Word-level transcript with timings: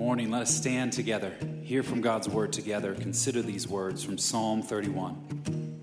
morning, 0.00 0.30
let 0.30 0.40
us 0.40 0.56
stand 0.56 0.94
together, 0.94 1.30
hear 1.62 1.82
from 1.82 2.00
God's 2.00 2.26
word 2.26 2.54
together, 2.54 2.94
consider 2.94 3.42
these 3.42 3.68
words 3.68 4.02
from 4.02 4.16
Psalm 4.16 4.62
31. 4.62 5.76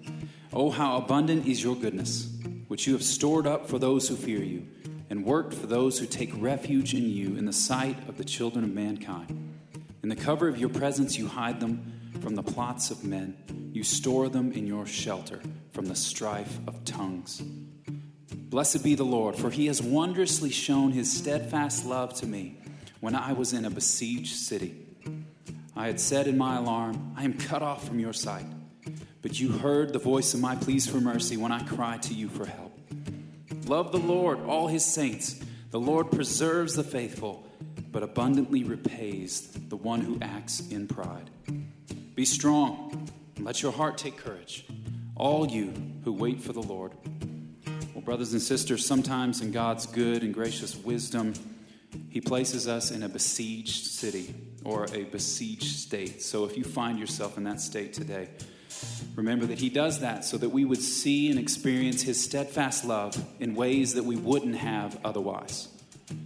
Oh, 0.51 0.71
how 0.71 0.97
abundant 0.97 1.45
is 1.45 1.63
your 1.63 1.75
goodness, 1.75 2.27
which 2.67 2.87
you 2.87 2.93
have 2.93 3.03
stored 3.03 3.45
up 3.45 3.69
for 3.69 3.77
those 3.77 4.09
who 4.09 4.15
fear 4.15 4.41
you, 4.41 4.65
and 5.11 5.23
worked 5.23 5.53
for 5.53 5.67
those 5.67 5.99
who 5.99 6.07
take 6.07 6.31
refuge 6.41 6.95
in 6.95 7.07
you 7.07 7.37
in 7.37 7.45
the 7.45 7.53
sight 7.53 8.09
of 8.09 8.17
the 8.17 8.23
children 8.25 8.63
of 8.65 8.73
mankind. 8.73 9.53
In 10.01 10.09
the 10.09 10.15
cover 10.15 10.47
of 10.47 10.57
your 10.57 10.69
presence, 10.69 11.15
you 11.15 11.27
hide 11.27 11.59
them 11.59 12.11
from 12.19 12.33
the 12.33 12.41
plots 12.41 12.89
of 12.89 13.03
men, 13.03 13.37
you 13.71 13.83
store 13.83 14.29
them 14.29 14.51
in 14.51 14.65
your 14.65 14.87
shelter 14.87 15.39
from 15.73 15.85
the 15.85 15.95
strife 15.95 16.57
of 16.67 16.83
tongues. 16.85 17.39
Blessed 18.33 18.83
be 18.83 18.95
the 18.95 19.03
Lord, 19.03 19.35
for 19.35 19.51
he 19.51 19.67
has 19.67 19.79
wondrously 19.79 20.49
shown 20.49 20.91
his 20.91 21.15
steadfast 21.15 21.85
love 21.85 22.15
to 22.15 22.25
me 22.25 22.57
when 22.99 23.15
I 23.15 23.33
was 23.33 23.53
in 23.53 23.65
a 23.65 23.69
besieged 23.69 24.35
city. 24.35 24.75
I 25.75 25.87
had 25.87 25.99
said 25.99 26.27
in 26.27 26.37
my 26.37 26.57
alarm, 26.57 27.13
I 27.15 27.23
am 27.23 27.33
cut 27.33 27.61
off 27.61 27.87
from 27.87 27.99
your 27.99 28.13
sight. 28.13 28.45
But 29.21 29.39
you 29.39 29.51
heard 29.51 29.93
the 29.93 29.99
voice 29.99 30.33
of 30.33 30.39
my 30.39 30.55
pleas 30.55 30.87
for 30.87 30.99
mercy 31.01 31.37
when 31.37 31.51
I 31.51 31.61
cried 31.63 32.03
to 32.03 32.13
you 32.13 32.29
for 32.29 32.45
help. 32.45 32.77
Love 33.65 33.91
the 33.91 33.99
Lord, 33.99 34.39
all 34.41 34.67
his 34.67 34.85
saints. 34.85 35.39
The 35.71 35.79
Lord 35.79 36.11
preserves 36.11 36.75
the 36.75 36.83
faithful, 36.83 37.45
but 37.91 38.03
abundantly 38.03 38.63
repays 38.63 39.41
the 39.51 39.75
one 39.75 40.01
who 40.01 40.17
acts 40.21 40.61
in 40.69 40.87
pride. 40.87 41.29
Be 42.15 42.25
strong, 42.25 43.09
and 43.35 43.45
let 43.45 43.61
your 43.61 43.71
heart 43.71 43.97
take 43.97 44.17
courage, 44.17 44.65
all 45.15 45.47
you 45.47 45.73
who 46.03 46.13
wait 46.13 46.41
for 46.41 46.53
the 46.53 46.63
Lord. 46.63 46.93
Well, 47.93 48.01
brothers 48.01 48.31
and 48.33 48.41
sisters, 48.41 48.85
sometimes 48.85 49.41
in 49.41 49.51
God's 49.51 49.85
good 49.85 50.23
and 50.23 50.33
gracious 50.33 50.75
wisdom, 50.75 51.33
he 52.09 52.21
places 52.21 52.67
us 52.67 52.91
in 52.91 53.03
a 53.03 53.09
besieged 53.09 53.85
city 53.85 54.33
or 54.63 54.85
a 54.93 55.03
besieged 55.03 55.77
state. 55.77 56.21
So 56.21 56.45
if 56.45 56.57
you 56.57 56.63
find 56.63 56.99
yourself 56.99 57.37
in 57.37 57.43
that 57.45 57.61
state 57.61 57.93
today, 57.93 58.29
remember 59.15 59.45
that 59.45 59.59
He 59.59 59.69
does 59.69 59.99
that 60.01 60.25
so 60.25 60.37
that 60.37 60.49
we 60.49 60.65
would 60.65 60.81
see 60.81 61.29
and 61.29 61.39
experience 61.39 62.01
His 62.01 62.21
steadfast 62.23 62.85
love 62.85 63.15
in 63.39 63.55
ways 63.55 63.93
that 63.93 64.03
we 64.03 64.15
wouldn't 64.15 64.55
have 64.55 64.99
otherwise. 65.05 65.69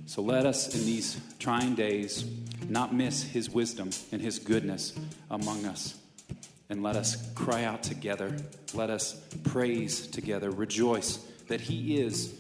So 0.06 0.22
let 0.22 0.46
us, 0.46 0.74
in 0.76 0.86
these 0.86 1.20
trying 1.40 1.76
days, 1.76 2.26
not 2.70 2.94
miss 2.94 3.24
His 3.24 3.50
wisdom 3.50 3.90
and 4.12 4.22
His 4.22 4.40
goodness 4.40 4.94
among 5.30 5.66
us. 5.66 5.98
And 6.70 6.82
let 6.84 6.96
us 6.96 7.18
cry 7.34 7.66
out 7.66 7.84
together. 7.84 8.36
Let 8.74 8.90
us 8.90 9.14
praise 9.44 10.08
together. 10.08 10.50
Rejoice 10.52 11.18
that 11.48 11.62
He 11.62 12.00
is 12.00 12.34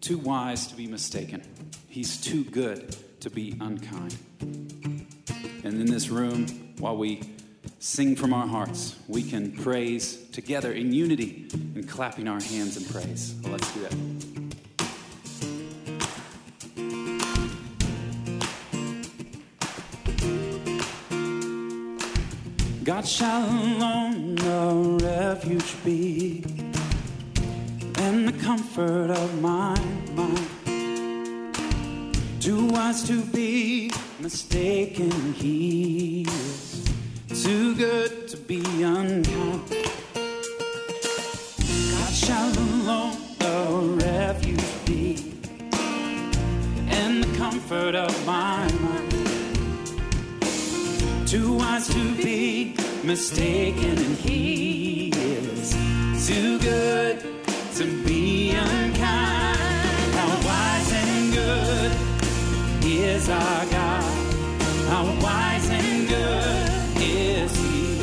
too 0.00 0.18
wise 0.18 0.66
to 0.68 0.76
be 0.76 0.86
mistaken. 0.86 1.42
He's 1.88 2.20
too 2.20 2.44
good 2.44 2.96
to 3.20 3.30
be 3.30 3.56
unkind. 3.60 4.16
And 5.64 5.80
in 5.80 5.86
this 5.86 6.08
room, 6.08 6.46
while 6.78 6.96
we 6.96 7.22
sing 7.78 8.16
from 8.16 8.32
our 8.32 8.46
hearts, 8.46 8.96
we 9.08 9.22
can 9.22 9.52
praise 9.52 10.16
together 10.30 10.72
in 10.72 10.92
unity 10.92 11.48
and 11.74 11.88
clapping 11.88 12.28
our 12.28 12.40
hands 12.40 12.76
in 12.76 12.84
praise. 12.84 13.34
Well, 13.42 13.52
let's 13.52 13.72
do 13.74 13.80
that. 13.82 13.96
God 22.84 23.06
shall 23.06 23.48
alone 23.48 24.38
a 24.40 24.74
refuge 25.04 25.84
be 25.84 26.44
and 27.96 28.28
the 28.28 28.34
comfort 28.42 29.10
of 29.10 29.40
my 29.40 29.78
mind 30.14 30.61
too 32.42 32.66
wise 32.66 33.04
to 33.04 33.22
be 33.26 33.88
mistaken. 34.18 35.12
He 35.34 36.26
is 36.28 37.44
too 37.44 37.76
good 37.76 38.26
to 38.30 38.36
be 38.36 38.60
unkind. 38.82 39.70
God 41.92 42.12
shall 42.12 42.50
alone 42.58 43.16
a 43.42 43.78
refuge 44.04 44.84
be, 44.84 45.36
and 46.88 47.22
the 47.22 47.38
comfort 47.38 47.94
of 47.94 48.26
my 48.26 48.68
mind. 48.86 49.12
Too 51.28 51.58
wise 51.58 51.86
to 51.94 52.14
be 52.16 52.74
mistaken, 53.04 53.96
and 53.98 54.16
He 54.16 55.10
is 55.10 55.76
too 56.26 56.58
good 56.58 57.24
to 57.76 57.84
be 58.04 58.50
unkind. 58.50 59.01
Is 63.02 63.28
our 63.28 63.66
God. 63.66 64.04
How 64.88 65.04
wise 65.20 65.68
and 65.70 66.08
good 66.08 66.70
is 67.02 67.52
He. 67.56 67.98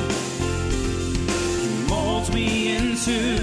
He 1.62 1.88
molds 1.88 2.34
me 2.34 2.76
into 2.76 3.39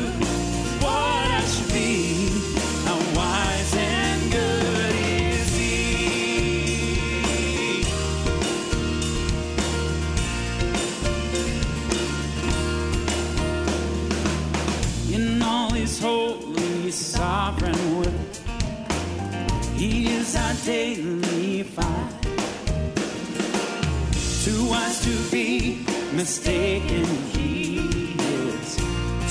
be 25.37 25.77
mistaken, 26.15 27.05
he 27.35 27.77
is 27.77 28.77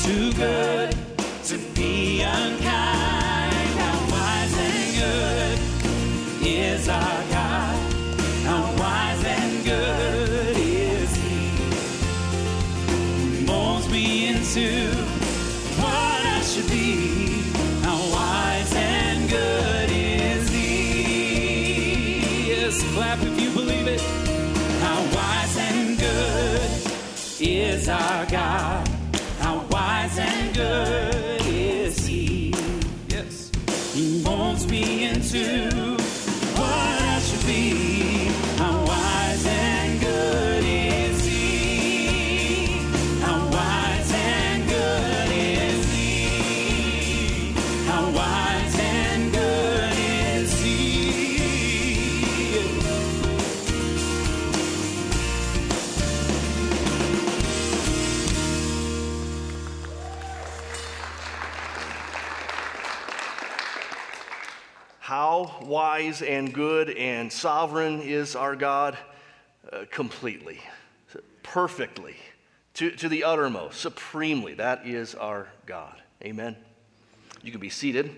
too 0.06 0.32
good 0.34 0.85
wise 65.96 66.22
and 66.22 66.54
good 66.54 66.90
and 66.90 67.32
sovereign 67.32 68.02
is 68.02 68.36
our 68.36 68.54
God? 68.54 68.98
Uh, 69.72 69.86
completely, 69.90 70.60
perfectly, 71.42 72.18
to, 72.74 72.92
to 72.92 73.08
the 73.08 73.24
uttermost, 73.24 73.80
supremely. 73.80 74.56
That 74.56 74.86
is 74.86 75.16
our 75.16 75.48
God. 75.66 75.96
Amen. 76.22 76.58
You 77.44 77.52
can 77.52 77.62
be 77.62 77.70
seated. 77.70 78.12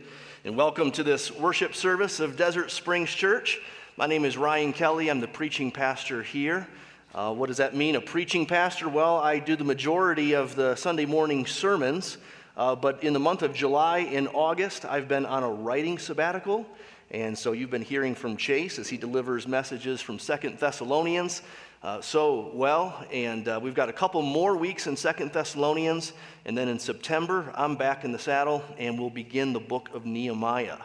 And 0.44 0.58
welcome 0.58 0.90
to 0.94 1.04
this 1.04 1.32
worship 1.32 1.76
service 1.76 2.20
of 2.20 2.36
Desert 2.36 2.72
Springs 2.72 3.12
Church. 3.12 3.60
My 3.96 4.08
name 4.08 4.26
is 4.26 4.38
Ryan 4.38 4.74
Kelly. 4.74 5.12
I'm 5.12 5.20
the 5.20 5.28
preaching 5.28 5.70
pastor 5.70 6.24
here. 6.24 6.68
Uh, 7.14 7.32
what 7.32 7.46
does 7.46 7.58
that 7.58 7.76
mean, 7.76 7.96
a 7.96 8.02
preaching 8.02 8.48
pastor? 8.48 8.90
Well, 8.90 9.18
I 9.18 9.38
do 9.38 9.56
the 9.56 9.64
majority 9.64 10.34
of 10.34 10.56
the 10.56 10.74
Sunday 10.74 11.06
morning 11.06 11.46
sermons. 11.46 12.18
Uh, 12.56 12.76
but 12.76 13.04
in 13.04 13.14
the 13.14 13.20
month 13.20 13.44
of 13.44 13.54
July 13.54 14.00
and 14.00 14.28
August, 14.34 14.84
I've 14.84 15.08
been 15.08 15.28
on 15.28 15.44
a 15.44 15.50
writing 15.50 16.00
sabbatical. 16.00 16.66
And 17.12 17.38
so 17.38 17.54
you've 17.54 17.70
been 17.70 17.82
hearing 17.82 18.16
from 18.16 18.36
Chase 18.36 18.80
as 18.80 18.90
he 18.90 18.98
delivers 18.98 19.48
messages 19.48 20.02
from 20.02 20.20
Second 20.20 20.60
Thessalonians 20.60 21.42
uh, 21.82 22.02
so 22.02 22.52
well. 22.54 23.06
And 23.12 23.48
uh, 23.48 23.60
we've 23.62 23.74
got 23.74 23.88
a 23.88 23.94
couple 23.94 24.22
more 24.22 24.58
weeks 24.58 24.88
in 24.88 24.98
Second 24.98 25.32
Thessalonians. 25.32 26.12
And 26.46 26.58
then 26.58 26.68
in 26.68 26.80
September, 26.80 27.52
I'm 27.56 27.76
back 27.76 28.04
in 28.04 28.12
the 28.12 28.20
saddle 28.20 28.64
and 28.78 29.00
we'll 29.00 29.10
begin 29.10 29.54
the 29.54 29.60
book 29.60 29.90
of 29.94 30.06
Nehemiah, 30.06 30.78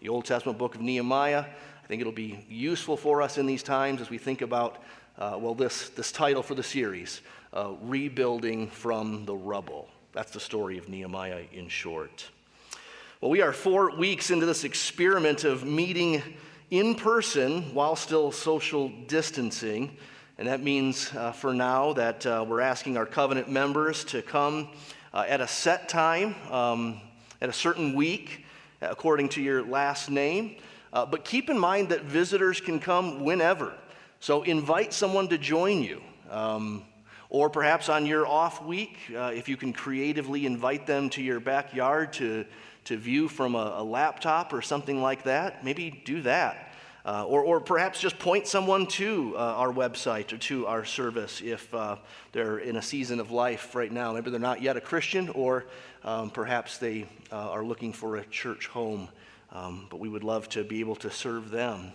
the 0.00 0.08
Old 0.08 0.26
Testament 0.26 0.58
book 0.58 0.76
of 0.76 0.80
Nehemiah. 0.80 1.40
I 1.40 1.86
think 1.86 2.00
it'll 2.00 2.12
be 2.12 2.44
useful 2.48 2.96
for 2.96 3.20
us 3.20 3.36
in 3.36 3.46
these 3.46 3.62
times 3.62 4.00
as 4.00 4.10
we 4.10 4.18
think 4.18 4.42
about, 4.42 4.82
uh, 5.18 5.36
well, 5.40 5.54
this, 5.54 5.88
this 5.90 6.12
title 6.12 6.42
for 6.42 6.54
the 6.54 6.62
series 6.62 7.20
uh, 7.52 7.72
Rebuilding 7.82 8.68
from 8.68 9.24
the 9.24 9.34
Rubble. 9.34 9.88
That's 10.12 10.30
the 10.30 10.40
story 10.40 10.78
of 10.78 10.88
Nehemiah 10.88 11.42
in 11.52 11.68
short. 11.68 12.30
Well, 13.24 13.30
we 13.30 13.40
are 13.40 13.54
four 13.54 13.90
weeks 13.96 14.30
into 14.30 14.44
this 14.44 14.64
experiment 14.64 15.44
of 15.44 15.64
meeting 15.64 16.22
in 16.70 16.94
person 16.94 17.72
while 17.72 17.96
still 17.96 18.30
social 18.30 18.90
distancing. 19.06 19.96
And 20.36 20.46
that 20.46 20.62
means 20.62 21.10
uh, 21.14 21.32
for 21.32 21.54
now 21.54 21.94
that 21.94 22.26
uh, 22.26 22.44
we're 22.46 22.60
asking 22.60 22.98
our 22.98 23.06
covenant 23.06 23.48
members 23.48 24.04
to 24.04 24.20
come 24.20 24.68
uh, 25.14 25.24
at 25.26 25.40
a 25.40 25.48
set 25.48 25.88
time, 25.88 26.34
um, 26.50 27.00
at 27.40 27.48
a 27.48 27.52
certain 27.54 27.94
week, 27.94 28.44
according 28.82 29.30
to 29.30 29.40
your 29.40 29.62
last 29.62 30.10
name. 30.10 30.56
Uh, 30.92 31.06
but 31.06 31.24
keep 31.24 31.48
in 31.48 31.58
mind 31.58 31.88
that 31.88 32.02
visitors 32.02 32.60
can 32.60 32.78
come 32.78 33.24
whenever. 33.24 33.72
So 34.20 34.42
invite 34.42 34.92
someone 34.92 35.28
to 35.28 35.38
join 35.38 35.82
you. 35.82 36.02
Um, 36.28 36.84
or 37.30 37.48
perhaps 37.48 37.88
on 37.88 38.04
your 38.04 38.26
off 38.26 38.62
week, 38.62 38.98
uh, 39.16 39.32
if 39.34 39.48
you 39.48 39.56
can 39.56 39.72
creatively 39.72 40.44
invite 40.44 40.86
them 40.86 41.08
to 41.08 41.22
your 41.22 41.40
backyard 41.40 42.12
to, 42.12 42.44
to 42.84 42.96
view 42.96 43.28
from 43.28 43.54
a, 43.54 43.74
a 43.78 43.84
laptop 43.84 44.52
or 44.52 44.62
something 44.62 45.00
like 45.02 45.24
that, 45.24 45.64
maybe 45.64 46.02
do 46.04 46.22
that. 46.22 46.70
Uh, 47.06 47.22
or, 47.26 47.42
or 47.42 47.60
perhaps 47.60 48.00
just 48.00 48.18
point 48.18 48.46
someone 48.46 48.86
to 48.86 49.34
uh, 49.36 49.38
our 49.38 49.70
website 49.70 50.32
or 50.32 50.38
to 50.38 50.66
our 50.66 50.86
service 50.86 51.42
if 51.44 51.72
uh, 51.74 51.96
they're 52.32 52.58
in 52.58 52.76
a 52.76 52.82
season 52.82 53.20
of 53.20 53.30
life 53.30 53.74
right 53.74 53.92
now. 53.92 54.12
Maybe 54.12 54.30
they're 54.30 54.40
not 54.40 54.62
yet 54.62 54.78
a 54.78 54.80
Christian, 54.80 55.28
or 55.28 55.66
um, 56.02 56.30
perhaps 56.30 56.78
they 56.78 57.06
uh, 57.30 57.50
are 57.50 57.62
looking 57.62 57.92
for 57.92 58.16
a 58.16 58.24
church 58.24 58.68
home 58.68 59.08
um, 59.54 59.86
but 59.88 60.00
we 60.00 60.08
would 60.08 60.24
love 60.24 60.48
to 60.50 60.64
be 60.64 60.80
able 60.80 60.96
to 60.96 61.10
serve 61.10 61.50
them. 61.50 61.92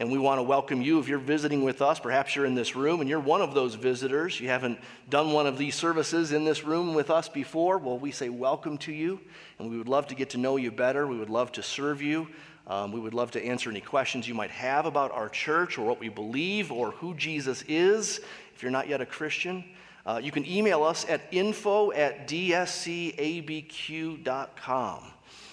And 0.00 0.10
we 0.10 0.18
want 0.18 0.38
to 0.38 0.42
welcome 0.42 0.80
you 0.80 0.98
if 0.98 1.08
you're 1.08 1.18
visiting 1.18 1.62
with 1.62 1.82
us. 1.82 2.00
Perhaps 2.00 2.34
you're 2.34 2.46
in 2.46 2.54
this 2.54 2.74
room 2.74 3.00
and 3.00 3.10
you're 3.10 3.20
one 3.20 3.42
of 3.42 3.52
those 3.52 3.74
visitors. 3.74 4.40
You 4.40 4.48
haven't 4.48 4.78
done 5.10 5.32
one 5.32 5.46
of 5.46 5.58
these 5.58 5.74
services 5.74 6.32
in 6.32 6.46
this 6.46 6.64
room 6.64 6.94
with 6.94 7.10
us 7.10 7.28
before. 7.28 7.76
Well, 7.76 7.98
we 7.98 8.10
say 8.10 8.30
welcome 8.30 8.78
to 8.78 8.92
you, 8.92 9.20
and 9.58 9.68
we 9.70 9.76
would 9.76 9.90
love 9.90 10.06
to 10.06 10.14
get 10.14 10.30
to 10.30 10.38
know 10.38 10.56
you 10.56 10.70
better. 10.70 11.06
We 11.06 11.18
would 11.18 11.28
love 11.28 11.52
to 11.52 11.62
serve 11.62 12.00
you. 12.00 12.28
Um, 12.66 12.92
we 12.92 13.00
would 13.00 13.12
love 13.12 13.32
to 13.32 13.44
answer 13.44 13.68
any 13.68 13.82
questions 13.82 14.26
you 14.26 14.32
might 14.32 14.52
have 14.52 14.86
about 14.86 15.12
our 15.12 15.28
church 15.28 15.76
or 15.76 15.86
what 15.86 16.00
we 16.00 16.08
believe 16.08 16.72
or 16.72 16.92
who 16.92 17.12
Jesus 17.12 17.62
is 17.68 18.22
if 18.54 18.62
you're 18.62 18.72
not 18.72 18.88
yet 18.88 19.02
a 19.02 19.06
Christian. 19.06 19.62
Uh, 20.06 20.18
you 20.22 20.32
can 20.32 20.46
email 20.46 20.82
us 20.82 21.04
at 21.10 21.20
info 21.30 21.92
at 21.92 22.26
dscabq.com. 22.26 23.02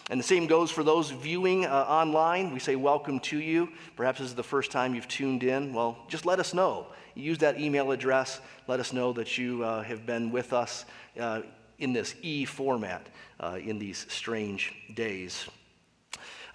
And 0.10 0.20
the 0.20 0.24
same 0.24 0.48
goes 0.48 0.72
for 0.72 0.84
those 0.84 1.10
viewing 1.10 1.66
uh, 1.66 1.70
online. 1.70 2.54
We 2.54 2.60
say 2.60 2.78
welcome 2.78 3.20
to 3.22 3.38
you. 3.38 3.70
Perhaps 3.98 4.20
this 4.20 4.30
is 4.30 4.36
the 4.36 4.44
first 4.44 4.72
time 4.72 4.96
you've 4.96 5.08
tuned 5.08 5.44
in. 5.44 5.74
Well, 5.74 5.98
just 6.08 6.26
let 6.26 6.40
us 6.40 6.54
know. 6.54 6.88
Use 7.14 7.40
that 7.40 7.60
email 7.60 7.92
address. 7.92 8.40
Let 8.68 8.80
us 8.80 8.94
know 8.94 9.12
that 9.14 9.38
you 9.38 9.64
uh, 9.64 9.84
have 9.84 10.06
been 10.06 10.32
with 10.32 10.54
us 10.54 10.86
uh, 11.20 11.42
in 11.80 11.92
this 11.92 12.16
e 12.22 12.46
format 12.46 13.08
uh, 13.40 13.60
in 13.62 13.80
these 13.80 14.06
strange 14.10 14.74
days. 14.94 15.46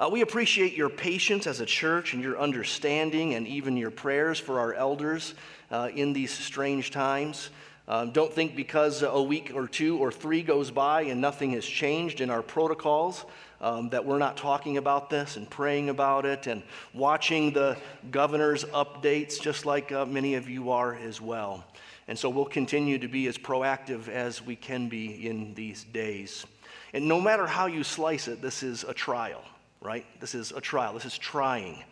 Uh, 0.01 0.09
we 0.11 0.23
appreciate 0.23 0.73
your 0.75 0.89
patience 0.89 1.47
as 1.47 1.61
a 1.61 1.67
church 1.67 2.15
and 2.15 2.23
your 2.23 2.39
understanding 2.41 3.35
and 3.35 3.47
even 3.47 3.77
your 3.77 3.91
prayers 3.91 4.41
for 4.41 4.61
our 4.61 4.73
elders 4.73 5.35
uh, 5.71 5.91
in 5.95 6.15
these 6.15 6.33
strange 6.33 6.91
times. 6.91 7.51
Um, 7.89 8.13
don't 8.13 8.33
think 8.33 8.55
because 8.55 9.03
a 9.03 9.21
week 9.21 9.53
or 9.55 9.67
two 9.67 9.99
or 9.99 10.13
three 10.13 10.43
goes 10.43 10.71
by 10.71 11.03
and 11.03 11.21
nothing 11.21 11.53
has 11.53 11.65
changed 11.65 12.21
in 12.21 12.31
our 12.31 12.43
protocols 12.43 13.25
um, 13.61 13.89
that 13.91 14.05
we're 14.05 14.19
not 14.19 14.37
talking 14.37 14.77
about 14.77 15.11
this 15.11 15.37
and 15.37 15.49
praying 15.51 15.89
about 15.89 16.25
it 16.25 16.47
and 16.47 16.63
watching 16.95 17.53
the 17.53 17.77
governor's 18.11 18.65
updates, 18.67 19.41
just 19.41 19.67
like 19.67 19.91
uh, 19.91 20.07
many 20.07 20.35
of 20.35 20.49
you 20.49 20.71
are 20.71 20.95
as 20.95 21.21
well. 21.21 21.65
And 22.09 22.19
so 22.19 22.29
we'll 22.29 22.45
continue 22.45 22.99
to 22.99 23.09
be 23.09 23.27
as 23.27 23.39
proactive 23.39 24.09
as 24.09 24.45
we 24.45 24.57
can 24.57 24.89
be 24.89 25.29
in 25.29 25.55
these 25.55 25.85
days. 25.85 26.45
And 26.93 27.09
no 27.09 27.21
matter 27.21 27.47
how 27.47 27.67
you 27.67 27.85
slice 27.85 28.29
it, 28.29 28.43
this 28.43 28.63
is 28.63 28.85
a 28.85 28.93
trial, 28.93 29.43
right? 29.81 30.05
This 30.21 30.35
is 30.35 30.53
a 30.53 30.61
trial. 30.61 30.95
This 30.95 31.05
is 31.05 31.17
trying. 31.17 31.83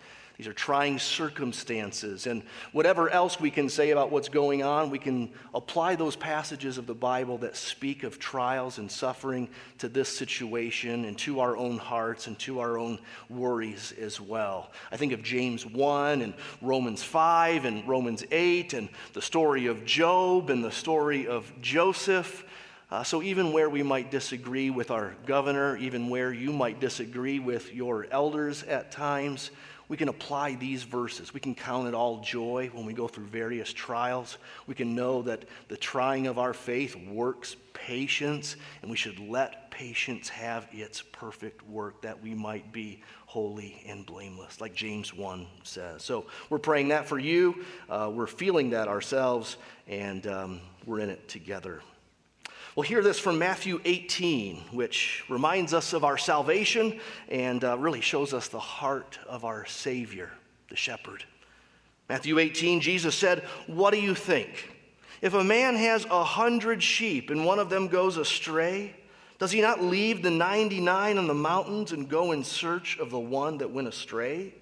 These 0.40 0.48
are 0.48 0.54
trying 0.54 0.98
circumstances. 0.98 2.26
And 2.26 2.42
whatever 2.72 3.10
else 3.10 3.38
we 3.38 3.50
can 3.50 3.68
say 3.68 3.90
about 3.90 4.10
what's 4.10 4.30
going 4.30 4.62
on, 4.62 4.88
we 4.88 4.98
can 4.98 5.28
apply 5.52 5.96
those 5.96 6.16
passages 6.16 6.78
of 6.78 6.86
the 6.86 6.94
Bible 6.94 7.36
that 7.38 7.56
speak 7.56 8.04
of 8.04 8.18
trials 8.18 8.78
and 8.78 8.90
suffering 8.90 9.50
to 9.80 9.88
this 9.90 10.08
situation 10.08 11.04
and 11.04 11.18
to 11.18 11.40
our 11.40 11.58
own 11.58 11.76
hearts 11.76 12.26
and 12.26 12.38
to 12.38 12.60
our 12.60 12.78
own 12.78 12.98
worries 13.28 13.92
as 14.00 14.18
well. 14.18 14.70
I 14.90 14.96
think 14.96 15.12
of 15.12 15.22
James 15.22 15.66
1 15.66 16.22
and 16.22 16.32
Romans 16.62 17.02
5 17.02 17.66
and 17.66 17.86
Romans 17.86 18.24
8 18.30 18.72
and 18.72 18.88
the 19.12 19.20
story 19.20 19.66
of 19.66 19.84
Job 19.84 20.48
and 20.48 20.64
the 20.64 20.72
story 20.72 21.26
of 21.26 21.52
Joseph. 21.60 22.46
Uh, 22.90 23.04
so, 23.04 23.22
even 23.22 23.52
where 23.52 23.70
we 23.70 23.84
might 23.84 24.10
disagree 24.10 24.68
with 24.68 24.90
our 24.90 25.14
governor, 25.24 25.76
even 25.76 26.08
where 26.08 26.32
you 26.32 26.50
might 26.50 26.80
disagree 26.80 27.38
with 27.38 27.72
your 27.72 28.08
elders 28.10 28.64
at 28.64 28.90
times, 28.90 29.52
we 29.90 29.96
can 29.96 30.08
apply 30.08 30.54
these 30.54 30.84
verses. 30.84 31.34
We 31.34 31.40
can 31.40 31.56
count 31.56 31.88
it 31.88 31.94
all 31.94 32.20
joy 32.20 32.70
when 32.72 32.86
we 32.86 32.92
go 32.92 33.08
through 33.08 33.26
various 33.26 33.72
trials. 33.72 34.38
We 34.68 34.76
can 34.76 34.94
know 34.94 35.22
that 35.22 35.46
the 35.66 35.76
trying 35.76 36.28
of 36.28 36.38
our 36.38 36.54
faith 36.54 36.94
works 36.94 37.56
patience, 37.74 38.54
and 38.82 38.90
we 38.90 38.96
should 38.96 39.18
let 39.18 39.72
patience 39.72 40.28
have 40.28 40.68
its 40.70 41.02
perfect 41.02 41.68
work 41.68 42.02
that 42.02 42.22
we 42.22 42.34
might 42.34 42.72
be 42.72 43.02
holy 43.26 43.82
and 43.84 44.06
blameless, 44.06 44.60
like 44.60 44.74
James 44.74 45.12
1 45.12 45.44
says. 45.64 46.04
So 46.04 46.26
we're 46.50 46.58
praying 46.58 46.88
that 46.88 47.08
for 47.08 47.18
you. 47.18 47.64
Uh, 47.88 48.12
we're 48.14 48.28
feeling 48.28 48.70
that 48.70 48.86
ourselves, 48.86 49.56
and 49.88 50.24
um, 50.28 50.60
we're 50.86 51.00
in 51.00 51.10
it 51.10 51.28
together. 51.28 51.82
We'll 52.76 52.84
hear 52.84 53.02
this 53.02 53.18
from 53.18 53.36
Matthew 53.36 53.80
18, 53.84 54.56
which 54.70 55.24
reminds 55.28 55.74
us 55.74 55.92
of 55.92 56.04
our 56.04 56.16
salvation 56.16 57.00
and 57.28 57.64
uh, 57.64 57.76
really 57.76 58.00
shows 58.00 58.32
us 58.32 58.46
the 58.46 58.60
heart 58.60 59.18
of 59.26 59.44
our 59.44 59.66
Savior, 59.66 60.30
the 60.68 60.76
shepherd. 60.76 61.24
Matthew 62.08 62.38
18, 62.38 62.80
Jesus 62.80 63.16
said, 63.16 63.40
What 63.66 63.92
do 63.92 64.00
you 64.00 64.14
think? 64.14 64.70
If 65.20 65.34
a 65.34 65.42
man 65.42 65.74
has 65.74 66.04
a 66.04 66.22
hundred 66.22 66.80
sheep 66.80 67.30
and 67.30 67.44
one 67.44 67.58
of 67.58 67.70
them 67.70 67.88
goes 67.88 68.16
astray, 68.16 68.94
does 69.40 69.50
he 69.50 69.60
not 69.60 69.82
leave 69.82 70.22
the 70.22 70.30
99 70.30 71.18
on 71.18 71.26
the 71.26 71.34
mountains 71.34 71.90
and 71.90 72.08
go 72.08 72.30
in 72.30 72.44
search 72.44 72.98
of 73.00 73.10
the 73.10 73.18
one 73.18 73.58
that 73.58 73.72
went 73.72 73.88
astray? 73.88 74.54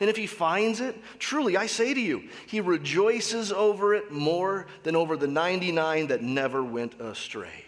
And 0.00 0.10
if 0.10 0.16
he 0.16 0.26
finds 0.26 0.80
it, 0.80 0.96
truly 1.18 1.56
I 1.56 1.66
say 1.66 1.94
to 1.94 2.00
you, 2.00 2.28
he 2.46 2.60
rejoices 2.60 3.52
over 3.52 3.94
it 3.94 4.10
more 4.10 4.66
than 4.82 4.96
over 4.96 5.16
the 5.16 5.28
99 5.28 6.08
that 6.08 6.22
never 6.22 6.62
went 6.62 7.00
astray. 7.00 7.64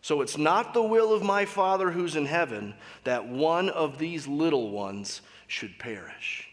So 0.00 0.20
it's 0.20 0.36
not 0.36 0.74
the 0.74 0.82
will 0.82 1.12
of 1.12 1.22
my 1.22 1.44
Father 1.44 1.90
who's 1.90 2.16
in 2.16 2.26
heaven 2.26 2.74
that 3.04 3.26
one 3.26 3.68
of 3.68 3.98
these 3.98 4.26
little 4.26 4.70
ones 4.70 5.22
should 5.46 5.78
perish. 5.78 6.48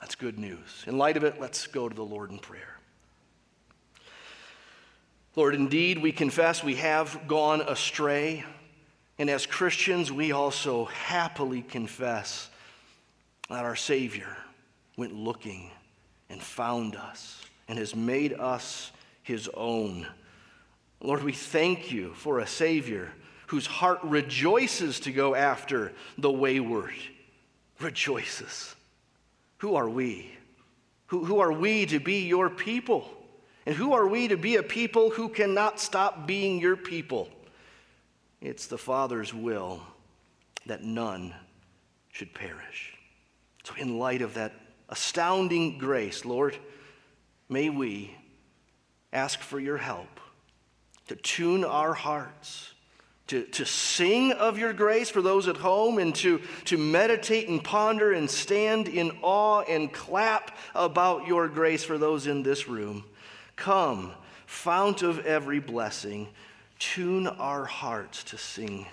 That's 0.00 0.14
good 0.16 0.38
news. 0.38 0.84
In 0.86 0.98
light 0.98 1.16
of 1.16 1.24
it, 1.24 1.40
let's 1.40 1.66
go 1.66 1.88
to 1.88 1.94
the 1.94 2.04
Lord 2.04 2.30
in 2.30 2.38
prayer. 2.38 2.78
Lord, 5.36 5.54
indeed, 5.54 5.98
we 5.98 6.12
confess 6.12 6.62
we 6.62 6.76
have 6.76 7.26
gone 7.26 7.60
astray. 7.60 8.44
And 9.18 9.28
as 9.30 9.46
Christians, 9.46 10.12
we 10.12 10.32
also 10.32 10.84
happily 10.86 11.62
confess 11.62 12.50
that 13.48 13.64
our 13.64 13.76
Savior 13.76 14.36
went 14.96 15.14
looking 15.14 15.70
and 16.30 16.40
found 16.40 16.96
us 16.96 17.42
and 17.68 17.78
has 17.78 17.94
made 17.94 18.32
us 18.32 18.90
his 19.22 19.48
own. 19.54 20.06
Lord, 21.00 21.22
we 21.22 21.32
thank 21.32 21.92
you 21.92 22.14
for 22.14 22.38
a 22.38 22.46
Savior 22.46 23.12
whose 23.46 23.66
heart 23.66 24.00
rejoices 24.02 25.00
to 25.00 25.12
go 25.12 25.34
after 25.34 25.92
the 26.18 26.30
wayward. 26.30 26.94
Rejoices. 27.80 28.74
Who 29.58 29.74
are 29.74 29.88
we? 29.88 30.30
Who, 31.06 31.24
who 31.24 31.40
are 31.40 31.52
we 31.52 31.86
to 31.86 32.00
be 32.00 32.26
your 32.26 32.48
people? 32.48 33.08
And 33.66 33.74
who 33.74 33.92
are 33.92 34.06
we 34.06 34.28
to 34.28 34.36
be 34.36 34.56
a 34.56 34.62
people 34.62 35.10
who 35.10 35.28
cannot 35.28 35.80
stop 35.80 36.26
being 36.26 36.60
your 36.60 36.76
people? 36.76 37.28
It's 38.40 38.66
the 38.66 38.78
Father's 38.78 39.32
will 39.32 39.80
that 40.66 40.82
none 40.82 41.34
should 42.12 42.34
perish. 42.34 42.93
So, 43.64 43.74
in 43.76 43.98
light 43.98 44.22
of 44.22 44.34
that 44.34 44.52
astounding 44.88 45.78
grace, 45.78 46.24
Lord, 46.24 46.56
may 47.48 47.70
we 47.70 48.14
ask 49.12 49.40
for 49.40 49.58
your 49.58 49.78
help 49.78 50.20
to 51.08 51.16
tune 51.16 51.64
our 51.64 51.94
hearts. 51.94 52.70
To, 53.28 53.42
to 53.42 53.64
sing 53.64 54.32
of 54.32 54.58
your 54.58 54.74
grace 54.74 55.08
for 55.08 55.22
those 55.22 55.48
at 55.48 55.56
home 55.56 55.96
and 55.96 56.14
to, 56.16 56.42
to 56.66 56.76
meditate 56.76 57.48
and 57.48 57.64
ponder 57.64 58.12
and 58.12 58.28
stand 58.28 58.86
in 58.86 59.12
awe 59.22 59.62
and 59.62 59.90
clap 59.90 60.54
about 60.74 61.26
your 61.26 61.48
grace 61.48 61.82
for 61.82 61.96
those 61.96 62.26
in 62.26 62.42
this 62.42 62.68
room. 62.68 63.02
Come, 63.56 64.12
fount 64.44 65.00
of 65.00 65.24
every 65.24 65.58
blessing, 65.58 66.28
tune 66.78 67.26
our 67.26 67.64
hearts 67.64 68.24
to 68.24 68.36
sing 68.36 68.86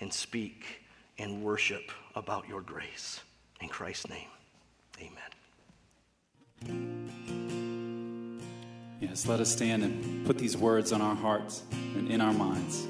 and 0.00 0.12
speak 0.12 0.82
and 1.16 1.40
worship 1.40 1.92
about 2.16 2.48
your 2.48 2.62
grace. 2.62 3.20
In 3.60 3.68
Christ's 3.68 4.08
name, 4.08 4.28
amen. 4.98 5.30
Yes, 9.00 9.26
let 9.26 9.40
us 9.40 9.52
stand 9.52 9.82
and 9.82 10.26
put 10.26 10.38
these 10.38 10.56
words 10.56 10.92
on 10.92 11.02
our 11.02 11.14
hearts 11.14 11.62
and 11.72 12.10
in 12.10 12.20
our 12.20 12.32
minds. 12.32 12.86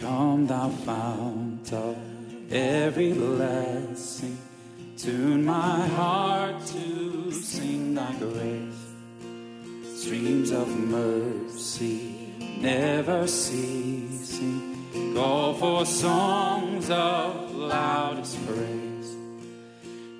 Come, 0.00 0.46
thou 0.46 0.68
fount 0.68 1.72
of 1.72 1.96
every 2.52 3.12
blessing, 3.12 4.38
tune 4.96 5.44
my 5.44 5.88
heart 5.88 6.64
to 6.66 7.32
sing 7.32 7.94
thy 7.94 8.12
grace. 8.14 8.86
Streams 9.96 10.52
of 10.52 10.68
mercy 10.68 12.32
never 12.60 13.26
ceasing 13.26 14.75
call 15.14 15.54
for 15.54 15.86
songs 15.86 16.90
of 16.90 17.54
loudest 17.54 18.36
praise. 18.46 19.16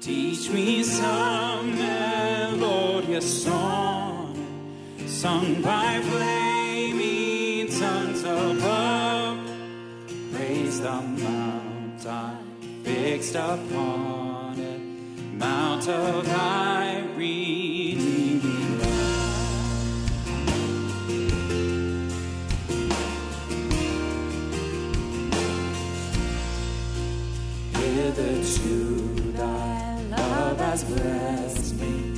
Teach 0.01 0.51
me 0.51 0.83
some 0.83 1.77
melodious 1.77 3.45
song, 3.45 4.35
sung 5.07 5.63
by 5.63 6.01
flaming 6.01 7.69
tongues 7.69 8.23
above. 8.23 9.39
Praise 10.33 10.81
the 10.81 11.03
mountain 11.03 12.47
fixed 12.87 13.35
upon 13.35 14.59
it, 14.61 14.81
mount 15.35 15.89
of 15.89 16.25
thy 16.27 17.03
Hitherto 28.17 29.33
thy 29.33 30.01
love 30.09 30.59
has 30.59 30.85
blessed 30.85 31.75
me. 31.79 32.15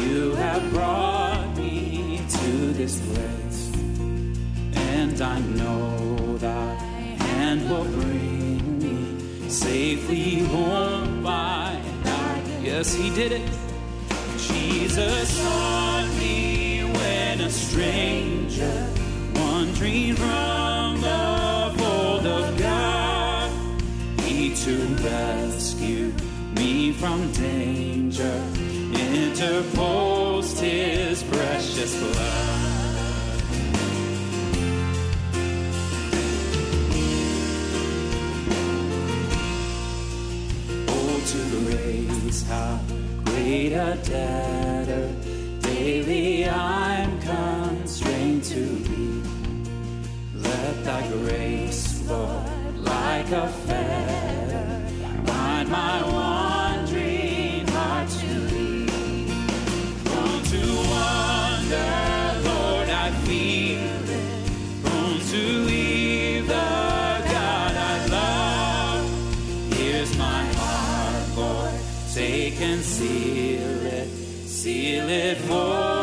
You 0.00 0.34
have 0.36 0.72
brought 0.72 1.54
me 1.58 2.22
to 2.26 2.72
this 2.72 2.98
place, 3.12 3.70
and 4.72 5.20
I 5.20 5.40
know 5.40 6.38
thy 6.38 6.74
hand 7.34 7.68
will 7.68 7.84
bring 7.84 8.78
me 8.78 9.50
safely 9.50 10.38
home 10.38 11.22
by 11.22 11.78
night. 12.02 12.44
Yes, 12.62 12.94
he 12.94 13.10
did 13.10 13.32
it. 13.32 13.50
Jesus 14.38 15.28
sought 15.28 16.08
me 16.18 16.84
when 16.84 17.40
a 17.42 17.50
stranger, 17.50 18.88
wandering 19.34 20.14
from 20.14 21.00
the 21.02 21.74
fold 21.76 22.26
of 22.26 22.58
God, 22.58 23.50
he 24.22 24.54
to 24.54 24.72
rescue 24.72 25.36
me 25.36 25.41
from 27.02 27.32
danger, 27.32 28.40
interposed 28.94 30.60
his 30.60 31.24
precious 31.24 31.98
blood. 31.98 32.14
Oh, 40.86 41.22
to 41.26 41.40
grace, 41.64 42.46
how 42.46 42.78
great 43.24 43.72
a 43.72 43.98
debtor 44.04 45.12
daily 45.60 46.48
I'm 46.48 47.20
constrained 47.20 48.44
to 48.44 48.64
be. 48.86 49.22
Let 50.36 50.84
thy 50.84 51.08
grace, 51.08 52.08
Lord, 52.08 52.78
like 52.78 53.28
a 53.32 53.48
fetter, 53.66 55.24
bind 55.26 55.68
my 55.68 56.31
for 75.12 76.01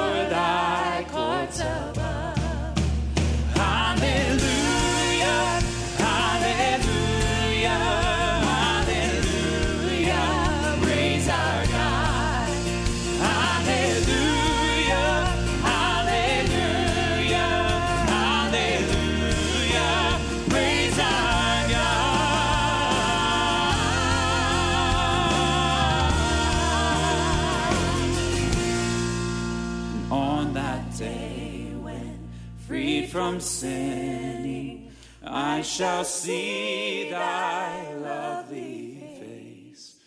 sinning, 33.60 34.89
I 35.22 35.62
shall 35.62 36.06
see 36.06 37.10
thy 37.10 37.94
lovely 37.96 39.04
face. 39.20 39.98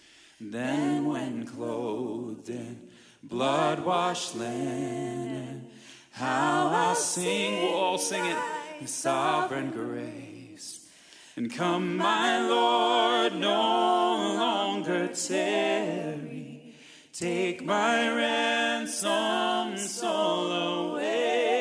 Then, 0.40 1.04
when 1.04 1.44
clothed 1.44 2.48
in 2.48 2.88
blood 3.22 3.84
washed 3.84 4.34
linen, 4.36 5.68
how 6.12 6.68
I'll 6.68 6.94
sing, 6.94 7.62
we'll 7.62 7.74
all 7.74 7.98
sing 7.98 8.24
it, 8.24 8.88
sovereign 8.88 9.70
grace. 9.70 10.88
And 11.36 11.52
come, 11.52 11.98
my 11.98 12.40
Lord, 12.40 13.34
no 13.36 14.34
longer 14.38 15.08
tarry. 15.08 16.74
Take 17.12 17.62
my 17.64 18.08
ransom 18.08 19.76
soul 19.76 20.50
away. 20.52 21.51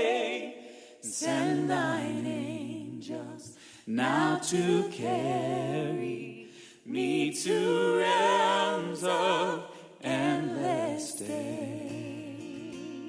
Send 1.22 1.70
thine 1.70 2.26
angels 2.26 3.56
now 3.86 4.38
to 4.38 4.90
carry 4.92 6.48
me 6.84 7.32
to 7.44 7.98
realms 8.00 9.04
of 9.04 9.66
endless 10.02 11.14
day. 11.14 12.24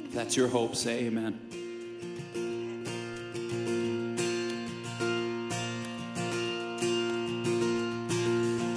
If 0.04 0.12
that's 0.12 0.36
your 0.36 0.48
hope, 0.48 0.76
say 0.76 1.06
amen. 1.06 1.40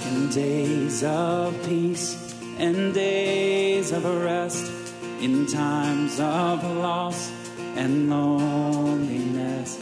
In 0.08 0.30
days 0.30 1.04
of 1.04 1.62
peace 1.66 2.34
and 2.58 2.94
days 2.94 3.92
of 3.92 4.02
rest, 4.06 4.72
in 5.20 5.44
times 5.46 6.18
of 6.20 6.64
loss 6.78 7.35
and 7.76 8.08
loneliness, 8.08 9.78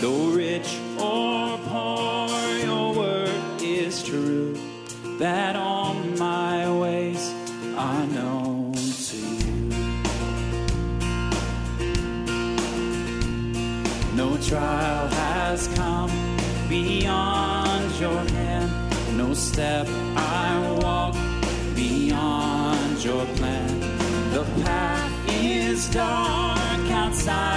though 0.00 0.30
rich 0.30 0.78
or 0.98 1.58
poor, 1.68 2.28
your 2.58 2.92
word 2.92 3.62
is 3.62 4.02
true, 4.02 4.56
that 5.18 5.54
all 5.54 5.94
my 6.18 6.70
ways 6.80 7.32
are 7.76 8.06
known 8.06 8.72
to 8.72 9.16
you. 9.16 9.70
No 14.14 14.36
trial 14.38 15.06
has 15.08 15.68
come 15.68 16.10
beyond 16.68 18.00
your 18.00 18.18
hand. 18.30 19.16
No 19.16 19.34
step 19.34 19.86
I 20.16 20.78
walk 20.82 21.14
beyond 21.76 23.04
your 23.04 23.24
plan. 23.36 23.80
The 24.32 24.44
path 24.64 25.12
is 25.28 25.88
dark 25.90 26.25
outside 27.28 27.55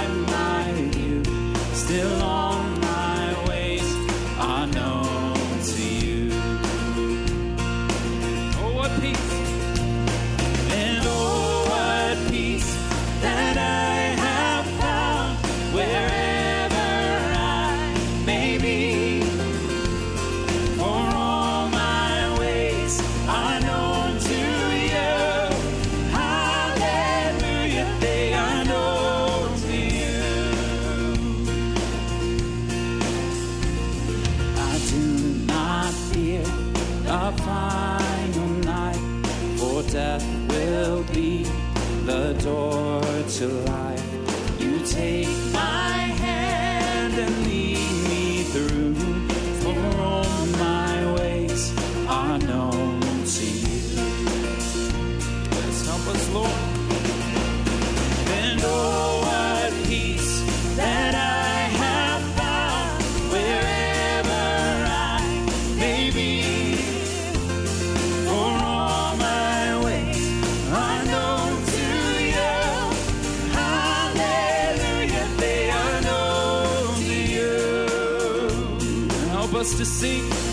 to 79.74 79.84
sing. 79.84 80.49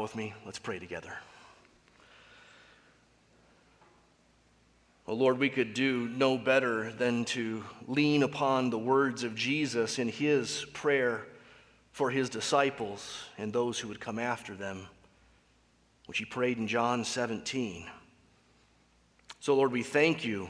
Bow 0.00 0.04
with 0.04 0.16
me? 0.16 0.32
Let's 0.46 0.58
pray 0.58 0.78
together. 0.78 1.12
Oh 5.06 5.12
Lord, 5.12 5.38
we 5.38 5.50
could 5.50 5.74
do 5.74 6.08
no 6.08 6.38
better 6.38 6.90
than 6.92 7.26
to 7.26 7.62
lean 7.86 8.22
upon 8.22 8.70
the 8.70 8.78
words 8.78 9.24
of 9.24 9.34
Jesus 9.34 9.98
in 9.98 10.08
his 10.08 10.64
prayer 10.72 11.26
for 11.92 12.10
his 12.10 12.30
disciples 12.30 13.24
and 13.36 13.52
those 13.52 13.78
who 13.78 13.88
would 13.88 14.00
come 14.00 14.18
after 14.18 14.54
them, 14.54 14.86
which 16.06 16.16
he 16.16 16.24
prayed 16.24 16.56
in 16.56 16.66
John 16.66 17.04
17. 17.04 17.86
So, 19.40 19.54
Lord, 19.54 19.70
we 19.70 19.82
thank 19.82 20.24
you 20.24 20.48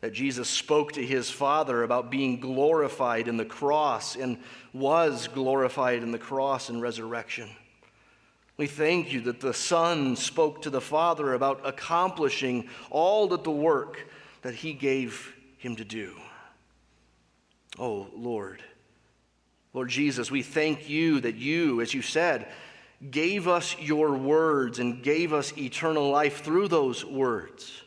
that 0.00 0.14
Jesus 0.14 0.48
spoke 0.48 0.92
to 0.92 1.04
his 1.04 1.30
Father 1.30 1.82
about 1.82 2.10
being 2.10 2.40
glorified 2.40 3.28
in 3.28 3.36
the 3.36 3.44
cross 3.44 4.16
and 4.16 4.38
was 4.72 5.28
glorified 5.28 6.02
in 6.02 6.12
the 6.12 6.18
cross 6.18 6.70
and 6.70 6.80
resurrection. 6.80 7.50
We 8.56 8.66
thank 8.66 9.12
you 9.12 9.20
that 9.22 9.40
the 9.40 9.52
Son 9.52 10.16
spoke 10.16 10.62
to 10.62 10.70
the 10.70 10.80
Father 10.80 11.34
about 11.34 11.66
accomplishing 11.66 12.68
all 12.90 13.28
that 13.28 13.44
the 13.44 13.50
work 13.50 14.08
that 14.42 14.54
he 14.54 14.72
gave 14.72 15.34
him 15.58 15.76
to 15.76 15.84
do. 15.84 16.14
Oh, 17.78 18.08
Lord. 18.14 18.62
Lord 19.74 19.90
Jesus, 19.90 20.30
we 20.30 20.42
thank 20.42 20.88
you 20.88 21.20
that 21.20 21.34
you, 21.34 21.82
as 21.82 21.92
you 21.92 22.00
said, 22.00 22.48
gave 23.10 23.46
us 23.46 23.76
your 23.78 24.16
words 24.16 24.78
and 24.78 25.02
gave 25.02 25.34
us 25.34 25.56
eternal 25.58 26.08
life 26.08 26.42
through 26.42 26.68
those 26.68 27.04
words. 27.04 27.82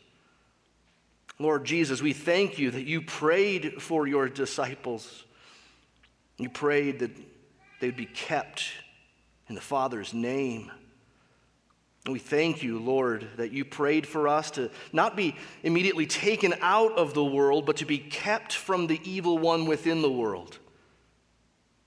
Lord 1.40 1.64
Jesus, 1.64 2.00
we 2.00 2.12
thank 2.12 2.58
you 2.58 2.70
that 2.70 2.84
you 2.84 3.00
prayed 3.00 3.82
for 3.82 4.06
your 4.06 4.28
disciples. 4.28 5.24
You 6.36 6.48
prayed 6.48 7.00
that 7.00 7.10
they'd 7.80 7.96
be 7.96 8.06
kept 8.06 8.66
in 9.50 9.56
the 9.56 9.60
Father's 9.60 10.14
name. 10.14 10.70
We 12.06 12.20
thank 12.20 12.62
you, 12.62 12.78
Lord, 12.78 13.26
that 13.36 13.50
you 13.50 13.64
prayed 13.64 14.06
for 14.06 14.28
us 14.28 14.52
to 14.52 14.70
not 14.92 15.16
be 15.16 15.34
immediately 15.64 16.06
taken 16.06 16.54
out 16.60 16.92
of 16.92 17.14
the 17.14 17.24
world, 17.24 17.66
but 17.66 17.78
to 17.78 17.84
be 17.84 17.98
kept 17.98 18.52
from 18.54 18.86
the 18.86 19.00
evil 19.04 19.38
one 19.38 19.66
within 19.66 20.02
the 20.02 20.10
world. 20.10 20.58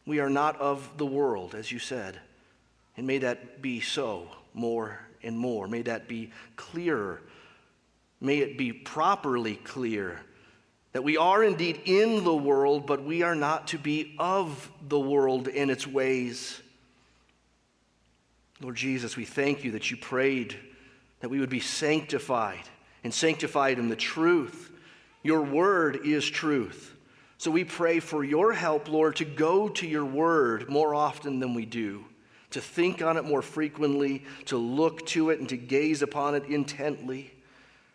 We 0.06 0.20
are 0.20 0.30
not 0.30 0.60
of 0.60 0.98
the 0.98 1.06
world, 1.06 1.56
as 1.56 1.72
you 1.72 1.80
said. 1.80 2.20
And 2.98 3.08
may 3.08 3.20
that 3.20 3.62
be 3.62 3.80
so 3.80 4.28
more 4.54 5.00
and 5.24 5.40
more. 5.40 5.66
May 5.68 5.84
that 5.84 6.10
be 6.10 6.32
clearer. 6.58 7.22
May 8.20 8.40
it 8.40 8.58
be 8.58 8.74
properly 8.74 9.56
clear 9.56 10.20
that 10.92 11.06
we 11.06 11.16
are 11.16 11.42
indeed 11.42 11.82
in 11.86 12.26
the 12.26 12.36
world, 12.36 12.86
but 12.86 13.04
we 13.04 13.24
are 13.24 13.36
not 13.36 13.70
to 13.70 13.78
be 13.78 14.16
of 14.20 14.70
the 14.90 15.00
world 15.00 15.48
in 15.48 15.70
its 15.70 15.88
ways. 15.88 16.60
Lord 18.64 18.78
Jesus, 18.78 19.18
we 19.18 19.26
thank 19.26 19.66
you 19.66 19.72
that 19.72 19.92
you 19.92 19.98
prayed 19.98 20.58
that 21.20 21.30
we 21.30 21.40
would 21.40 21.50
be 21.50 21.60
sanctified 21.60 22.64
and 23.04 23.14
sanctified 23.14 23.78
in 23.78 23.90
the 23.90 23.96
truth. 23.96 24.72
Your 25.22 25.42
word 25.42 26.06
is 26.06 26.30
truth. 26.30 26.96
So 27.38 27.52
we 27.52 27.66
pray 27.66 28.00
for 28.00 28.24
your 28.24 28.54
help, 28.54 28.88
Lord, 28.88 29.18
to 29.18 29.26
go 29.26 29.68
to 29.68 29.86
your 29.86 30.06
word 30.06 30.70
more 30.70 30.96
often 30.96 31.40
than 31.40 31.54
we 31.54 31.66
do, 31.66 32.06
to 32.52 32.62
think 32.62 33.02
on 33.02 33.18
it 33.18 33.26
more 33.26 33.42
frequently, 33.42 34.24
to 34.46 34.58
look 34.58 35.06
to 35.08 35.30
it 35.30 35.40
and 35.40 35.50
to 35.50 35.58
gaze 35.58 36.02
upon 36.02 36.36
it 36.36 36.46
intently. 36.46 37.34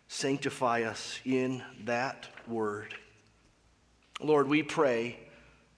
Sanctify 0.07 0.83
us 0.83 1.19
in 1.25 1.63
that 1.85 2.27
word. 2.47 2.93
Lord, 4.21 4.47
we 4.47 4.61
pray 4.61 5.17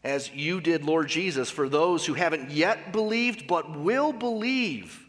as 0.03 0.31
you 0.33 0.61
did, 0.61 0.83
Lord 0.83 1.07
Jesus, 1.07 1.49
for 1.49 1.69
those 1.69 2.05
who 2.05 2.13
haven't 2.13 2.51
yet 2.51 2.91
believed 2.91 3.47
but 3.47 3.77
will 3.77 4.11
believe 4.11 5.05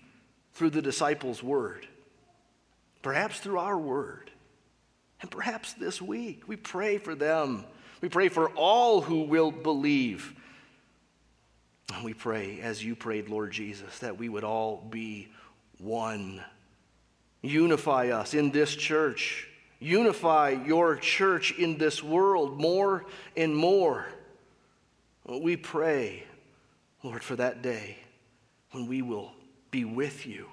through 0.52 0.70
the 0.70 0.82
disciples' 0.82 1.42
word, 1.42 1.86
perhaps 3.00 3.40
through 3.40 3.58
our 3.58 3.78
word, 3.78 4.30
and 5.20 5.30
perhaps 5.30 5.72
this 5.74 6.02
week. 6.02 6.46
We 6.46 6.56
pray 6.56 6.98
for 6.98 7.14
them. 7.14 7.64
We 8.00 8.08
pray 8.08 8.28
for 8.28 8.50
all 8.50 9.00
who 9.00 9.22
will 9.22 9.50
believe. 9.50 10.34
And 11.94 12.04
we 12.04 12.12
pray, 12.14 12.60
as 12.60 12.84
you 12.84 12.94
prayed, 12.94 13.28
Lord 13.28 13.50
Jesus, 13.50 14.00
that 14.00 14.18
we 14.18 14.28
would 14.28 14.44
all 14.44 14.84
be 14.90 15.28
one. 15.78 16.42
Unify 17.42 18.08
us 18.08 18.34
in 18.34 18.50
this 18.50 18.74
church. 18.74 19.48
Unify 19.80 20.50
your 20.50 20.96
church 20.96 21.52
in 21.58 21.78
this 21.78 22.02
world 22.02 22.60
more 22.60 23.04
and 23.36 23.54
more. 23.56 24.06
We 25.26 25.56
pray, 25.56 26.24
Lord, 27.02 27.22
for 27.22 27.36
that 27.36 27.62
day 27.62 27.96
when 28.72 28.86
we 28.86 29.02
will 29.02 29.32
be 29.70 29.84
with 29.84 30.26
you, 30.26 30.46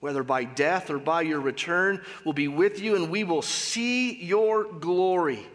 whether 0.00 0.22
by 0.22 0.44
death 0.44 0.90
or 0.90 0.98
by 0.98 1.22
your 1.22 1.40
return, 1.40 2.00
we'll 2.24 2.32
be 2.32 2.48
with 2.48 2.80
you 2.80 2.96
and 2.96 3.10
we 3.10 3.24
will 3.24 3.42
see 3.42 4.14
your 4.22 4.64
glory. 4.64 5.46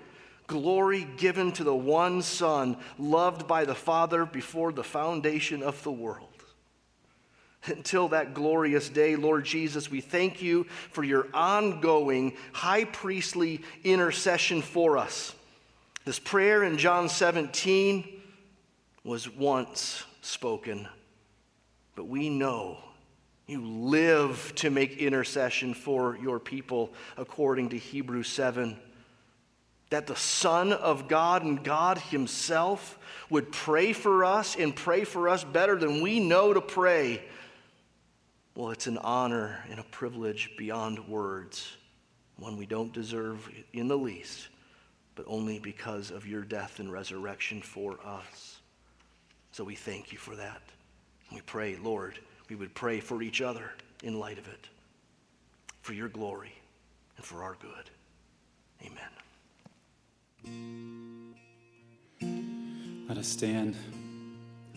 Glory 0.48 1.06
given 1.18 1.52
to 1.54 1.64
the 1.64 1.76
one 1.76 2.22
Son, 2.22 2.78
loved 2.98 3.48
by 3.48 3.66
the 3.66 3.76
Father 3.76 4.26
before 4.26 4.72
the 4.72 4.84
foundation 4.84 5.62
of 5.62 5.82
the 5.84 5.92
world. 5.92 6.24
Until 7.66 8.08
that 8.10 8.34
glorious 8.34 8.88
day, 8.88 9.18
Lord 9.18 9.44
Jesus, 9.44 9.92
we 9.92 10.00
thank 10.00 10.42
you 10.42 10.64
for 10.92 11.04
your 11.04 11.28
ongoing 11.34 12.38
high 12.54 12.86
priestly 12.86 13.62
intercession 13.84 14.62
for 14.62 14.98
us. 14.98 15.34
This 16.06 16.20
prayer 16.20 16.64
in 16.64 16.78
John 16.78 17.10
17 17.10 18.17
was 19.08 19.30
once 19.30 20.04
spoken, 20.22 20.86
but 21.96 22.08
we 22.10 22.30
know 22.30 22.78
you 23.48 23.66
live 23.66 24.52
to 24.56 24.70
make 24.70 24.98
intercession 24.98 25.74
for 25.74 26.18
your 26.18 26.40
people 26.40 26.92
according 27.16 27.70
to 27.70 27.78
Hebrews 27.78 28.28
7. 28.28 28.78
That 29.92 30.08
the 30.08 30.18
Son 30.18 30.74
of 30.74 31.08
God 31.08 31.44
and 31.44 31.64
God 31.64 31.98
Himself 31.98 33.00
would 33.30 33.54
pray 33.54 33.94
for 33.94 34.26
us 34.26 34.58
and 34.58 34.76
pray 34.76 35.06
for 35.06 35.30
us 35.30 35.46
better 35.46 35.78
than 35.78 36.02
we 36.02 36.20
know 36.20 36.54
to 36.54 36.60
pray. 36.60 37.24
Well, 38.56 38.72
it's 38.72 38.88
an 38.88 38.98
honor 38.98 39.64
and 39.70 39.80
a 39.80 39.84
privilege 39.84 40.52
beyond 40.58 41.08
words, 41.08 41.78
one 42.36 42.58
we 42.58 42.66
don't 42.66 42.92
deserve 42.92 43.50
in 43.72 43.88
the 43.88 43.98
least 43.98 44.50
but 45.18 45.26
only 45.28 45.58
because 45.58 46.12
of 46.12 46.28
your 46.28 46.44
death 46.44 46.80
and 46.80 46.92
resurrection 46.92 47.60
for 47.60 47.98
us. 48.06 48.57
So 49.58 49.64
we 49.64 49.74
thank 49.74 50.12
you 50.12 50.20
for 50.20 50.36
that. 50.36 50.62
We 51.34 51.42
pray, 51.42 51.78
Lord, 51.78 52.20
we 52.48 52.56
would 52.56 52.76
pray 52.76 53.00
for 53.00 53.24
each 53.24 53.42
other 53.42 53.72
in 54.04 54.20
light 54.20 54.38
of 54.38 54.48
it, 54.48 54.68
for 55.82 55.94
your 55.94 56.10
glory 56.10 56.54
and 57.18 57.26
for 57.26 57.42
our 57.42 57.58
good. 57.60 57.90
Amen. 58.86 59.10
Let 63.10 63.18
us 63.18 63.28
stand 63.28 63.76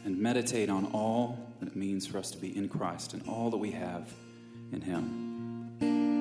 and 0.07 0.17
meditate 0.17 0.71
on 0.71 0.87
all 0.95 1.39
that 1.61 1.69
it 1.69 1.77
means 1.77 2.07
for 2.07 2.17
us 2.17 2.31
to 2.31 2.39
be 2.39 2.57
in 2.57 2.71
Christ 2.71 3.13
and 3.13 3.29
all 3.29 3.51
that 3.51 3.59
we 3.59 3.73
have 3.73 4.11
in 4.73 4.81
Him. 4.81 6.20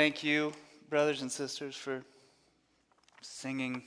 Thank 0.00 0.24
you, 0.24 0.54
brothers 0.88 1.20
and 1.20 1.30
sisters, 1.30 1.76
for 1.76 2.02
singing, 3.20 3.82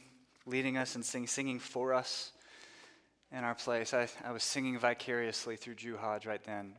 leading 0.45 0.77
us 0.77 0.93
and 0.93 1.03
sing, 1.03 1.25
singing 1.25 1.57
for 1.57 1.91
us 1.91 2.33
in 3.31 3.39
our 3.39 3.55
place. 3.55 3.95
I, 3.95 4.07
I 4.23 4.31
was 4.31 4.43
singing 4.43 4.77
vicariously 4.77 5.55
through 5.55 5.73
Drew 5.73 5.97
Hodge 5.97 6.27
right 6.27 6.43
then 6.43 6.75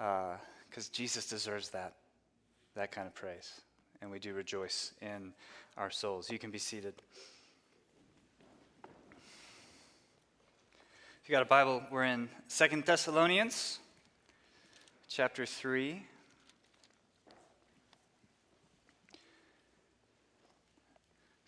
uh, 0.00 0.32
because 0.68 0.88
Jesus 0.88 1.28
deserves 1.28 1.68
that, 1.68 1.92
that 2.74 2.90
kind 2.90 3.06
of 3.06 3.14
praise. 3.14 3.60
And 4.02 4.10
we 4.10 4.18
do 4.18 4.34
rejoice 4.34 4.94
in 5.00 5.32
our 5.76 5.90
souls. 5.92 6.28
You 6.28 6.40
can 6.40 6.50
be 6.50 6.58
seated. 6.58 6.94
If 11.22 11.28
you 11.28 11.32
got 11.32 11.42
a 11.42 11.44
Bible, 11.44 11.84
we're 11.88 12.02
in 12.02 12.28
Second 12.48 12.84
Thessalonians 12.84 13.78
chapter 15.08 15.46
3. 15.46 16.04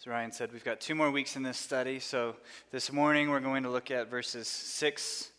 As 0.02 0.06
Ryan 0.08 0.32
said, 0.32 0.52
we've 0.52 0.64
got 0.64 0.80
two 0.80 0.96
more 0.96 1.12
weeks 1.12 1.36
in 1.36 1.44
this 1.44 1.56
study. 1.56 2.00
So 2.00 2.34
this 2.72 2.90
morning 2.90 3.30
we're 3.30 3.38
going 3.38 3.62
to 3.62 3.70
look 3.70 3.92
at 3.92 4.10
verses 4.10 4.48
6 4.48 5.30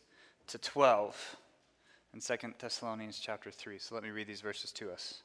to 0.48 0.58
12 0.58 1.36
in 2.14 2.22
2 2.22 2.36
Thessalonians 2.58 3.20
chapter 3.20 3.52
3. 3.52 3.78
So 3.78 3.94
let 3.94 4.06
me 4.06 4.12
read 4.12 4.26
these 4.26 4.40
verses 4.40 4.72
to 4.72 4.90
us. 4.90 5.22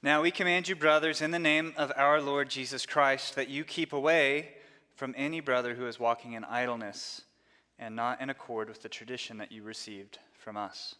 Now 0.00 0.22
we 0.22 0.30
command 0.30 0.68
you, 0.68 0.76
brothers, 0.76 1.20
in 1.20 1.32
the 1.32 1.40
name 1.40 1.74
of 1.76 1.90
our 1.96 2.20
Lord 2.20 2.50
Jesus 2.50 2.86
Christ, 2.86 3.34
that 3.34 3.48
you 3.48 3.64
keep 3.64 3.92
away 3.92 4.50
from 4.94 5.12
any 5.16 5.40
brother 5.40 5.74
who 5.74 5.88
is 5.88 5.98
walking 5.98 6.34
in 6.34 6.44
idleness 6.44 7.22
and 7.80 7.96
not 7.96 8.20
in 8.20 8.30
accord 8.30 8.68
with 8.68 8.82
the 8.82 8.88
tradition 8.88 9.38
that 9.38 9.50
you 9.50 9.64
received 9.64 10.20
from 10.38 10.56
us. 10.56 10.94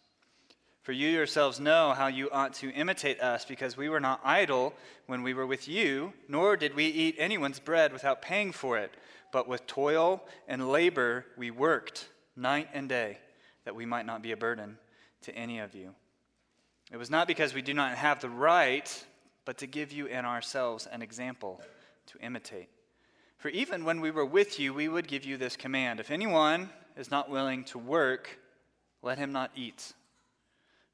For 0.87 0.93
you 0.93 1.09
yourselves 1.09 1.59
know 1.59 1.91
how 1.91 2.07
you 2.07 2.29
ought 2.31 2.53
to 2.53 2.71
imitate 2.71 3.19
us, 3.19 3.43
because 3.43 3.75
we 3.75 3.89
were 3.89 3.99
not 3.99 4.21
idle 4.23 4.73
when 5.05 5.21
we 5.21 5.33
were 5.33 5.45
with 5.45 5.67
you, 5.67 6.13
nor 6.29 6.55
did 6.55 6.75
we 6.75 6.85
eat 6.85 7.15
anyone's 7.17 7.59
bread 7.59 7.91
without 7.91 8.21
paying 8.21 8.53
for 8.53 8.77
it, 8.77 8.93
but 9.33 9.49
with 9.49 9.67
toil 9.67 10.23
and 10.47 10.69
labor 10.69 11.25
we 11.35 11.51
worked 11.51 12.07
night 12.37 12.69
and 12.73 12.87
day, 12.87 13.17
that 13.65 13.75
we 13.75 13.85
might 13.85 14.05
not 14.05 14.21
be 14.21 14.31
a 14.31 14.37
burden 14.37 14.77
to 15.23 15.35
any 15.35 15.59
of 15.59 15.75
you. 15.75 15.93
It 16.89 16.95
was 16.95 17.09
not 17.09 17.27
because 17.27 17.53
we 17.53 17.61
do 17.61 17.73
not 17.73 17.97
have 17.97 18.21
the 18.21 18.29
right, 18.29 19.05
but 19.43 19.57
to 19.57 19.67
give 19.67 19.91
you 19.91 20.07
and 20.07 20.25
ourselves 20.25 20.87
an 20.89 21.01
example 21.01 21.59
to 22.13 22.25
imitate. 22.25 22.69
For 23.39 23.49
even 23.49 23.83
when 23.83 23.99
we 23.99 24.09
were 24.09 24.25
with 24.25 24.57
you, 24.57 24.73
we 24.73 24.87
would 24.87 25.09
give 25.09 25.25
you 25.25 25.35
this 25.35 25.57
command 25.57 25.99
If 25.99 26.11
anyone 26.11 26.69
is 26.95 27.11
not 27.11 27.29
willing 27.29 27.65
to 27.65 27.77
work, 27.77 28.39
let 29.01 29.17
him 29.17 29.33
not 29.33 29.51
eat. 29.53 29.91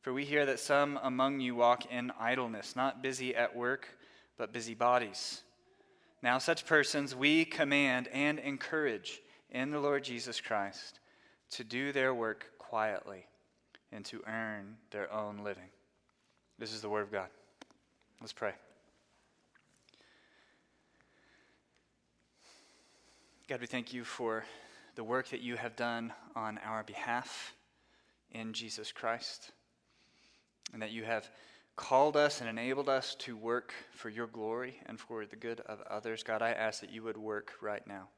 For 0.04 0.12
we 0.12 0.26
hear 0.26 0.46
that 0.46 0.60
some 0.60 1.00
among 1.02 1.40
you 1.40 1.56
walk 1.56 1.86
in 1.92 2.12
idleness, 2.20 2.76
not 2.76 3.02
busy 3.02 3.34
at 3.36 3.56
work, 3.56 3.88
but 4.38 4.52
busy 4.52 4.76
bodies. 4.76 5.42
Now, 6.22 6.38
such 6.38 6.66
persons 6.66 7.16
we 7.16 7.46
command 7.46 8.10
and 8.10 8.38
encourage 8.38 9.22
in 9.50 9.72
the 9.72 9.80
Lord 9.80 10.04
Jesus 10.04 10.42
Christ 10.42 11.00
to 11.52 11.64
do 11.64 11.94
their 11.94 12.14
work 12.14 12.52
quietly 12.58 13.26
and 13.94 14.04
to 14.06 14.22
earn 14.28 14.76
their 14.92 15.12
own 15.12 15.40
living. 15.44 15.70
This 16.60 16.74
is 16.74 16.82
the 16.82 16.90
Word 16.90 17.04
of 17.04 17.12
God. 17.12 17.30
Let's 18.20 18.34
pray. 18.34 18.54
God, 23.48 23.62
we 23.62 23.68
thank 23.68 23.94
you 23.94 24.04
for 24.04 24.44
the 24.96 25.04
work 25.04 25.30
that 25.30 25.42
you 25.42 25.56
have 25.56 25.78
done 25.78 26.12
on 26.36 26.60
our 26.66 26.84
behalf 26.84 27.54
in 28.32 28.52
Jesus 28.52 28.92
Christ, 28.92 29.52
and 30.72 30.82
that 30.82 30.92
you 30.92 31.04
have 31.04 31.30
called 31.76 32.16
us 32.16 32.40
and 32.40 32.50
enabled 32.50 32.90
us 32.90 33.16
to 33.16 33.36
work 33.36 33.74
for 33.92 34.10
your 34.10 34.28
glory 34.28 34.80
and 34.86 35.00
for 35.00 35.26
the 35.26 35.36
good 35.36 35.60
of 35.62 35.82
others. 35.90 36.24
God, 36.24 36.42
I 36.42 36.52
ask 36.52 36.82
that 36.82 36.92
you 36.92 37.04
would 37.04 37.18
work 37.18 37.54
right 37.62 37.86
now 37.88 38.10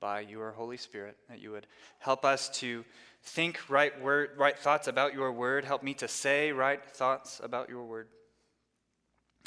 by 0.00 0.20
your 0.20 0.52
Holy 0.52 0.76
Spirit, 0.76 1.16
that 1.28 1.40
you 1.40 1.50
would 1.50 1.66
help 1.98 2.24
us 2.24 2.48
to 2.60 2.84
think 3.22 3.70
right, 3.70 3.98
word, 4.02 4.30
right 4.36 4.58
thoughts 4.58 4.86
about 4.86 5.14
your 5.14 5.32
word, 5.32 5.64
help 5.64 5.82
me 5.82 5.94
to 5.94 6.08
say 6.08 6.52
right 6.52 6.84
thoughts 6.84 7.40
about 7.42 7.68
your 7.68 7.84
word, 7.84 8.08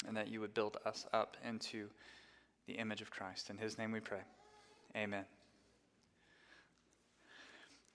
and 0.06 0.16
that 0.16 0.28
you 0.28 0.40
would 0.40 0.54
build 0.54 0.76
us 0.84 1.06
up 1.12 1.36
into 1.46 1.88
the 2.66 2.74
image 2.74 3.00
of 3.00 3.10
Christ. 3.10 3.50
In 3.50 3.58
his 3.58 3.78
name 3.78 3.92
we 3.92 4.00
pray. 4.00 4.22
Amen. 4.96 5.24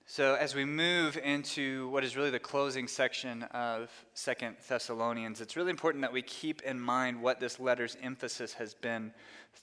So, 0.06 0.36
as 0.36 0.54
we 0.54 0.66
move 0.66 1.18
into 1.18 1.88
what 1.88 2.04
is 2.04 2.18
really 2.18 2.30
the 2.30 2.38
closing 2.38 2.90
section 2.90 3.44
of 3.44 3.90
Second 4.14 4.58
Thessalonians, 4.68 5.40
it's 5.40 5.56
really 5.56 5.70
important 5.70 6.02
that 6.02 6.12
we 6.12 6.22
keep 6.22 6.62
in 6.64 6.78
mind 6.78 7.22
what 7.22 7.40
this 7.40 7.58
letter's 7.58 7.96
emphasis 8.04 8.52
has 8.54 8.74
been 8.74 9.14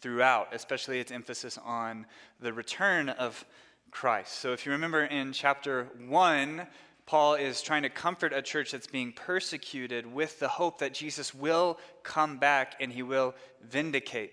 throughout, 0.00 0.48
especially 0.52 0.98
its 0.98 1.12
emphasis 1.12 1.58
on 1.58 2.06
the 2.40 2.54
return 2.54 3.10
of 3.10 3.44
Christ. 3.90 4.32
So, 4.32 4.54
if 4.54 4.64
you 4.64 4.72
remember 4.72 5.04
in 5.04 5.34
chapter 5.34 5.88
1, 6.08 6.66
Paul 7.04 7.34
is 7.34 7.60
trying 7.60 7.82
to 7.82 7.90
comfort 7.90 8.32
a 8.32 8.40
church 8.40 8.72
that's 8.72 8.86
being 8.86 9.12
persecuted 9.12 10.06
with 10.06 10.38
the 10.40 10.48
hope 10.48 10.78
that 10.78 10.94
Jesus 10.94 11.34
will 11.34 11.78
come 12.02 12.38
back 12.38 12.76
and 12.80 12.90
he 12.90 13.02
will 13.02 13.34
vindicate 13.62 14.32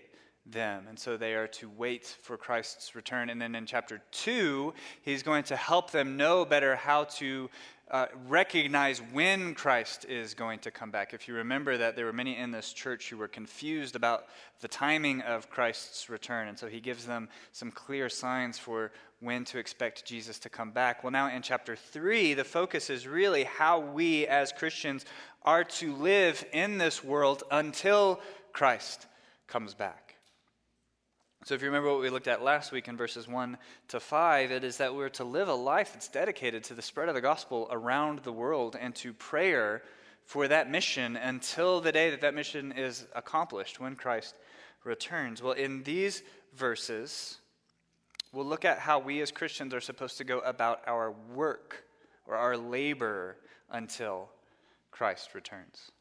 them. 0.50 0.86
And 0.88 0.98
so 0.98 1.16
they 1.16 1.34
are 1.34 1.46
to 1.48 1.68
wait 1.68 2.06
for 2.22 2.36
Christ's 2.36 2.94
return. 2.94 3.30
And 3.30 3.40
then 3.40 3.54
in 3.54 3.66
chapter 3.66 4.00
2, 4.12 4.72
he's 5.02 5.22
going 5.22 5.44
to 5.44 5.56
help 5.56 5.90
them 5.90 6.16
know 6.16 6.44
better 6.44 6.76
how 6.76 7.04
to 7.04 7.50
uh, 7.90 8.06
recognize 8.26 8.98
when 9.12 9.54
Christ 9.54 10.04
is 10.04 10.34
going 10.34 10.58
to 10.60 10.70
come 10.70 10.90
back. 10.90 11.14
If 11.14 11.26
you 11.26 11.34
remember 11.34 11.78
that 11.78 11.96
there 11.96 12.04
were 12.04 12.12
many 12.12 12.36
in 12.36 12.50
this 12.50 12.72
church 12.72 13.08
who 13.08 13.16
were 13.16 13.28
confused 13.28 13.96
about 13.96 14.26
the 14.60 14.68
timing 14.68 15.22
of 15.22 15.48
Christ's 15.48 16.10
return. 16.10 16.48
And 16.48 16.58
so 16.58 16.66
he 16.66 16.80
gives 16.80 17.06
them 17.06 17.28
some 17.52 17.70
clear 17.70 18.08
signs 18.08 18.58
for 18.58 18.92
when 19.20 19.44
to 19.46 19.58
expect 19.58 20.04
Jesus 20.04 20.38
to 20.40 20.48
come 20.48 20.70
back. 20.70 21.02
Well, 21.02 21.10
now 21.10 21.34
in 21.34 21.42
chapter 21.42 21.76
3, 21.76 22.34
the 22.34 22.44
focus 22.44 22.90
is 22.90 23.06
really 23.06 23.44
how 23.44 23.80
we 23.80 24.26
as 24.26 24.52
Christians 24.52 25.04
are 25.42 25.64
to 25.64 25.94
live 25.94 26.44
in 26.52 26.78
this 26.78 27.02
world 27.02 27.42
until 27.50 28.20
Christ 28.52 29.06
comes 29.46 29.74
back. 29.74 30.07
So, 31.48 31.54
if 31.54 31.62
you 31.62 31.68
remember 31.68 31.90
what 31.90 32.02
we 32.02 32.10
looked 32.10 32.28
at 32.28 32.42
last 32.42 32.72
week 32.72 32.88
in 32.88 32.98
verses 32.98 33.26
1 33.26 33.56
to 33.88 34.00
5, 34.00 34.50
it 34.50 34.64
is 34.64 34.76
that 34.76 34.94
we're 34.94 35.08
to 35.08 35.24
live 35.24 35.48
a 35.48 35.54
life 35.54 35.94
that's 35.94 36.08
dedicated 36.08 36.62
to 36.64 36.74
the 36.74 36.82
spread 36.82 37.08
of 37.08 37.14
the 37.14 37.22
gospel 37.22 37.68
around 37.70 38.18
the 38.18 38.32
world 38.32 38.76
and 38.78 38.94
to 38.96 39.14
prayer 39.14 39.80
for 40.26 40.46
that 40.46 40.70
mission 40.70 41.16
until 41.16 41.80
the 41.80 41.90
day 41.90 42.10
that 42.10 42.20
that 42.20 42.34
mission 42.34 42.70
is 42.72 43.06
accomplished 43.16 43.80
when 43.80 43.96
Christ 43.96 44.34
returns. 44.84 45.42
Well, 45.42 45.54
in 45.54 45.82
these 45.84 46.22
verses, 46.54 47.38
we'll 48.30 48.44
look 48.44 48.66
at 48.66 48.78
how 48.78 48.98
we 48.98 49.22
as 49.22 49.32
Christians 49.32 49.72
are 49.72 49.80
supposed 49.80 50.18
to 50.18 50.24
go 50.24 50.40
about 50.40 50.82
our 50.86 51.14
work 51.34 51.82
or 52.26 52.36
our 52.36 52.58
labor 52.58 53.38
until 53.70 54.28
Christ 54.90 55.34
returns. 55.34 55.92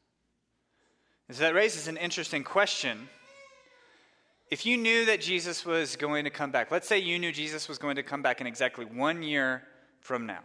And 1.30 1.38
so 1.38 1.44
that 1.44 1.56
raises 1.56 1.88
an 1.88 1.96
interesting 1.96 2.44
question 2.44 3.08
if 4.50 4.66
you 4.66 4.78
knew 4.78 5.06
that 5.06 5.20
Jesus 5.20 5.66
was 5.66 5.96
going 5.96 6.24
to 6.24 6.30
come 6.30 6.52
back, 6.52 6.72
let's 6.72 6.88
say 6.88 7.00
you 7.00 7.20
knew 7.20 7.32
Jesus 7.32 7.68
was 7.68 7.78
going 7.78 7.98
to 7.98 8.04
come 8.04 8.22
back 8.22 8.40
in 8.40 8.48
exactly 8.48 8.86
one 8.86 9.24
year 9.24 9.64
from 10.00 10.26
now. 10.26 10.44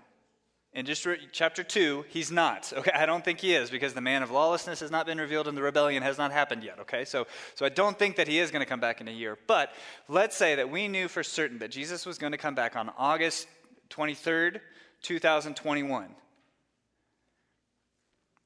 In 0.75 0.87
just 0.87 1.07
chapter 1.33 1.63
2, 1.63 2.07
he's 2.09 2.33
not. 2.33 2.73
Okay, 2.75 2.91
I 2.93 3.05
don't 3.05 3.23
think 3.23 3.41
he 3.41 3.55
is 3.55 3.71
because 3.71 3.93
the 3.93 4.01
man 4.01 4.23
of 4.23 4.31
lawlessness 4.31 4.81
has 4.81 4.91
not 4.91 5.05
been 5.05 5.19
revealed 5.19 5.47
and 5.47 5.57
the 5.57 5.63
rebellion 5.63 6.03
has 6.03 6.17
not 6.17 6.33
happened 6.33 6.65
yet. 6.65 6.79
Okay, 6.81 7.05
so, 7.05 7.27
so 7.55 7.67
I 7.67 7.69
don't 7.69 7.99
think 7.99 8.17
that 8.17 8.27
he 8.27 8.39
is 8.39 8.51
going 8.51 8.61
to 8.61 8.69
come 8.69 8.81
back 8.81 9.03
in 9.03 9.07
a 9.07 9.13
year. 9.13 9.39
But 9.47 9.73
let's 10.09 10.35
say 10.37 10.55
that 10.55 10.71
we 10.71 10.89
knew 10.89 11.09
for 11.09 11.23
certain 11.23 11.59
that 11.59 11.71
Jesus 11.71 12.07
was 12.07 12.17
going 12.17 12.33
to 12.33 12.39
come 12.39 12.55
back 12.55 12.75
on 12.75 12.91
August 12.97 13.47
23rd, 13.91 14.61
2021. 15.03 16.15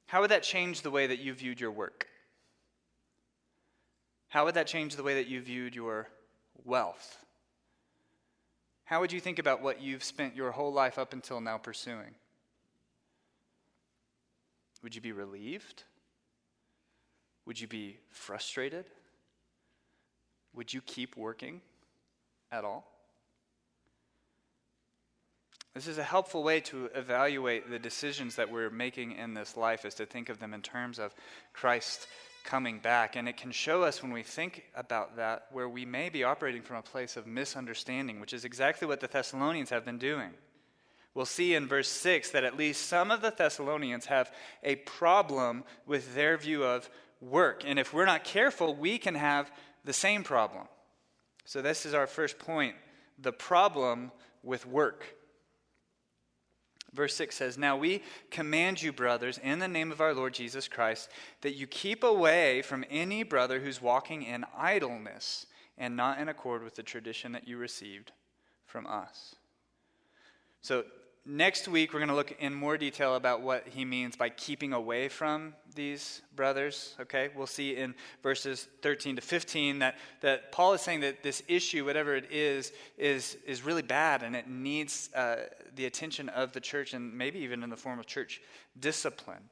How 0.07 0.21
would 0.21 0.31
that 0.31 0.43
change 0.43 0.81
the 0.81 0.91
way 0.91 1.07
that 1.07 1.19
you 1.19 1.33
viewed 1.33 1.61
your 1.61 1.71
work? 1.71 2.07
How 4.29 4.45
would 4.45 4.55
that 4.55 4.67
change 4.67 4.95
the 4.95 5.03
way 5.03 5.15
that 5.15 5.27
you 5.27 5.41
viewed 5.41 5.75
your 5.75 6.07
wealth? 6.65 7.25
How 8.85 8.99
would 9.01 9.11
you 9.11 9.19
think 9.19 9.39
about 9.39 9.61
what 9.61 9.81
you've 9.81 10.03
spent 10.03 10.35
your 10.35 10.51
whole 10.51 10.71
life 10.71 10.97
up 10.97 11.13
until 11.13 11.41
now 11.41 11.57
pursuing? 11.57 12.15
Would 14.83 14.95
you 14.95 15.01
be 15.01 15.11
relieved? 15.11 15.83
Would 17.45 17.59
you 17.59 17.67
be 17.67 17.97
frustrated? 18.09 18.85
Would 20.53 20.73
you 20.73 20.81
keep 20.81 21.17
working 21.17 21.61
at 22.51 22.63
all? 22.63 22.85
This 25.73 25.87
is 25.87 25.97
a 25.97 26.03
helpful 26.03 26.41
way 26.41 26.59
to 26.61 26.89
evaluate 26.95 27.69
the 27.69 27.77
decisions 27.77 28.35
that 28.35 28.51
we're 28.51 28.69
making 28.69 29.11
in 29.11 29.33
this 29.33 29.55
life, 29.55 29.85
is 29.85 29.93
to 29.95 30.05
think 30.05 30.29
of 30.29 30.39
them 30.39 30.53
in 30.53 30.61
terms 30.61 30.97
of 30.97 31.13
Christ 31.53 32.07
coming 32.47 32.79
back. 32.79 33.15
And 33.15 33.27
it 33.27 33.37
can 33.37 33.51
show 33.51 33.83
us 33.83 34.01
when 34.01 34.11
we 34.11 34.23
think 34.23 34.63
about 34.73 35.17
that 35.17 35.47
where 35.51 35.69
we 35.69 35.85
may 35.85 36.09
be 36.09 36.23
operating 36.23 36.63
from 36.63 36.77
a 36.77 36.81
place 36.81 37.15
of 37.17 37.27
misunderstanding, 37.27 38.19
which 38.19 38.33
is 38.33 38.45
exactly 38.45 38.87
what 38.87 39.01
the 39.01 39.07
Thessalonians 39.07 39.69
have 39.69 39.85
been 39.85 39.99
doing. 39.99 40.31
We'll 41.13 41.25
see 41.25 41.53
in 41.55 41.67
verse 41.67 41.89
6 41.89 42.31
that 42.31 42.43
at 42.43 42.57
least 42.57 42.87
some 42.87 43.11
of 43.11 43.21
the 43.21 43.31
Thessalonians 43.31 44.05
have 44.05 44.31
a 44.63 44.77
problem 44.77 45.63
with 45.85 46.15
their 46.15 46.37
view 46.37 46.63
of 46.63 46.89
work. 47.21 47.63
And 47.65 47.77
if 47.77 47.93
we're 47.93 48.05
not 48.05 48.23
careful, 48.23 48.75
we 48.75 48.97
can 48.97 49.15
have 49.15 49.51
the 49.83 49.93
same 49.93 50.23
problem. 50.23 50.67
So, 51.45 51.61
this 51.61 51.85
is 51.85 51.93
our 51.93 52.07
first 52.07 52.39
point 52.39 52.75
the 53.19 53.31
problem 53.31 54.11
with 54.43 54.65
work. 54.65 55.16
Verse 56.97 57.13
6 57.13 57.35
says, 57.35 57.59
Now 57.59 57.77
we 57.77 58.01
command 58.31 58.81
you, 58.81 58.91
brothers, 58.91 59.37
in 59.37 59.59
the 59.59 59.67
name 59.67 59.91
of 59.91 60.01
our 60.01 60.15
Lord 60.15 60.33
Jesus 60.33 60.67
Christ, 60.67 61.09
that 61.41 61.53
you 61.53 61.67
keep 61.67 62.03
away 62.03 62.63
from 62.63 62.83
any 62.89 63.21
brother 63.21 63.59
who's 63.59 63.79
walking 63.79 64.23
in 64.23 64.43
idleness 64.57 65.45
and 65.77 65.95
not 65.95 66.19
in 66.19 66.27
accord 66.27 66.63
with 66.63 66.73
the 66.73 66.81
tradition 66.81 67.33
that 67.33 67.47
you 67.47 67.57
received 67.57 68.13
from 68.65 68.87
us. 68.87 69.35
So, 70.61 70.85
next 71.27 71.67
week, 71.67 71.93
we're 71.93 71.99
going 71.99 72.09
to 72.09 72.15
look 72.15 72.35
in 72.39 72.53
more 72.53 72.77
detail 72.77 73.15
about 73.15 73.41
what 73.41 73.67
he 73.67 73.83
means 73.83 74.15
by 74.15 74.29
keeping 74.29 74.73
away 74.73 75.09
from 75.09 75.53
these 75.75 76.21
brothers. 76.35 76.95
Okay, 77.01 77.29
we'll 77.35 77.45
see 77.45 77.75
in 77.75 77.93
verses 78.23 78.67
13 78.81 79.17
to 79.17 79.21
15 79.21 79.79
that, 79.79 79.95
that 80.21 80.51
Paul 80.51 80.73
is 80.73 80.81
saying 80.81 81.01
that 81.01 81.23
this 81.23 81.43
issue, 81.47 81.85
whatever 81.85 82.15
it 82.15 82.31
is, 82.31 82.71
is, 82.97 83.37
is 83.45 83.63
really 83.63 83.81
bad 83.81 84.23
and 84.23 84.35
it 84.35 84.47
needs 84.47 85.09
uh, 85.13 85.43
the 85.75 85.85
attention 85.85 86.29
of 86.29 86.53
the 86.53 86.61
church 86.61 86.93
and 86.93 87.13
maybe 87.13 87.39
even 87.39 87.61
in 87.61 87.69
the 87.69 87.77
form 87.77 87.99
of 87.99 88.05
church 88.05 88.41
discipline. 88.79 89.43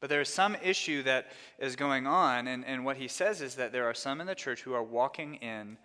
But 0.00 0.08
there 0.08 0.22
is 0.22 0.30
some 0.30 0.56
issue 0.62 1.02
that 1.02 1.26
is 1.58 1.76
going 1.76 2.06
on, 2.06 2.48
and, 2.48 2.64
and 2.64 2.86
what 2.86 2.96
he 2.96 3.06
says 3.06 3.42
is 3.42 3.56
that 3.56 3.70
there 3.70 3.84
are 3.84 3.92
some 3.92 4.22
in 4.22 4.26
the 4.26 4.34
church 4.34 4.62
who 4.62 4.72
are 4.72 4.82
walking 4.82 5.34
in 5.36 5.76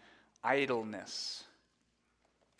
idleness. 0.42 1.44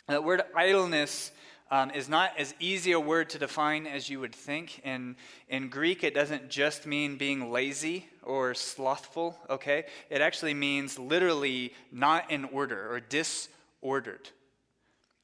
That 0.08 0.26
word 0.26 0.42
idleness 0.54 1.32
um, 1.72 1.92
is 1.92 2.08
not 2.08 2.32
as 2.38 2.54
easy 2.60 2.92
a 2.92 3.00
word 3.00 3.30
to 3.32 3.40
define 3.40 3.88
as 3.88 4.10
you 4.10 4.20
would 4.20 4.36
think. 4.36 4.80
In, 4.84 5.16
in 5.50 5.70
Greek, 5.70 6.04
it 6.04 6.14
doesn't 6.14 6.50
just 6.50 6.86
mean 6.86 7.18
being 7.18 7.52
lazy 7.52 8.08
or 8.22 8.54
slothful, 8.54 9.38
okay? 9.50 9.86
It 10.10 10.22
actually 10.22 10.54
means 10.54 11.00
literally 11.00 11.74
not 11.92 12.30
in 12.30 12.46
order 12.46 12.94
or 12.94 13.00
disordered. 13.00 14.30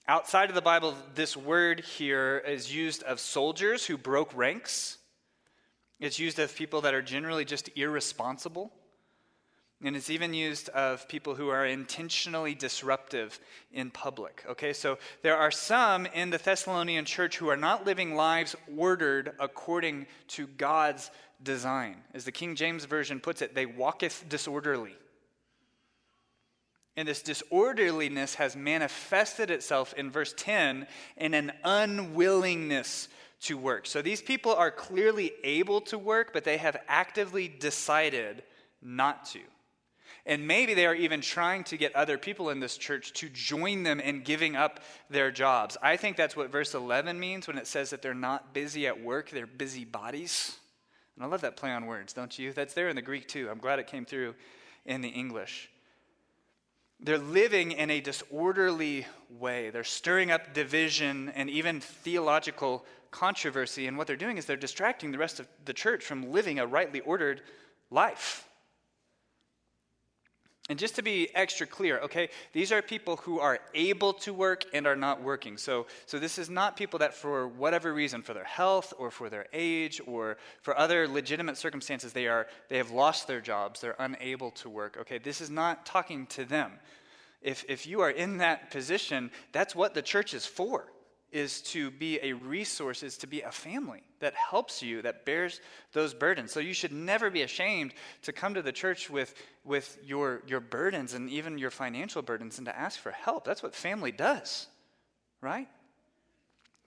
Outside 0.08 0.50
of 0.50 0.56
the 0.56 0.62
Bible, 0.62 0.96
this 1.14 1.38
word 1.38 1.82
here 1.82 2.40
is 2.46 2.74
used 2.74 3.04
of 3.04 3.20
soldiers 3.20 3.86
who 3.86 3.98
broke 3.98 4.36
ranks. 4.36 4.98
It's 6.00 6.18
used 6.18 6.40
of 6.40 6.56
people 6.56 6.82
that 6.82 6.96
are 6.96 7.04
generally 7.04 7.46
just 7.46 7.70
irresponsible. 7.76 8.74
And 9.84 9.96
it's 9.96 10.12
even 10.12 10.34
used 10.34 10.70
of 10.70 11.08
people 11.08 11.34
who 11.34 11.50
are 11.50 11.66
intentionally 11.66 12.54
disruptive 12.54 13.40
in 13.74 13.90
public. 13.90 14.44
Okay, 14.48 14.74
so 14.74 15.00
there 15.24 15.38
are 15.38 15.50
some 15.50 16.06
in 16.06 16.30
the 16.30 16.38
Thessalonian 16.38 17.06
church 17.06 17.38
who 17.38 17.50
are 17.50 17.58
not 17.58 17.86
living 17.86 18.14
lives 18.14 18.56
ordered 18.78 19.34
according 19.40 20.06
to 20.30 20.46
God's 20.46 21.10
design. 21.44 21.98
As 22.14 22.26
the 22.26 22.32
King 22.32 22.56
James 22.56 22.86
Version 22.86 23.20
puts 23.20 23.42
it, 23.42 23.56
they 23.56 23.66
walketh 23.66 24.26
disorderly. 24.30 24.96
And 26.96 27.08
this 27.08 27.24
disorderliness 27.24 28.36
has 28.36 28.56
manifested 28.56 29.50
itself 29.50 29.94
in 29.96 30.12
verse 30.12 30.36
10 30.38 30.86
in 31.18 31.34
an 31.34 31.54
unwillingness 31.64 33.08
to 33.42 33.58
work. 33.58 33.88
So 33.88 34.04
these 34.04 34.22
people 34.22 34.54
are 34.54 34.70
clearly 34.70 35.32
able 35.44 35.82
to 35.82 35.98
work, 35.98 36.34
but 36.34 36.44
they 36.44 36.58
have 36.58 36.78
actively 36.88 37.48
decided 37.48 38.44
not 38.82 39.26
to. 39.28 39.40
And 40.26 40.48
maybe 40.48 40.74
they 40.74 40.86
are 40.86 40.96
even 40.96 41.22
trying 41.22 41.64
to 41.66 41.78
get 41.78 41.96
other 41.96 42.18
people 42.18 42.50
in 42.50 42.60
this 42.60 42.78
church 42.78 43.14
to 43.14 43.30
join 43.30 43.84
them 43.84 44.00
in 44.00 44.22
giving 44.22 44.56
up 44.56 44.80
their 45.10 45.32
jobs. 45.32 45.78
I 45.82 45.98
think 45.98 46.16
that's 46.18 46.36
what 46.36 46.52
verse 46.52 46.76
11 46.76 47.20
means 47.20 47.48
when 47.48 47.58
it 47.58 47.68
says 47.68 47.90
that 47.90 48.02
they're 48.02 48.14
not 48.14 48.54
busy 48.54 48.86
at 48.88 49.02
work, 49.02 49.32
they're 49.32 49.48
busy 49.48 49.86
bodies. 49.86 50.58
And 51.16 51.26
I 51.26 51.28
love 51.28 51.42
that 51.42 51.58
play 51.58 51.72
on 51.72 51.88
words, 51.88 52.14
don't 52.14 52.38
you? 52.38 52.54
That's 52.54 52.74
there 52.74 52.90
in 52.90 52.96
the 52.96 53.02
Greek 53.02 53.28
too. 53.28 53.50
I'm 53.50 53.60
glad 53.60 53.80
it 53.80 53.88
came 53.88 54.06
through 54.06 54.36
in 54.86 55.02
the 55.02 55.10
English. 55.10 55.70
They're 57.00 57.18
living 57.18 57.72
in 57.72 57.90
a 57.90 58.00
disorderly 58.00 59.08
way. 59.30 59.72
They're 59.72 59.84
stirring 59.84 60.30
up 60.30 60.54
division 60.54 61.30
and 61.36 61.50
even 61.50 61.82
theological 61.82 62.86
controversy. 63.10 63.88
And 63.88 63.98
what 63.98 64.06
they're 64.06 64.16
doing 64.16 64.38
is 64.38 64.46
they're 64.46 64.56
distracting 64.56 65.12
the 65.12 65.18
rest 65.18 65.40
of 65.40 65.48
the 65.66 65.74
church 65.74 66.04
from 66.06 66.32
living 66.32 66.60
a 66.60 66.68
rightly 66.68 67.00
ordered 67.00 67.42
life. 67.90 68.48
And 70.72 70.80
just 70.80 70.96
to 70.96 71.02
be 71.02 71.28
extra 71.36 71.68
clear, 71.68 72.00
okay, 72.00 72.30
these 72.54 72.72
are 72.72 72.82
people 72.82 73.18
who 73.18 73.42
are 73.42 73.60
able 73.74 74.14
to 74.14 74.34
work 74.34 74.64
and 74.74 74.88
are 74.88 74.96
not 74.96 75.22
working. 75.22 75.58
So, 75.58 75.86
so 76.06 76.18
this 76.18 76.38
is 76.38 76.50
not 76.50 76.78
people 76.78 77.00
that, 77.00 77.14
for 77.14 77.46
whatever 77.46 77.94
reason, 77.94 78.22
for 78.22 78.34
their 78.34 78.46
health 78.46 78.94
or 78.98 79.12
for 79.12 79.30
their 79.30 79.48
age 79.52 80.00
or 80.08 80.38
for 80.62 80.78
other 80.78 81.10
legitimate 81.10 81.58
circumstances, 81.58 82.14
they 82.14 82.28
are 82.28 82.48
they 82.70 82.78
have 82.78 82.90
lost 82.90 83.28
their 83.28 83.42
jobs. 83.42 83.82
They're 83.82 83.98
unable 84.00 84.52
to 84.52 84.70
work. 84.70 84.96
Okay, 85.02 85.18
this 85.18 85.42
is 85.42 85.50
not 85.50 85.86
talking 85.86 86.26
to 86.28 86.46
them. 86.46 86.72
If 87.42 87.66
if 87.68 87.86
you 87.86 88.00
are 88.00 88.10
in 88.10 88.38
that 88.38 88.72
position, 88.72 89.30
that's 89.52 89.76
what 89.76 89.94
the 89.94 90.02
church 90.02 90.34
is 90.34 90.46
for 90.46 90.86
is 91.32 91.62
to 91.62 91.92
be 91.92 92.20
a 92.22 92.34
resource, 92.34 93.04
is 93.04 93.18
to 93.18 93.28
be 93.28 93.42
a 93.42 93.52
family 93.52 94.04
that 94.20 94.34
helps 94.34 94.82
you, 94.82 95.02
that 95.02 95.26
bears 95.26 95.62
those 95.94 96.14
burdens. 96.14 96.52
So 96.52 96.60
you 96.60 96.74
should 96.74 96.92
never 96.92 97.30
be 97.30 97.42
ashamed 97.42 97.94
to 98.24 98.34
come 98.34 98.54
to 98.54 98.62
the 98.62 98.72
church 98.72 99.10
with, 99.10 99.34
with 99.64 99.98
your, 100.04 100.44
your 100.46 100.60
burdens 100.60 101.14
and 101.14 101.30
even 101.30 101.58
your 101.58 101.72
financial 101.72 102.22
burdens 102.22 102.58
and 102.58 102.66
to 102.68 102.78
ask 102.78 103.00
for 103.00 103.12
help. 103.12 103.46
That's 103.46 103.64
what 103.64 103.74
family 103.74 104.12
does, 104.12 104.68
right? 105.42 105.68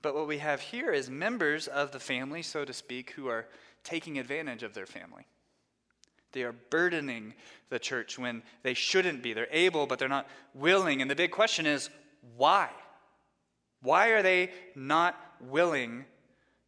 But 0.03 0.15
what 0.15 0.29
we 0.29 0.39
have 0.39 0.61
here 0.61 0.93
is 0.93 1.09
members 1.09 1.67
of 1.67 1.93
the 1.93 2.01
family, 2.01 2.43
so 2.43 2.65
to 2.67 2.73
speak, 2.75 3.13
who 3.13 3.29
are 3.29 3.47
taking 3.83 4.19
advantage 4.19 4.63
of 4.63 4.75
their 4.75 4.87
family. 4.87 5.27
They 6.33 6.43
are 6.43 6.53
burdening 6.53 7.33
the 7.71 7.79
church 7.79 8.19
when 8.19 8.43
they 8.63 8.75
shouldn't 8.75 9.23
be. 9.23 9.33
They're 9.33 9.47
able, 9.51 9.87
but 9.87 9.99
they're 9.99 10.09
not 10.09 10.29
willing. 10.53 11.01
And 11.01 11.11
the 11.11 11.15
big 11.15 11.31
question 11.31 11.65
is 11.65 11.89
why? 12.37 12.71
Why 13.85 14.09
are 14.09 14.23
they 14.23 14.51
not 14.75 15.15
willing 15.41 16.07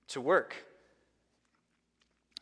to 0.09 0.20
work? 0.20 0.55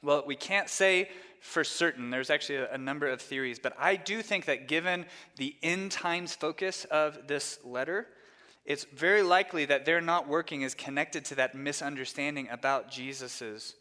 Well, 0.03 0.25
we 0.27 0.35
can't 0.35 0.69
say 0.69 1.09
for 1.41 1.63
certain. 1.63 2.11
There's 2.11 2.29
actually 2.29 2.57
a, 2.57 2.73
a, 2.73 2.79
number 2.79 3.07
of 3.07 3.23
theories, 3.23 3.61
but 3.61 3.73
I 3.79 3.95
do 3.95 4.21
think 4.21 4.47
that 4.47 4.67
given 4.67 5.07
the 5.37 5.55
end 5.63 5.93
times 5.93 6.35
focus 6.35 6.87
of 6.87 7.29
this 7.29 7.61
letter, 7.65 8.09
it's 8.65 8.85
very 8.85 9.23
likely 9.23 9.65
that 9.67 9.85
they're 9.85 10.01
not 10.01 10.27
working 10.27 10.63
is 10.63 10.75
connected 10.75 11.25
to 11.27 11.37
that 11.37 11.55
misunderstanding 11.55 12.49
about 12.51 12.91
Jesus' 12.91 13.75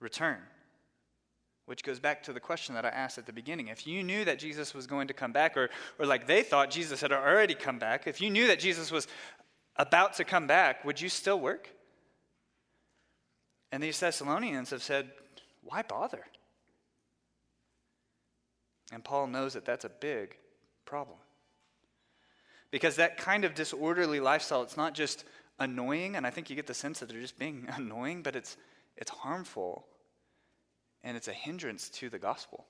return. 0.00 0.38
Which 1.66 1.84
goes 1.84 2.00
back 2.00 2.24
to 2.24 2.32
the 2.32 2.40
question 2.40 2.74
that 2.74 2.84
I 2.84 2.88
asked 2.88 3.18
at 3.18 3.26
the 3.26 3.32
beginning. 3.32 3.68
If 3.68 3.86
you 3.86 4.02
knew 4.02 4.24
that 4.24 4.40
Jesus 4.40 4.74
was 4.74 4.88
going 4.88 5.06
to 5.06 5.14
come 5.14 5.30
back, 5.30 5.56
or, 5.56 5.70
or 6.00 6.06
like 6.06 6.26
they 6.26 6.42
thought 6.42 6.70
Jesus 6.70 7.00
had 7.00 7.12
already 7.12 7.54
come 7.54 7.78
back, 7.78 8.08
if 8.08 8.20
you 8.20 8.30
knew 8.30 8.48
that 8.48 8.58
Jesus 8.58 8.90
was 8.90 9.06
about 9.80 10.12
to 10.14 10.24
come 10.24 10.46
back, 10.46 10.84
would 10.84 11.00
you 11.00 11.08
still 11.08 11.40
work? 11.40 11.70
And 13.72 13.82
these 13.82 13.98
Thessalonians 13.98 14.70
have 14.70 14.82
said, 14.82 15.10
why 15.62 15.82
bother? 15.82 16.24
And 18.92 19.02
Paul 19.02 19.28
knows 19.28 19.54
that 19.54 19.64
that's 19.64 19.86
a 19.86 19.88
big 19.88 20.36
problem. 20.84 21.16
Because 22.70 22.96
that 22.96 23.16
kind 23.16 23.44
of 23.44 23.54
disorderly 23.54 24.20
lifestyle, 24.20 24.62
it's 24.62 24.76
not 24.76 24.94
just 24.94 25.24
annoying, 25.58 26.16
and 26.16 26.26
I 26.26 26.30
think 26.30 26.50
you 26.50 26.56
get 26.56 26.66
the 26.66 26.74
sense 26.74 27.00
that 27.00 27.08
they're 27.08 27.20
just 27.20 27.38
being 27.38 27.66
annoying, 27.76 28.22
but 28.22 28.36
it's, 28.36 28.56
it's 28.96 29.10
harmful 29.10 29.86
and 31.02 31.16
it's 31.16 31.28
a 31.28 31.32
hindrance 31.32 31.88
to 31.88 32.10
the 32.10 32.18
gospel. 32.18 32.66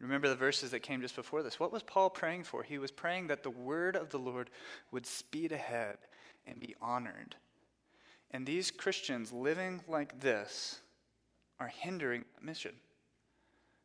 Remember 0.00 0.28
the 0.28 0.34
verses 0.34 0.70
that 0.70 0.80
came 0.80 1.02
just 1.02 1.14
before 1.14 1.42
this. 1.42 1.60
What 1.60 1.72
was 1.72 1.82
Paul 1.82 2.08
praying 2.08 2.44
for? 2.44 2.62
He 2.62 2.78
was 2.78 2.90
praying 2.90 3.26
that 3.26 3.42
the 3.42 3.50
word 3.50 3.96
of 3.96 4.08
the 4.08 4.18
Lord 4.18 4.48
would 4.90 5.06
speed 5.06 5.52
ahead 5.52 5.98
and 6.46 6.58
be 6.58 6.74
honored. 6.80 7.36
And 8.30 8.46
these 8.46 8.70
Christians 8.70 9.32
living 9.32 9.82
like 9.86 10.20
this 10.20 10.80
are 11.58 11.68
hindering 11.68 12.24
mission. 12.40 12.72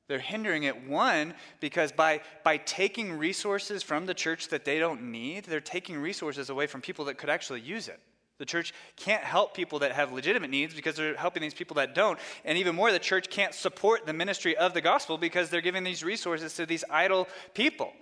They're 0.07 0.19
hindering 0.19 0.63
it, 0.63 0.87
one, 0.87 1.33
because 1.59 1.91
by, 1.91 2.21
by 2.43 2.57
taking 2.57 3.17
resources 3.17 3.81
from 3.81 4.05
the 4.05 4.13
church 4.13 4.49
that 4.49 4.63
they 4.63 4.77
don't 4.77 5.11
need, 5.11 5.45
they're 5.45 5.59
taking 5.59 5.97
resources 5.97 6.49
away 6.49 6.67
from 6.67 6.81
people 6.81 7.05
that 7.05 7.17
could 7.17 7.29
actually 7.29 7.61
use 7.61 7.87
it. 7.87 7.99
The 8.37 8.45
church 8.45 8.73
can't 8.97 9.23
help 9.23 9.53
people 9.53 9.79
that 9.79 9.93
have 9.93 10.11
legitimate 10.11 10.49
needs 10.49 10.73
because 10.73 10.95
they're 10.95 11.15
helping 11.15 11.41
these 11.41 11.53
people 11.53 11.75
that 11.75 11.95
don't. 11.95 12.19
And 12.43 12.57
even 12.57 12.75
more, 12.75 12.91
the 12.91 12.99
church 12.99 13.29
can't 13.29 13.53
support 13.53 14.05
the 14.05 14.13
ministry 14.13 14.57
of 14.57 14.73
the 14.73 14.81
gospel 14.81 15.17
because 15.17 15.49
they're 15.49 15.61
giving 15.61 15.83
these 15.83 16.03
resources 16.03 16.53
to 16.55 16.65
these 16.65 16.83
idle 16.89 17.27
people. 17.53 17.93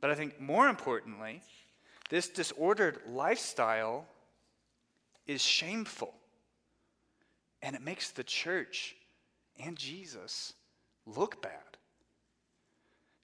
But 0.00 0.10
I 0.10 0.14
think 0.14 0.40
more 0.40 0.68
importantly, 0.68 1.42
this 2.08 2.28
disordered 2.28 3.00
lifestyle 3.06 4.06
is 5.26 5.42
shameful. 5.42 6.14
And 7.60 7.76
it 7.76 7.82
makes 7.82 8.10
the 8.10 8.24
church 8.24 8.96
and 9.62 9.76
Jesus 9.76 10.54
look 11.06 11.42
bad. 11.42 11.52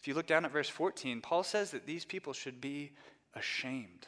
If 0.00 0.06
you 0.06 0.14
look 0.14 0.26
down 0.26 0.44
at 0.44 0.52
verse 0.52 0.68
14, 0.68 1.20
Paul 1.20 1.42
says 1.42 1.72
that 1.72 1.86
these 1.86 2.04
people 2.04 2.32
should 2.32 2.60
be 2.60 2.92
ashamed. 3.34 4.06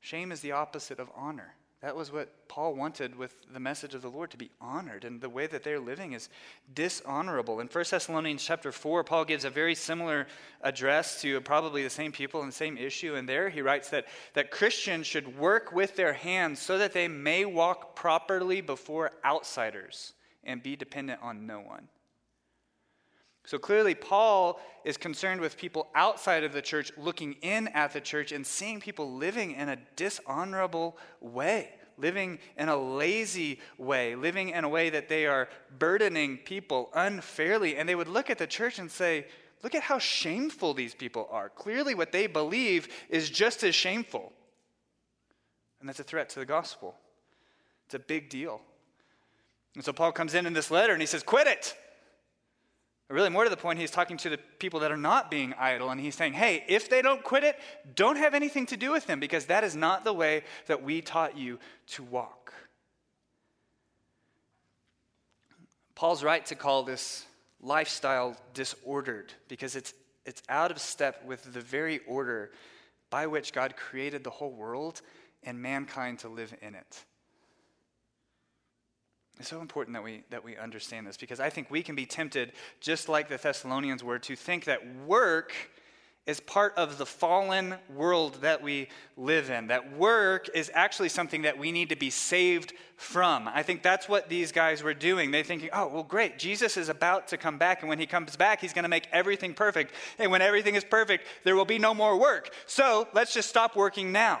Shame 0.00 0.32
is 0.32 0.40
the 0.40 0.52
opposite 0.52 0.98
of 0.98 1.10
honor. 1.14 1.54
That 1.80 1.94
was 1.94 2.10
what 2.10 2.48
Paul 2.48 2.74
wanted 2.74 3.14
with 3.14 3.36
the 3.52 3.60
message 3.60 3.94
of 3.94 4.02
the 4.02 4.10
Lord 4.10 4.32
to 4.32 4.36
be 4.36 4.50
honored, 4.60 5.04
and 5.04 5.20
the 5.20 5.28
way 5.28 5.46
that 5.46 5.62
they're 5.62 5.78
living 5.78 6.12
is 6.12 6.28
dishonorable. 6.74 7.60
In 7.60 7.68
1 7.68 7.84
Thessalonians 7.88 8.44
chapter 8.44 8.72
4, 8.72 9.04
Paul 9.04 9.24
gives 9.24 9.44
a 9.44 9.50
very 9.50 9.76
similar 9.76 10.26
address 10.60 11.22
to 11.22 11.40
probably 11.42 11.84
the 11.84 11.90
same 11.90 12.10
people 12.10 12.40
and 12.40 12.50
the 12.50 12.56
same 12.56 12.76
issue, 12.76 13.14
and 13.14 13.28
there 13.28 13.48
he 13.48 13.62
writes 13.62 13.90
that, 13.90 14.06
that 14.34 14.50
Christians 14.50 15.06
should 15.06 15.38
work 15.38 15.70
with 15.70 15.94
their 15.94 16.14
hands 16.14 16.58
so 16.58 16.78
that 16.78 16.92
they 16.92 17.06
may 17.06 17.44
walk 17.44 17.94
properly 17.94 18.60
before 18.60 19.12
outsiders 19.24 20.14
and 20.42 20.60
be 20.60 20.74
dependent 20.74 21.22
on 21.22 21.46
no 21.46 21.60
one. 21.60 21.86
So 23.48 23.58
clearly, 23.58 23.94
Paul 23.94 24.60
is 24.84 24.98
concerned 24.98 25.40
with 25.40 25.56
people 25.56 25.88
outside 25.94 26.44
of 26.44 26.52
the 26.52 26.60
church 26.60 26.92
looking 26.98 27.32
in 27.40 27.68
at 27.68 27.94
the 27.94 28.00
church 28.02 28.30
and 28.30 28.46
seeing 28.46 28.78
people 28.78 29.14
living 29.14 29.52
in 29.52 29.70
a 29.70 29.78
dishonorable 29.96 30.98
way, 31.22 31.70
living 31.96 32.40
in 32.58 32.68
a 32.68 32.76
lazy 32.76 33.58
way, 33.78 34.14
living 34.16 34.50
in 34.50 34.64
a 34.64 34.68
way 34.68 34.90
that 34.90 35.08
they 35.08 35.24
are 35.24 35.48
burdening 35.78 36.36
people 36.36 36.90
unfairly. 36.92 37.78
And 37.78 37.88
they 37.88 37.94
would 37.94 38.06
look 38.06 38.28
at 38.28 38.36
the 38.36 38.46
church 38.46 38.78
and 38.78 38.90
say, 38.90 39.24
Look 39.62 39.74
at 39.74 39.82
how 39.82 39.98
shameful 39.98 40.74
these 40.74 40.94
people 40.94 41.26
are. 41.30 41.48
Clearly, 41.48 41.94
what 41.94 42.12
they 42.12 42.26
believe 42.26 42.88
is 43.08 43.30
just 43.30 43.64
as 43.64 43.74
shameful. 43.74 44.30
And 45.80 45.88
that's 45.88 46.00
a 46.00 46.04
threat 46.04 46.28
to 46.28 46.40
the 46.40 46.44
gospel. 46.44 46.96
It's 47.86 47.94
a 47.94 47.98
big 47.98 48.28
deal. 48.28 48.60
And 49.74 49.82
so 49.82 49.94
Paul 49.94 50.12
comes 50.12 50.34
in 50.34 50.44
in 50.44 50.52
this 50.52 50.70
letter 50.70 50.92
and 50.92 51.00
he 51.00 51.06
says, 51.06 51.22
Quit 51.22 51.46
it. 51.46 51.74
Really, 53.10 53.30
more 53.30 53.44
to 53.44 53.50
the 53.50 53.56
point, 53.56 53.78
he's 53.78 53.90
talking 53.90 54.18
to 54.18 54.28
the 54.28 54.36
people 54.58 54.80
that 54.80 54.92
are 54.92 54.96
not 54.96 55.30
being 55.30 55.54
idle, 55.54 55.88
and 55.88 55.98
he's 55.98 56.14
saying, 56.14 56.34
hey, 56.34 56.62
if 56.68 56.90
they 56.90 57.00
don't 57.00 57.24
quit 57.24 57.42
it, 57.42 57.58
don't 57.94 58.16
have 58.16 58.34
anything 58.34 58.66
to 58.66 58.76
do 58.76 58.92
with 58.92 59.06
them, 59.06 59.18
because 59.18 59.46
that 59.46 59.64
is 59.64 59.74
not 59.74 60.04
the 60.04 60.12
way 60.12 60.42
that 60.66 60.82
we 60.82 61.00
taught 61.00 61.36
you 61.36 61.58
to 61.86 62.02
walk. 62.02 62.52
Paul's 65.94 66.22
right 66.22 66.44
to 66.46 66.54
call 66.54 66.82
this 66.82 67.24
lifestyle 67.62 68.36
disordered, 68.52 69.32
because 69.48 69.74
it's, 69.74 69.94
it's 70.26 70.42
out 70.50 70.70
of 70.70 70.78
step 70.78 71.24
with 71.24 71.50
the 71.54 71.60
very 71.60 72.00
order 72.06 72.50
by 73.08 73.26
which 73.26 73.54
God 73.54 73.74
created 73.74 74.22
the 74.22 74.30
whole 74.30 74.52
world 74.52 75.00
and 75.42 75.58
mankind 75.62 76.18
to 76.18 76.28
live 76.28 76.54
in 76.60 76.74
it. 76.74 77.04
It's 79.38 79.48
so 79.48 79.60
important 79.60 79.94
that 79.94 80.02
we, 80.02 80.24
that 80.30 80.44
we 80.44 80.56
understand 80.56 81.06
this 81.06 81.16
because 81.16 81.38
I 81.38 81.50
think 81.50 81.70
we 81.70 81.82
can 81.82 81.94
be 81.94 82.06
tempted, 82.06 82.52
just 82.80 83.08
like 83.08 83.28
the 83.28 83.36
Thessalonians 83.36 84.02
were, 84.02 84.18
to 84.18 84.34
think 84.34 84.64
that 84.64 84.80
work 85.06 85.52
is 86.26 86.40
part 86.40 86.74
of 86.76 86.98
the 86.98 87.06
fallen 87.06 87.76
world 87.94 88.34
that 88.42 88.62
we 88.62 88.88
live 89.16 89.48
in. 89.48 89.68
That 89.68 89.96
work 89.96 90.50
is 90.54 90.70
actually 90.74 91.08
something 91.08 91.42
that 91.42 91.56
we 91.56 91.72
need 91.72 91.88
to 91.88 91.96
be 91.96 92.10
saved 92.10 92.74
from. 92.96 93.48
I 93.48 93.62
think 93.62 93.82
that's 93.82 94.10
what 94.10 94.28
these 94.28 94.52
guys 94.52 94.82
were 94.82 94.92
doing. 94.92 95.30
They're 95.30 95.42
thinking, 95.42 95.70
oh, 95.72 95.86
well, 95.86 96.02
great. 96.02 96.38
Jesus 96.38 96.76
is 96.76 96.90
about 96.90 97.28
to 97.28 97.38
come 97.38 97.56
back, 97.56 97.80
and 97.80 97.88
when 97.88 97.98
he 97.98 98.04
comes 98.04 98.36
back, 98.36 98.60
he's 98.60 98.74
going 98.74 98.82
to 98.82 98.90
make 98.90 99.08
everything 99.10 99.54
perfect. 99.54 99.94
And 100.18 100.30
when 100.30 100.42
everything 100.42 100.74
is 100.74 100.84
perfect, 100.84 101.26
there 101.44 101.56
will 101.56 101.64
be 101.64 101.78
no 101.78 101.94
more 101.94 102.18
work. 102.18 102.50
So 102.66 103.08
let's 103.14 103.32
just 103.32 103.48
stop 103.48 103.74
working 103.74 104.12
now. 104.12 104.40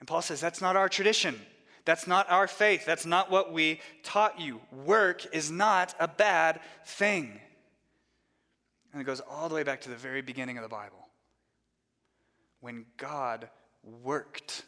And 0.00 0.08
Paul 0.08 0.22
says, 0.22 0.40
that's 0.40 0.60
not 0.60 0.74
our 0.74 0.88
tradition. 0.88 1.40
That's 1.84 2.06
not 2.06 2.30
our 2.30 2.46
faith. 2.46 2.84
That's 2.84 3.06
not 3.06 3.30
what 3.30 3.52
we 3.52 3.80
taught 4.02 4.40
you. 4.40 4.60
Work 4.70 5.26
is 5.34 5.50
not 5.50 5.94
a 5.98 6.06
bad 6.06 6.60
thing. 6.84 7.40
And 8.92 9.00
it 9.00 9.04
goes 9.04 9.20
all 9.20 9.48
the 9.48 9.54
way 9.54 9.62
back 9.62 9.80
to 9.82 9.88
the 9.88 9.96
very 9.96 10.22
beginning 10.22 10.58
of 10.58 10.62
the 10.62 10.68
Bible. 10.68 11.08
When 12.60 12.86
God 12.96 13.48
worked 13.82 14.64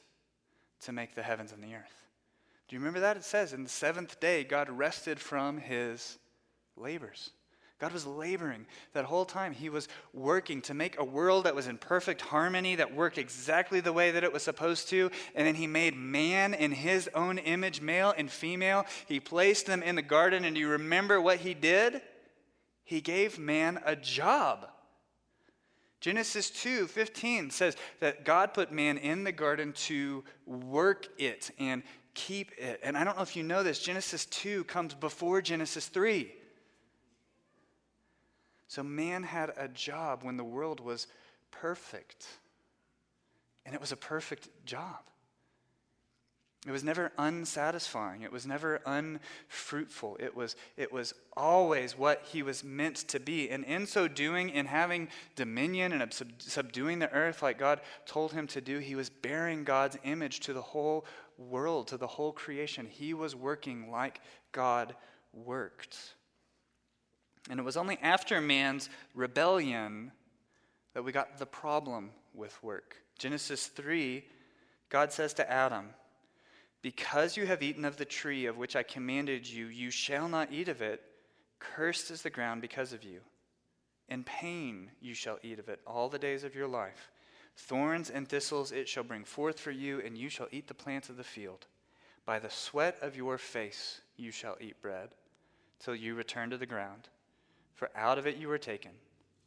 to 0.82 0.92
make 0.92 1.14
the 1.14 1.22
heavens 1.22 1.52
and 1.52 1.62
the 1.62 1.74
earth. 1.74 2.02
Do 2.68 2.76
you 2.76 2.80
remember 2.80 3.00
that? 3.00 3.16
It 3.16 3.24
says, 3.24 3.52
in 3.52 3.62
the 3.62 3.68
seventh 3.68 4.18
day, 4.20 4.42
God 4.42 4.68
rested 4.70 5.20
from 5.20 5.58
his 5.58 6.18
labors. 6.76 7.30
God 7.84 7.92
was 7.92 8.06
laboring 8.06 8.64
that 8.94 9.04
whole 9.04 9.26
time. 9.26 9.52
He 9.52 9.68
was 9.68 9.88
working 10.14 10.62
to 10.62 10.72
make 10.72 10.98
a 10.98 11.04
world 11.04 11.44
that 11.44 11.54
was 11.54 11.66
in 11.66 11.76
perfect 11.76 12.22
harmony, 12.22 12.76
that 12.76 12.94
worked 12.94 13.18
exactly 13.18 13.80
the 13.80 13.92
way 13.92 14.10
that 14.10 14.24
it 14.24 14.32
was 14.32 14.42
supposed 14.42 14.88
to. 14.88 15.10
And 15.34 15.46
then 15.46 15.54
He 15.54 15.66
made 15.66 15.94
man 15.94 16.54
in 16.54 16.72
His 16.72 17.10
own 17.14 17.36
image, 17.36 17.82
male 17.82 18.14
and 18.16 18.30
female. 18.30 18.86
He 19.06 19.20
placed 19.20 19.66
them 19.66 19.82
in 19.82 19.96
the 19.96 20.00
garden. 20.02 20.46
And 20.46 20.54
do 20.54 20.62
you 20.62 20.70
remember 20.70 21.20
what 21.20 21.40
He 21.40 21.52
did? 21.52 22.00
He 22.84 23.02
gave 23.02 23.38
man 23.38 23.78
a 23.84 23.94
job. 23.94 24.66
Genesis 26.00 26.48
2 26.48 26.86
15 26.86 27.50
says 27.50 27.76
that 28.00 28.24
God 28.24 28.54
put 28.54 28.72
man 28.72 28.96
in 28.96 29.24
the 29.24 29.32
garden 29.32 29.74
to 29.88 30.24
work 30.46 31.08
it 31.18 31.50
and 31.58 31.82
keep 32.14 32.50
it. 32.56 32.80
And 32.82 32.96
I 32.96 33.04
don't 33.04 33.18
know 33.18 33.22
if 33.22 33.36
you 33.36 33.42
know 33.42 33.62
this, 33.62 33.78
Genesis 33.78 34.24
2 34.24 34.64
comes 34.64 34.94
before 34.94 35.42
Genesis 35.42 35.88
3. 35.88 36.32
So 38.68 38.82
man 38.82 39.22
had 39.22 39.52
a 39.56 39.68
job 39.68 40.22
when 40.22 40.36
the 40.36 40.44
world 40.44 40.80
was 40.80 41.06
perfect. 41.50 42.26
And 43.66 43.74
it 43.74 43.80
was 43.80 43.92
a 43.92 43.96
perfect 43.96 44.48
job. 44.66 45.00
It 46.66 46.70
was 46.70 46.82
never 46.82 47.12
unsatisfying. 47.18 48.22
It 48.22 48.32
was 48.32 48.46
never 48.46 48.80
unfruitful. 48.86 50.16
It 50.18 50.34
was, 50.34 50.56
it 50.78 50.90
was 50.90 51.12
always 51.36 51.96
what 51.96 52.22
he 52.24 52.42
was 52.42 52.64
meant 52.64 52.96
to 53.08 53.20
be. 53.20 53.50
And 53.50 53.64
in 53.64 53.86
so 53.86 54.08
doing, 54.08 54.48
in 54.48 54.64
having 54.64 55.08
dominion 55.36 55.92
and 55.92 56.10
subduing 56.38 57.00
the 57.00 57.12
earth 57.12 57.42
like 57.42 57.58
God 57.58 57.80
told 58.06 58.32
him 58.32 58.46
to 58.48 58.62
do, 58.62 58.78
he 58.78 58.94
was 58.94 59.10
bearing 59.10 59.64
God's 59.64 59.98
image 60.04 60.40
to 60.40 60.54
the 60.54 60.62
whole 60.62 61.04
world, 61.36 61.88
to 61.88 61.98
the 61.98 62.06
whole 62.06 62.32
creation. 62.32 62.86
He 62.86 63.12
was 63.12 63.36
working 63.36 63.90
like 63.90 64.22
God 64.52 64.94
worked. 65.34 66.14
And 67.50 67.60
it 67.60 67.62
was 67.62 67.76
only 67.76 67.98
after 68.00 68.40
man's 68.40 68.88
rebellion 69.14 70.12
that 70.94 71.04
we 71.04 71.12
got 71.12 71.38
the 71.38 71.46
problem 71.46 72.10
with 72.32 72.62
work. 72.62 72.96
Genesis 73.18 73.66
3, 73.66 74.24
God 74.88 75.12
says 75.12 75.34
to 75.34 75.50
Adam, 75.50 75.90
Because 76.82 77.36
you 77.36 77.46
have 77.46 77.62
eaten 77.62 77.84
of 77.84 77.96
the 77.96 78.04
tree 78.04 78.46
of 78.46 78.56
which 78.56 78.76
I 78.76 78.82
commanded 78.82 79.46
you, 79.46 79.66
you 79.66 79.90
shall 79.90 80.28
not 80.28 80.52
eat 80.52 80.68
of 80.68 80.82
it. 80.82 81.02
Cursed 81.58 82.10
is 82.10 82.22
the 82.22 82.30
ground 82.30 82.62
because 82.62 82.92
of 82.92 83.04
you. 83.04 83.20
In 84.08 84.24
pain 84.24 84.90
you 85.00 85.14
shall 85.14 85.38
eat 85.42 85.58
of 85.58 85.68
it 85.68 85.80
all 85.86 86.08
the 86.08 86.18
days 86.18 86.44
of 86.44 86.54
your 86.54 86.68
life. 86.68 87.10
Thorns 87.56 88.10
and 88.10 88.28
thistles 88.28 88.72
it 88.72 88.88
shall 88.88 89.04
bring 89.04 89.24
forth 89.24 89.60
for 89.60 89.70
you, 89.70 90.00
and 90.00 90.18
you 90.18 90.28
shall 90.28 90.48
eat 90.50 90.66
the 90.66 90.74
plants 90.74 91.08
of 91.08 91.16
the 91.16 91.24
field. 91.24 91.66
By 92.26 92.38
the 92.38 92.50
sweat 92.50 92.98
of 93.00 93.16
your 93.16 93.38
face 93.38 94.00
you 94.16 94.30
shall 94.30 94.56
eat 94.60 94.80
bread, 94.82 95.10
till 95.78 95.94
you 95.94 96.14
return 96.14 96.50
to 96.50 96.58
the 96.58 96.66
ground. 96.66 97.08
For 97.74 97.90
out 97.96 98.18
of 98.18 98.26
it 98.26 98.36
you 98.36 98.48
were 98.48 98.58
taken, 98.58 98.92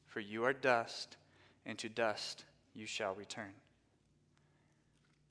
for 0.05 0.19
you 0.19 0.43
are 0.43 0.53
dust, 0.53 1.17
and 1.65 1.77
to 1.79 1.89
dust 1.89 2.43
you 2.73 2.85
shall 2.85 3.15
return. 3.15 3.53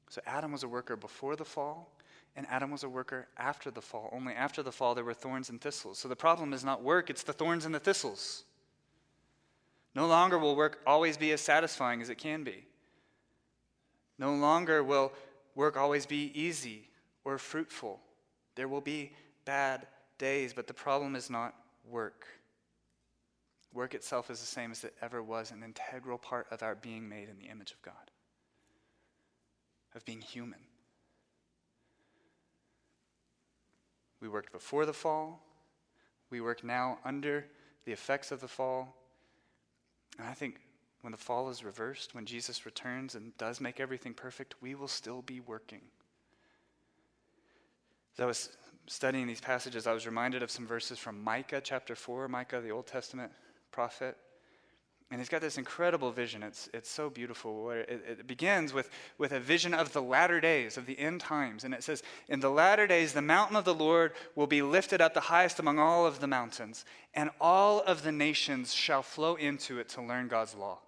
So 0.09 0.21
Adam 0.27 0.53
was 0.53 0.63
a 0.63 0.69
worker 0.69 0.97
before 0.97 1.37
the 1.37 1.45
fall, 1.45 1.91
and 2.37 2.47
Adam 2.49 2.71
was 2.71 2.85
a 2.85 2.89
worker 2.89 3.29
after 3.39 3.71
the 3.71 3.81
fall. 3.81 4.11
Only 4.13 4.35
after 4.35 4.63
the 4.63 4.73
fall 4.73 4.95
there 4.95 5.05
were 5.05 5.15
thorns 5.15 5.51
and 5.51 5.61
thistles. 5.61 5.99
So 5.99 6.09
the 6.09 6.17
problem 6.17 6.53
is 6.53 6.65
not 6.65 6.83
work, 6.83 7.11
it's 7.11 7.23
the 7.23 7.33
thorns 7.33 7.65
and 7.65 7.75
the 7.75 7.81
thistles. 7.81 8.45
No 9.95 10.07
longer 10.07 10.39
will 10.39 10.55
work 10.55 10.81
always 10.87 11.17
be 11.17 11.33
as 11.33 11.41
satisfying 11.41 12.03
as 12.03 12.11
it 12.11 12.19
can 12.19 12.45
be. 12.45 12.67
No 14.19 14.35
longer 14.35 14.85
will 14.85 15.13
work 15.55 15.77
always 15.77 16.07
be 16.07 16.31
easy 16.39 16.89
or 17.25 17.39
fruitful. 17.39 18.01
There 18.55 18.69
will 18.69 18.81
be 18.81 19.13
bad 19.45 19.87
days, 20.19 20.53
but 20.53 20.67
the 20.67 20.75
problem 20.75 21.17
is 21.17 21.31
not 21.31 21.55
work. 21.89 22.27
Work 23.77 23.93
itself 23.93 24.31
is 24.31 24.41
the 24.41 24.47
same 24.47 24.73
as 24.73 24.85
it 24.85 24.95
ever 25.03 25.23
was, 25.23 25.51
an 25.51 25.63
integral 25.63 26.17
part 26.17 26.47
of 26.51 26.63
our 26.63 26.75
being 26.75 27.07
made 27.11 27.29
in 27.29 27.37
the 27.39 27.51
image 27.51 27.73
of 27.73 27.83
God, 27.83 28.11
of 29.95 30.03
being 30.07 30.23
human. 30.23 30.61
We 34.19 34.31
worked 34.31 34.51
before 34.51 34.87
the 34.87 34.95
fall. 34.95 35.43
We 36.31 36.41
work 36.41 36.65
now 36.65 37.01
under 37.05 37.45
the 37.85 37.93
effects 37.93 38.33
of 38.33 38.41
the 38.41 38.49
fall. 38.49 38.97
And 40.19 40.27
I 40.27 40.33
think 40.33 40.59
when 41.03 41.11
the 41.11 41.19
fall 41.19 41.51
is 41.51 41.63
reversed, 41.63 42.15
when 42.15 42.25
Jesus 42.25 42.65
returns 42.65 43.15
and 43.15 43.37
does 43.37 43.61
make 43.61 43.79
everything 43.79 44.15
perfect, 44.15 44.55
we 44.63 44.75
will 44.75 44.89
still 44.89 45.21
be 45.21 45.41
working. 45.41 45.83
As 48.17 48.23
I 48.23 48.27
was 48.27 48.57
studying 48.87 49.27
these 49.27 49.43
passages, 49.43 49.87
I 49.87 49.93
was 49.93 50.07
reminded 50.07 50.43
of 50.43 50.51
some 50.51 50.67
verses 50.67 50.99
from 50.99 51.23
Micah 51.23 51.61
chapter 51.63 51.95
4, 51.95 52.27
Micah, 52.27 52.63
the 52.63 52.71
Old 52.71 52.87
Testament 52.87 53.33
prophet. 53.71 54.17
And 55.11 55.21
he's 55.21 55.29
got 55.29 55.41
this 55.41 55.57
incredible 55.57 56.11
vision. 56.11 56.43
It's, 56.43 56.69
it's 56.75 56.91
so 56.91 57.09
beautiful. 57.09 57.71
It, 57.71 57.89
it 57.89 58.27
begins 58.27 58.73
with, 58.73 58.91
with 59.19 59.31
a 59.31 59.39
vision 59.39 59.73
of 59.73 59.93
the 59.93 60.03
latter 60.03 60.41
days, 60.41 60.77
of 60.77 60.87
the 60.87 60.99
end 60.99 61.21
times. 61.21 61.63
And 61.63 61.73
it 61.73 61.85
says, 61.85 62.03
In 62.29 62.41
the 62.41 62.51
latter 62.51 62.89
days, 62.89 63.13
the 63.13 63.23
mountain 63.23 63.57
of 63.57 63.65
the 63.65 63.75
Lord 63.75 64.15
will 64.35 64.49
be 64.49 64.63
lifted 64.63 65.01
up 65.01 65.15
the 65.15 65.21
highest 65.21 65.61
among 65.61 65.79
all 65.79 66.07
of 66.07 66.19
the 66.19 66.27
mountains, 66.27 66.85
and 67.15 67.31
all 67.41 67.83
of 67.83 68.03
the 68.03 68.11
nations 68.11 68.75
shall 68.75 69.03
flow 69.03 69.37
into 69.37 69.79
it 69.79 69.89
to 69.91 70.03
learn 70.03 70.27
God's 70.27 70.57
law. 70.57 70.81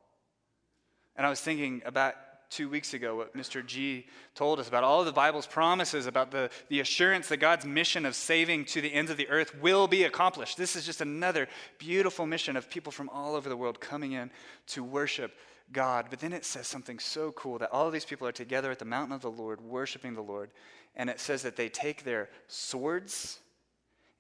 And 1.15 1.25
I 1.25 1.31
was 1.31 1.41
thinking 1.41 1.83
about 1.85 2.15
two 2.51 2.69
weeks 2.69 2.95
ago, 2.95 3.17
what 3.17 3.37
Mr. 3.37 3.65
G 3.65 4.07
told 4.35 4.59
us 4.59 4.69
about 4.69 4.85
all 4.85 5.01
of 5.01 5.07
the 5.07 5.13
Bible's 5.13 5.47
promises 5.47 6.07
about 6.07 6.31
the, 6.31 6.51
the 6.69 6.81
assurance 6.81 7.29
that 7.29 7.39
God's 7.39 7.65
mission 7.65 8.07
of 8.07 8.15
saving 8.15 8.65
to 8.67 8.81
the 8.81 8.93
ends 8.93 9.11
of 9.11 9.17
the 9.17 9.29
earth 9.29 9.55
will 9.61 9.87
be 9.87 10.05
accomplished. 10.05 10.57
This 10.57 10.77
is 10.77 10.87
just 10.87 11.01
another 11.01 11.49
beautiful 11.79 12.27
mission 12.27 12.57
of 12.57 12.71
people 12.71 12.93
from 12.93 13.09
all 13.11 13.35
over 13.35 13.49
the 13.49 13.57
world 13.57 13.81
coming 13.81 14.13
in 14.13 14.31
to 14.69 14.83
worship 14.83 15.35
God. 15.73 16.07
But 16.11 16.21
then 16.21 16.33
it 16.33 16.45
says 16.45 16.67
something 16.67 16.99
so 16.99 17.33
cool 17.33 17.59
that 17.59 17.71
all 17.71 17.87
of 17.87 17.93
these 17.93 18.05
people 18.05 18.27
are 18.27 18.33
together 18.33 18.71
at 18.71 18.79
the 18.79 18.85
mountain 18.85 19.15
of 19.15 19.21
the 19.21 19.31
Lord, 19.31 19.61
worshiping 19.61 20.15
the 20.15 20.23
Lord. 20.23 20.51
And 20.97 21.11
it 21.11 21.21
says 21.21 21.43
that 21.43 21.57
they 21.57 21.69
take 21.69 22.05
their 22.05 22.31
swords 22.47 23.39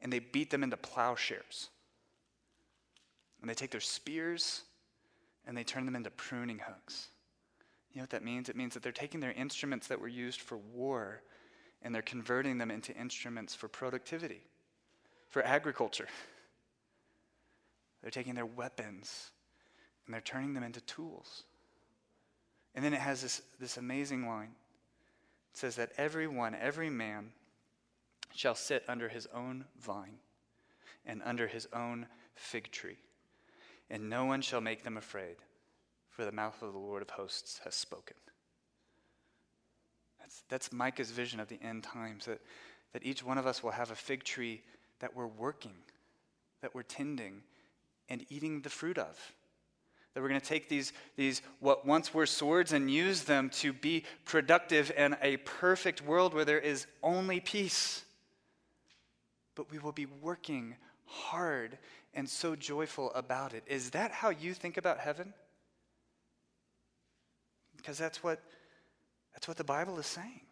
and 0.00 0.12
they 0.12 0.18
beat 0.18 0.50
them 0.50 0.62
into 0.62 0.76
plowshares. 0.76 1.70
And 3.40 3.48
they 3.48 3.54
take 3.54 3.70
their 3.70 3.80
spears 3.80 4.62
and 5.46 5.56
they 5.56 5.64
turn 5.64 5.86
them 5.86 5.96
into 5.96 6.10
pruning 6.10 6.58
hooks. 6.58 7.08
You 7.98 8.02
know 8.02 8.04
what 8.04 8.10
that 8.10 8.24
means? 8.24 8.48
It 8.48 8.54
means 8.54 8.74
that 8.74 8.84
they're 8.84 8.92
taking 8.92 9.18
their 9.18 9.32
instruments 9.32 9.88
that 9.88 10.00
were 10.00 10.06
used 10.06 10.40
for 10.40 10.56
war 10.56 11.20
and 11.82 11.92
they're 11.92 12.00
converting 12.00 12.56
them 12.56 12.70
into 12.70 12.94
instruments 12.96 13.56
for 13.56 13.66
productivity, 13.66 14.42
for 15.30 15.42
agriculture. 15.42 16.06
They're 18.00 18.12
taking 18.12 18.36
their 18.36 18.46
weapons 18.46 19.32
and 20.06 20.14
they're 20.14 20.20
turning 20.20 20.54
them 20.54 20.62
into 20.62 20.80
tools. 20.82 21.42
And 22.76 22.84
then 22.84 22.94
it 22.94 23.00
has 23.00 23.20
this, 23.20 23.42
this 23.58 23.78
amazing 23.78 24.28
line. 24.28 24.52
It 25.52 25.58
says 25.58 25.74
that 25.74 25.90
everyone, 25.98 26.54
every 26.54 26.90
man, 26.90 27.32
shall 28.32 28.54
sit 28.54 28.84
under 28.86 29.08
his 29.08 29.26
own 29.34 29.64
vine 29.76 30.20
and 31.04 31.20
under 31.24 31.48
his 31.48 31.66
own 31.72 32.06
fig 32.36 32.70
tree, 32.70 32.98
and 33.90 34.08
no 34.08 34.24
one 34.24 34.40
shall 34.40 34.60
make 34.60 34.84
them 34.84 34.96
afraid, 34.96 35.34
for 36.18 36.24
the 36.24 36.32
mouth 36.32 36.60
of 36.62 36.72
the 36.72 36.78
Lord 36.80 37.00
of 37.00 37.10
hosts 37.10 37.60
has 37.62 37.76
spoken. 37.76 38.16
That's, 40.18 40.42
that's 40.48 40.72
Micah's 40.72 41.12
vision 41.12 41.38
of 41.38 41.46
the 41.46 41.60
end 41.62 41.84
times 41.84 42.24
that, 42.24 42.40
that 42.92 43.06
each 43.06 43.22
one 43.22 43.38
of 43.38 43.46
us 43.46 43.62
will 43.62 43.70
have 43.70 43.92
a 43.92 43.94
fig 43.94 44.24
tree 44.24 44.62
that 44.98 45.14
we're 45.14 45.28
working, 45.28 45.76
that 46.60 46.74
we're 46.74 46.82
tending, 46.82 47.42
and 48.08 48.26
eating 48.30 48.62
the 48.62 48.68
fruit 48.68 48.98
of. 48.98 49.16
That 50.12 50.20
we're 50.20 50.28
going 50.28 50.40
to 50.40 50.46
take 50.46 50.68
these, 50.68 50.92
these, 51.14 51.40
what 51.60 51.86
once 51.86 52.12
were 52.12 52.26
swords, 52.26 52.72
and 52.72 52.90
use 52.90 53.22
them 53.22 53.48
to 53.50 53.72
be 53.72 54.02
productive 54.24 54.90
in 54.96 55.16
a 55.22 55.36
perfect 55.36 56.02
world 56.02 56.34
where 56.34 56.44
there 56.44 56.58
is 56.58 56.88
only 57.00 57.38
peace. 57.38 58.02
But 59.54 59.70
we 59.70 59.78
will 59.78 59.92
be 59.92 60.06
working 60.20 60.74
hard 61.04 61.78
and 62.12 62.28
so 62.28 62.56
joyful 62.56 63.12
about 63.14 63.54
it. 63.54 63.62
Is 63.68 63.90
that 63.90 64.10
how 64.10 64.30
you 64.30 64.52
think 64.52 64.78
about 64.78 64.98
heaven? 64.98 65.32
Because 67.88 67.96
that's 67.96 68.22
what, 68.22 68.38
that's 69.32 69.48
what 69.48 69.56
the 69.56 69.64
Bible 69.64 69.98
is 69.98 70.04
saying. 70.04 70.42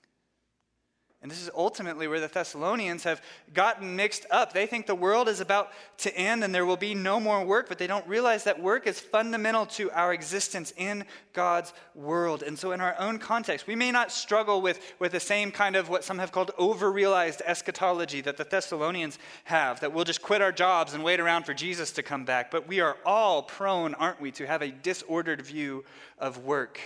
And 1.20 1.30
this 1.30 1.42
is 1.42 1.50
ultimately 1.54 2.08
where 2.08 2.18
the 2.18 2.28
Thessalonians 2.28 3.04
have 3.04 3.20
gotten 3.52 3.94
mixed 3.94 4.24
up. 4.30 4.54
They 4.54 4.64
think 4.64 4.86
the 4.86 4.94
world 4.94 5.28
is 5.28 5.40
about 5.40 5.70
to 5.98 6.16
end 6.16 6.42
and 6.42 6.54
there 6.54 6.64
will 6.64 6.78
be 6.78 6.94
no 6.94 7.20
more 7.20 7.44
work, 7.44 7.68
but 7.68 7.76
they 7.76 7.86
don't 7.86 8.08
realize 8.08 8.44
that 8.44 8.62
work 8.62 8.86
is 8.86 8.98
fundamental 8.98 9.66
to 9.66 9.90
our 9.90 10.14
existence 10.14 10.72
in 10.78 11.04
God's 11.34 11.74
world. 11.94 12.42
And 12.42 12.58
so, 12.58 12.72
in 12.72 12.80
our 12.80 12.98
own 12.98 13.18
context, 13.18 13.66
we 13.66 13.76
may 13.76 13.90
not 13.90 14.10
struggle 14.10 14.62
with, 14.62 14.80
with 14.98 15.12
the 15.12 15.20
same 15.20 15.50
kind 15.50 15.76
of 15.76 15.90
what 15.90 16.04
some 16.04 16.18
have 16.18 16.32
called 16.32 16.52
overrealized 16.58 17.42
eschatology 17.44 18.22
that 18.22 18.38
the 18.38 18.44
Thessalonians 18.44 19.18
have, 19.44 19.80
that 19.80 19.92
we'll 19.92 20.04
just 20.04 20.22
quit 20.22 20.40
our 20.40 20.52
jobs 20.52 20.94
and 20.94 21.04
wait 21.04 21.20
around 21.20 21.44
for 21.44 21.52
Jesus 21.52 21.90
to 21.92 22.02
come 22.02 22.24
back. 22.24 22.50
But 22.50 22.66
we 22.66 22.80
are 22.80 22.96
all 23.04 23.42
prone, 23.42 23.92
aren't 23.92 24.22
we, 24.22 24.30
to 24.32 24.46
have 24.46 24.62
a 24.62 24.70
disordered 24.70 25.42
view 25.42 25.84
of 26.18 26.38
work 26.38 26.80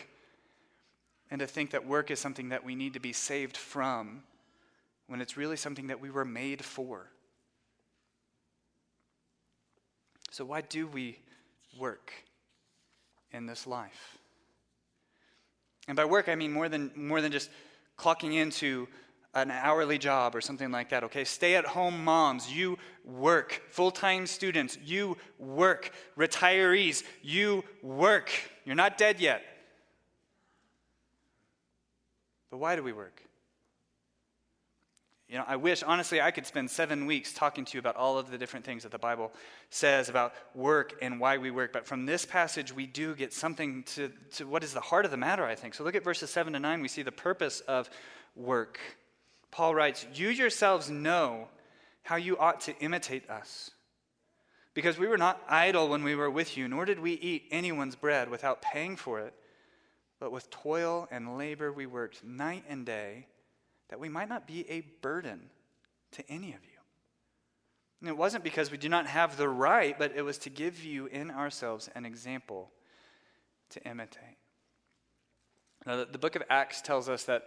and 1.30 1.38
to 1.40 1.46
think 1.46 1.70
that 1.70 1.86
work 1.86 2.10
is 2.10 2.18
something 2.18 2.48
that 2.48 2.64
we 2.64 2.74
need 2.74 2.94
to 2.94 3.00
be 3.00 3.12
saved 3.12 3.56
from 3.56 4.22
when 5.06 5.20
it's 5.20 5.36
really 5.36 5.56
something 5.56 5.88
that 5.88 6.00
we 6.00 6.10
were 6.10 6.24
made 6.24 6.64
for. 6.64 7.06
So, 10.30 10.44
why 10.44 10.60
do 10.60 10.86
we 10.86 11.18
work 11.78 12.12
in 13.32 13.46
this 13.46 13.66
life? 13.66 14.18
And 15.88 15.96
by 15.96 16.04
work, 16.04 16.28
I 16.28 16.36
mean 16.36 16.52
more 16.52 16.68
than, 16.68 16.92
more 16.94 17.20
than 17.20 17.32
just 17.32 17.50
clocking 17.98 18.34
into 18.34 18.86
an 19.34 19.50
hourly 19.50 19.98
job 19.98 20.34
or 20.34 20.40
something 20.40 20.70
like 20.70 20.90
that, 20.90 21.04
okay? 21.04 21.24
Stay 21.24 21.54
at 21.54 21.64
home 21.64 22.04
moms, 22.04 22.52
you 22.52 22.78
work. 23.04 23.62
Full 23.70 23.90
time 23.90 24.26
students, 24.26 24.78
you 24.84 25.16
work. 25.38 25.92
Retirees, 26.16 27.04
you 27.22 27.64
work. 27.82 28.30
You're 28.64 28.76
not 28.76 28.98
dead 28.98 29.20
yet. 29.20 29.42
But 32.50 32.58
why 32.58 32.76
do 32.76 32.82
we 32.82 32.92
work? 32.92 33.22
You 35.30 35.38
know, 35.38 35.44
I 35.46 35.54
wish, 35.54 35.84
honestly, 35.84 36.20
I 36.20 36.32
could 36.32 36.44
spend 36.44 36.68
seven 36.68 37.06
weeks 37.06 37.32
talking 37.32 37.64
to 37.64 37.74
you 37.74 37.78
about 37.78 37.94
all 37.94 38.18
of 38.18 38.32
the 38.32 38.36
different 38.36 38.66
things 38.66 38.82
that 38.82 38.90
the 38.90 38.98
Bible 38.98 39.30
says 39.70 40.08
about 40.08 40.34
work 40.56 40.94
and 41.00 41.20
why 41.20 41.38
we 41.38 41.52
work. 41.52 41.72
But 41.72 41.86
from 41.86 42.04
this 42.04 42.26
passage, 42.26 42.74
we 42.74 42.86
do 42.86 43.14
get 43.14 43.32
something 43.32 43.84
to, 43.94 44.10
to 44.32 44.44
what 44.48 44.64
is 44.64 44.74
the 44.74 44.80
heart 44.80 45.04
of 45.04 45.12
the 45.12 45.16
matter, 45.16 45.44
I 45.44 45.54
think. 45.54 45.74
So 45.74 45.84
look 45.84 45.94
at 45.94 46.02
verses 46.02 46.30
7 46.30 46.52
to 46.54 46.58
9. 46.58 46.82
We 46.82 46.88
see 46.88 47.02
the 47.02 47.12
purpose 47.12 47.60
of 47.60 47.88
work. 48.34 48.80
Paul 49.52 49.72
writes, 49.72 50.04
You 50.14 50.30
yourselves 50.30 50.90
know 50.90 51.46
how 52.02 52.16
you 52.16 52.36
ought 52.36 52.62
to 52.62 52.76
imitate 52.78 53.30
us. 53.30 53.70
Because 54.74 54.98
we 54.98 55.06
were 55.06 55.18
not 55.18 55.40
idle 55.48 55.88
when 55.88 56.02
we 56.02 56.16
were 56.16 56.30
with 56.30 56.56
you, 56.56 56.66
nor 56.66 56.84
did 56.84 56.98
we 56.98 57.12
eat 57.12 57.44
anyone's 57.52 57.94
bread 57.94 58.30
without 58.30 58.62
paying 58.62 58.96
for 58.96 59.20
it. 59.20 59.34
But 60.20 60.32
with 60.32 60.50
toil 60.50 61.08
and 61.10 61.38
labor 61.38 61.72
we 61.72 61.86
worked 61.86 62.22
night 62.22 62.64
and 62.68 62.86
day, 62.86 63.26
that 63.88 63.98
we 63.98 64.08
might 64.08 64.28
not 64.28 64.46
be 64.46 64.70
a 64.70 64.82
burden 65.00 65.50
to 66.12 66.30
any 66.30 66.52
of 66.52 66.62
you. 66.64 66.78
And 68.00 68.08
it 68.08 68.16
wasn't 68.16 68.44
because 68.44 68.70
we 68.70 68.78
do 68.78 68.88
not 68.88 69.06
have 69.06 69.36
the 69.36 69.48
right, 69.48 69.98
but 69.98 70.12
it 70.14 70.22
was 70.22 70.38
to 70.38 70.50
give 70.50 70.84
you 70.84 71.06
in 71.06 71.30
ourselves 71.30 71.88
an 71.94 72.06
example 72.06 72.70
to 73.70 73.82
imitate. 73.88 74.36
Now, 75.86 75.96
the, 75.96 76.06
the 76.06 76.18
book 76.18 76.36
of 76.36 76.42
Acts 76.48 76.82
tells 76.82 77.08
us 77.08 77.24
that, 77.24 77.46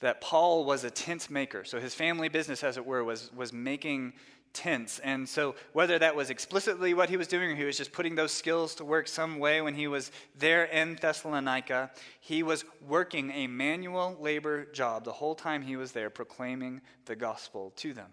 that 0.00 0.20
Paul 0.20 0.64
was 0.64 0.84
a 0.84 0.90
tent 0.90 1.30
maker. 1.30 1.64
So 1.64 1.80
his 1.80 1.94
family 1.94 2.28
business, 2.28 2.64
as 2.64 2.76
it 2.76 2.86
were, 2.86 3.04
was, 3.04 3.30
was 3.34 3.52
making 3.52 4.14
tents. 4.52 4.98
And 5.00 5.28
so, 5.28 5.54
whether 5.72 5.98
that 5.98 6.14
was 6.14 6.30
explicitly 6.30 6.94
what 6.94 7.08
he 7.08 7.16
was 7.16 7.28
doing 7.28 7.50
or 7.50 7.54
he 7.54 7.64
was 7.64 7.76
just 7.76 7.92
putting 7.92 8.14
those 8.14 8.32
skills 8.32 8.74
to 8.76 8.84
work 8.84 9.08
some 9.08 9.38
way 9.38 9.60
when 9.60 9.74
he 9.74 9.88
was 9.88 10.10
there 10.38 10.64
in 10.64 10.96
Thessalonica, 10.96 11.90
he 12.20 12.42
was 12.42 12.64
working 12.86 13.30
a 13.32 13.46
manual 13.46 14.16
labor 14.20 14.66
job 14.66 15.04
the 15.04 15.12
whole 15.12 15.34
time 15.34 15.62
he 15.62 15.76
was 15.76 15.92
there, 15.92 16.10
proclaiming 16.10 16.80
the 17.06 17.16
gospel 17.16 17.72
to 17.76 17.92
them. 17.92 18.12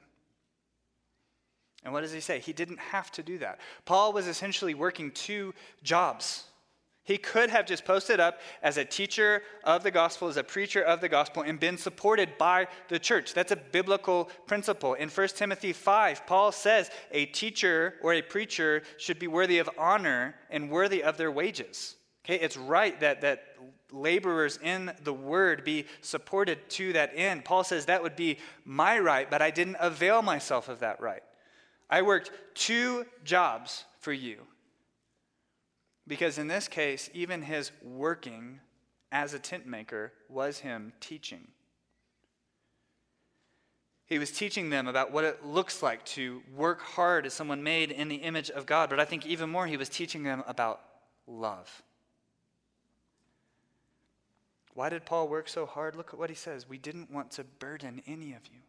And 1.83 1.93
what 1.93 2.01
does 2.01 2.11
he 2.11 2.19
say? 2.19 2.39
He 2.39 2.53
didn't 2.53 2.79
have 2.79 3.11
to 3.13 3.23
do 3.23 3.37
that. 3.37 3.59
Paul 3.85 4.11
was 4.11 4.27
essentially 4.27 4.73
working 4.73 5.11
two 5.11 5.53
jobs. 5.81 6.43
He 7.09 7.17
could 7.17 7.49
have 7.49 7.65
just 7.65 7.85
posted 7.85 8.19
up 8.19 8.39
as 8.61 8.77
a 8.77 8.85
teacher 8.85 9.41
of 9.63 9.81
the 9.81 9.89
gospel, 9.89 10.27
as 10.27 10.37
a 10.37 10.43
preacher 10.43 10.83
of 10.83 11.01
the 11.01 11.09
gospel, 11.09 11.41
and 11.41 11.59
been 11.59 11.75
supported 11.75 12.37
by 12.37 12.67
the 12.87 12.99
church. 12.99 13.33
That's 13.33 13.51
a 13.51 13.55
biblical 13.55 14.29
principle. 14.45 14.93
In 14.93 15.09
1 15.09 15.27
Timothy 15.29 15.73
5, 15.73 16.27
Paul 16.27 16.51
says 16.51 16.91
a 17.11 17.25
teacher 17.25 17.95
or 18.03 18.13
a 18.13 18.21
preacher 18.21 18.83
should 18.99 19.17
be 19.17 19.25
worthy 19.25 19.57
of 19.57 19.67
honor 19.75 20.35
and 20.51 20.69
worthy 20.69 21.01
of 21.01 21.17
their 21.17 21.31
wages. 21.31 21.95
Okay, 22.23 22.35
it's 22.35 22.57
right 22.57 22.99
that, 22.99 23.21
that 23.21 23.55
laborers 23.91 24.59
in 24.61 24.91
the 25.03 25.11
word 25.11 25.63
be 25.63 25.87
supported 26.01 26.59
to 26.69 26.93
that 26.93 27.13
end. 27.15 27.43
Paul 27.43 27.63
says 27.63 27.87
that 27.87 28.03
would 28.03 28.15
be 28.15 28.37
my 28.65 28.99
right, 28.99 29.27
but 29.31 29.41
I 29.41 29.49
didn't 29.49 29.77
avail 29.79 30.21
myself 30.21 30.69
of 30.69 30.81
that 30.81 31.01
right. 31.01 31.23
I 31.89 32.03
worked 32.03 32.29
two 32.53 33.07
jobs 33.23 33.85
for 33.99 34.13
you 34.13 34.45
because 36.09 36.39
in 36.39 36.47
this 36.47 36.67
case, 36.67 37.09
even 37.13 37.43
his 37.43 37.71
working 37.83 38.59
as 39.11 39.33
a 39.33 39.39
tent 39.39 39.67
maker 39.67 40.11
was 40.27 40.59
him 40.59 40.91
teaching. 40.99 41.47
He 44.07 44.17
was 44.17 44.31
teaching 44.31 44.71
them 44.71 44.87
about 44.87 45.11
what 45.11 45.23
it 45.23 45.45
looks 45.45 45.83
like 45.83 46.03
to 46.05 46.41
work 46.55 46.81
hard 46.81 47.27
as 47.27 47.33
someone 47.35 47.61
made 47.61 47.91
in 47.91 48.09
the 48.09 48.15
image 48.15 48.49
of 48.49 48.65
God. 48.65 48.89
But 48.89 48.99
I 48.99 49.05
think 49.05 49.27
even 49.27 49.51
more, 49.51 49.67
he 49.67 49.77
was 49.77 49.87
teaching 49.87 50.23
them 50.23 50.43
about 50.47 50.81
love. 51.27 51.83
Why 54.73 54.89
did 54.89 55.05
Paul 55.05 55.27
work 55.27 55.47
so 55.47 55.67
hard? 55.67 55.95
Look 55.95 56.11
at 56.11 56.19
what 56.19 56.31
he 56.31 56.35
says. 56.35 56.67
We 56.67 56.79
didn't 56.79 57.11
want 57.11 57.29
to 57.31 57.43
burden 57.43 58.01
any 58.07 58.33
of 58.33 58.47
you, 58.47 58.61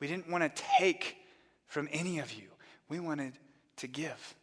we 0.00 0.08
didn't 0.08 0.28
want 0.28 0.42
to 0.42 0.62
take 0.80 1.16
from 1.68 1.88
any 1.92 2.18
of 2.18 2.32
you, 2.32 2.48
we 2.88 2.98
wanted 2.98 3.34
to 3.76 3.86
give. 3.86 4.34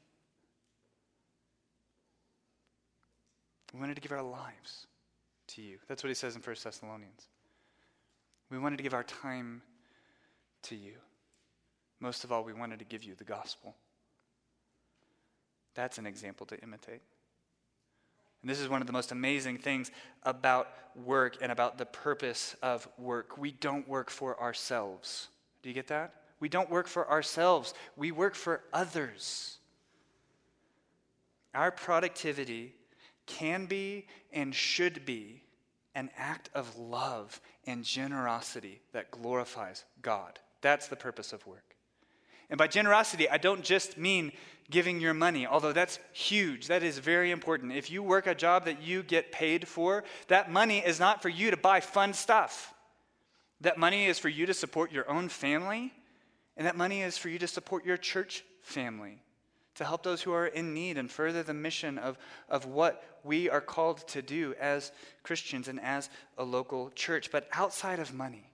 We 3.74 3.80
wanted 3.80 3.95
to 3.95 4.01
give 4.01 4.11
our 4.11 4.21
lives 4.21 4.88
to 5.47 5.61
you. 5.61 5.78
That's 5.88 6.03
what 6.03 6.09
he 6.09 6.13
says 6.15 6.36
in 6.36 6.41
1 6.41 6.55
Thessalonians. 6.63 7.28
We 8.49 8.59
wanted 8.59 8.78
to 8.78 8.84
give 8.84 8.93
our 8.93 9.03
time 9.03 9.63
to 10.63 10.76
you. 10.76 10.93
Most 11.99 12.24
of 12.24 12.32
all, 12.32 12.43
we 12.43 12.53
wanted 12.53 12.80
to 12.80 12.86
give 12.86 13.03
you 13.03 13.15
the 13.15 13.24
gospel. 13.24 13.76
That's 15.74 15.97
an 15.97 16.05
example 16.05 16.45
to 16.47 16.59
imitate. 16.59 17.01
And 18.41 18.49
this 18.49 18.59
is 18.59 18.69
one 18.69 18.82
of 18.82 18.88
the 18.88 18.93
most 18.93 19.11
amazing 19.11 19.57
things 19.57 19.89
about 20.24 20.67
work 20.95 21.38
and 21.41 21.51
about 21.51 21.78
the 21.78 21.86
purpose 21.86 22.55
of 22.61 22.88
work. 22.97 23.38
We 23.38 23.53
don't 23.53 23.88
work 23.88 24.09
for 24.09 24.39
ourselves. 24.39 25.30
Do 25.63 25.69
you 25.69 25.76
get 25.76 25.88
that? 25.88 26.13
We 26.39 26.49
don't 26.49 26.69
work 26.69 26.88
for 26.88 27.09
ourselves, 27.09 27.74
we 27.95 28.11
work 28.11 28.36
for 28.36 28.61
others. 28.74 29.59
Our 31.55 31.71
productivity 31.71 32.74
can 33.26 33.65
be 33.65 34.07
and 34.32 34.53
should 34.53 35.05
be 35.05 35.43
an 35.95 36.09
act 36.17 36.49
of 36.53 36.78
love 36.78 37.39
and 37.65 37.84
generosity 37.84 38.82
that 38.93 39.11
glorifies 39.11 39.86
God. 40.01 40.39
That's 40.61 40.88
the 40.88 40.95
purpose 40.95 41.34
of 41.34 41.45
work. 41.45 41.76
And 42.49 42.57
by 42.57 42.67
generosity, 42.67 43.30
I 43.30 43.38
don't 43.38 43.63
just 43.63 43.97
mean 43.97 44.32
giving 44.69 44.99
your 44.99 45.13
money, 45.13 45.45
although 45.45 45.74
that's 45.74 45.99
huge. 46.13 46.67
That 46.67 46.84
is 46.84 46.97
very 46.97 47.32
important. 47.32 47.74
If 47.74 47.91
you 47.91 48.01
work 48.01 48.28
a 48.28 48.36
job 48.36 48.65
that 48.65 48.82
you 48.82 49.03
get 49.03 49.32
paid 49.32 49.67
for, 49.67 50.03
that 50.28 50.51
money 50.51 50.80
is 50.80 50.99
not 50.99 51.21
for 51.21 51.30
you 51.30 51.51
to 51.51 51.57
buy 51.57 51.80
fun 51.80 52.13
stuff. 52.13 52.74
That 53.61 53.78
money 53.78 54.05
is 54.05 54.19
for 54.19 54.30
you 54.30 54.45
to 54.45 54.53
support 54.53 54.91
your 54.91 55.09
own 55.09 55.30
family, 55.30 55.93
and 56.57 56.67
that 56.67 56.76
money 56.76 57.01
is 57.01 57.17
for 57.17 57.30
you 57.30 57.39
to 57.39 57.47
support 57.47 57.86
your 57.86 57.97
church 57.97 58.43
family, 58.61 59.21
to 59.76 59.86
help 59.86 60.03
those 60.03 60.21
who 60.21 60.34
are 60.34 60.47
in 60.47 60.74
need 60.74 60.97
and 60.97 61.09
further 61.09 61.43
the 61.43 61.53
mission 61.53 61.97
of, 61.97 62.17
of 62.49 62.65
what 62.65 63.03
we 63.24 63.49
are 63.49 63.61
called 63.61 64.07
to 64.09 64.21
do 64.21 64.53
as 64.59 64.91
Christians 65.24 65.67
and 65.67 65.80
as 65.80 66.09
a 66.38 66.43
local 66.43 66.91
church. 66.91 67.32
But 67.32 67.47
outside 67.53 67.99
of 67.99 68.13
money, 68.13 68.49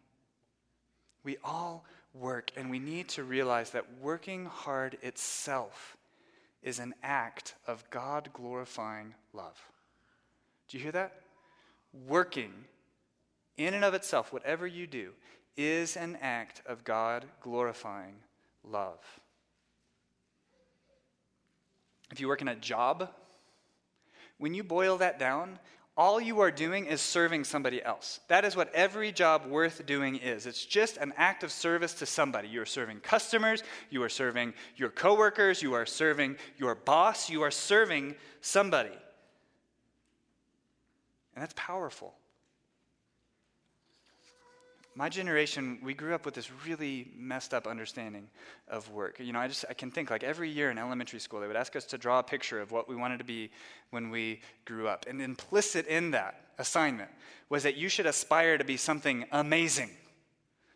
we 1.23 1.37
all 1.43 1.85
work, 2.13 2.51
and 2.55 2.69
we 2.69 2.79
need 2.79 3.09
to 3.09 3.23
realize 3.23 3.71
that 3.71 3.85
working 4.01 4.45
hard 4.45 4.97
itself 5.01 5.97
is 6.63 6.79
an 6.79 6.93
act 7.03 7.55
of 7.67 7.89
God 7.89 8.29
glorifying 8.33 9.13
love. 9.33 9.57
Do 10.67 10.77
you 10.77 10.83
hear 10.83 10.91
that? 10.93 11.21
Working 12.07 12.53
in 13.57 13.73
and 13.73 13.83
of 13.83 13.93
itself, 13.93 14.31
whatever 14.31 14.65
you 14.65 14.87
do, 14.87 15.11
is 15.57 15.97
an 15.97 16.17
act 16.21 16.61
of 16.65 16.83
God 16.83 17.25
glorifying 17.41 18.15
love. 18.63 18.99
If 22.11 22.19
you 22.19 22.27
work 22.27 22.41
in 22.41 22.47
a 22.47 22.55
job, 22.55 23.09
when 24.37 24.53
you 24.53 24.63
boil 24.63 24.97
that 24.97 25.19
down, 25.19 25.59
all 25.99 26.21
you 26.21 26.39
are 26.39 26.49
doing 26.49 26.85
is 26.85 27.01
serving 27.01 27.43
somebody 27.43 27.83
else. 27.83 28.21
That 28.29 28.45
is 28.45 28.55
what 28.55 28.73
every 28.73 29.11
job 29.11 29.45
worth 29.45 29.85
doing 29.85 30.15
is. 30.15 30.45
It's 30.45 30.65
just 30.65 30.95
an 30.95 31.13
act 31.17 31.43
of 31.43 31.51
service 31.51 31.93
to 31.95 32.05
somebody. 32.05 32.47
You 32.47 32.61
are 32.61 32.65
serving 32.65 33.01
customers, 33.01 33.63
you 33.89 34.01
are 34.03 34.09
serving 34.09 34.53
your 34.77 34.89
coworkers, 34.89 35.61
you 35.61 35.73
are 35.73 35.85
serving 35.85 36.37
your 36.57 36.73
boss, 36.73 37.29
you 37.29 37.41
are 37.41 37.51
serving 37.51 38.15
somebody. 38.39 38.97
And 41.35 41.43
that's 41.43 41.53
powerful. 41.57 42.13
My 44.99 45.07
generation, 45.07 45.79
we 45.81 45.93
grew 45.93 46.13
up 46.13 46.25
with 46.25 46.33
this 46.33 46.51
really 46.67 47.09
messed 47.15 47.53
up 47.53 47.67
understanding 47.67 48.27
of 48.67 48.91
work. 48.91 49.17
You 49.17 49.31
know, 49.31 49.39
I 49.39 49.47
just 49.47 49.63
I 49.69 49.73
can 49.73 49.91
think 49.91 50.09
like 50.09 50.25
every 50.25 50.49
year 50.49 50.71
in 50.71 50.77
elementary 50.77 51.19
school, 51.21 51.39
they 51.39 51.47
would 51.47 51.55
ask 51.55 51.77
us 51.77 51.85
to 51.85 51.97
draw 51.97 52.19
a 52.19 52.23
picture 52.23 52.59
of 52.59 52.73
what 52.73 52.89
we 52.89 52.97
wanted 52.97 53.19
to 53.19 53.23
be 53.23 53.49
when 53.91 54.09
we 54.09 54.41
grew 54.65 54.89
up. 54.89 55.05
And 55.07 55.21
implicit 55.21 55.87
in 55.87 56.11
that 56.11 56.41
assignment 56.57 57.09
was 57.47 57.63
that 57.63 57.77
you 57.77 57.87
should 57.87 58.07
aspire 58.07 58.57
to 58.57 58.65
be 58.65 58.75
something 58.75 59.23
amazing, 59.31 59.91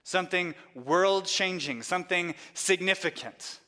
something 0.06 0.56
world 0.74 1.26
changing, 1.26 1.84
something 1.84 2.34
significant. 2.54 3.60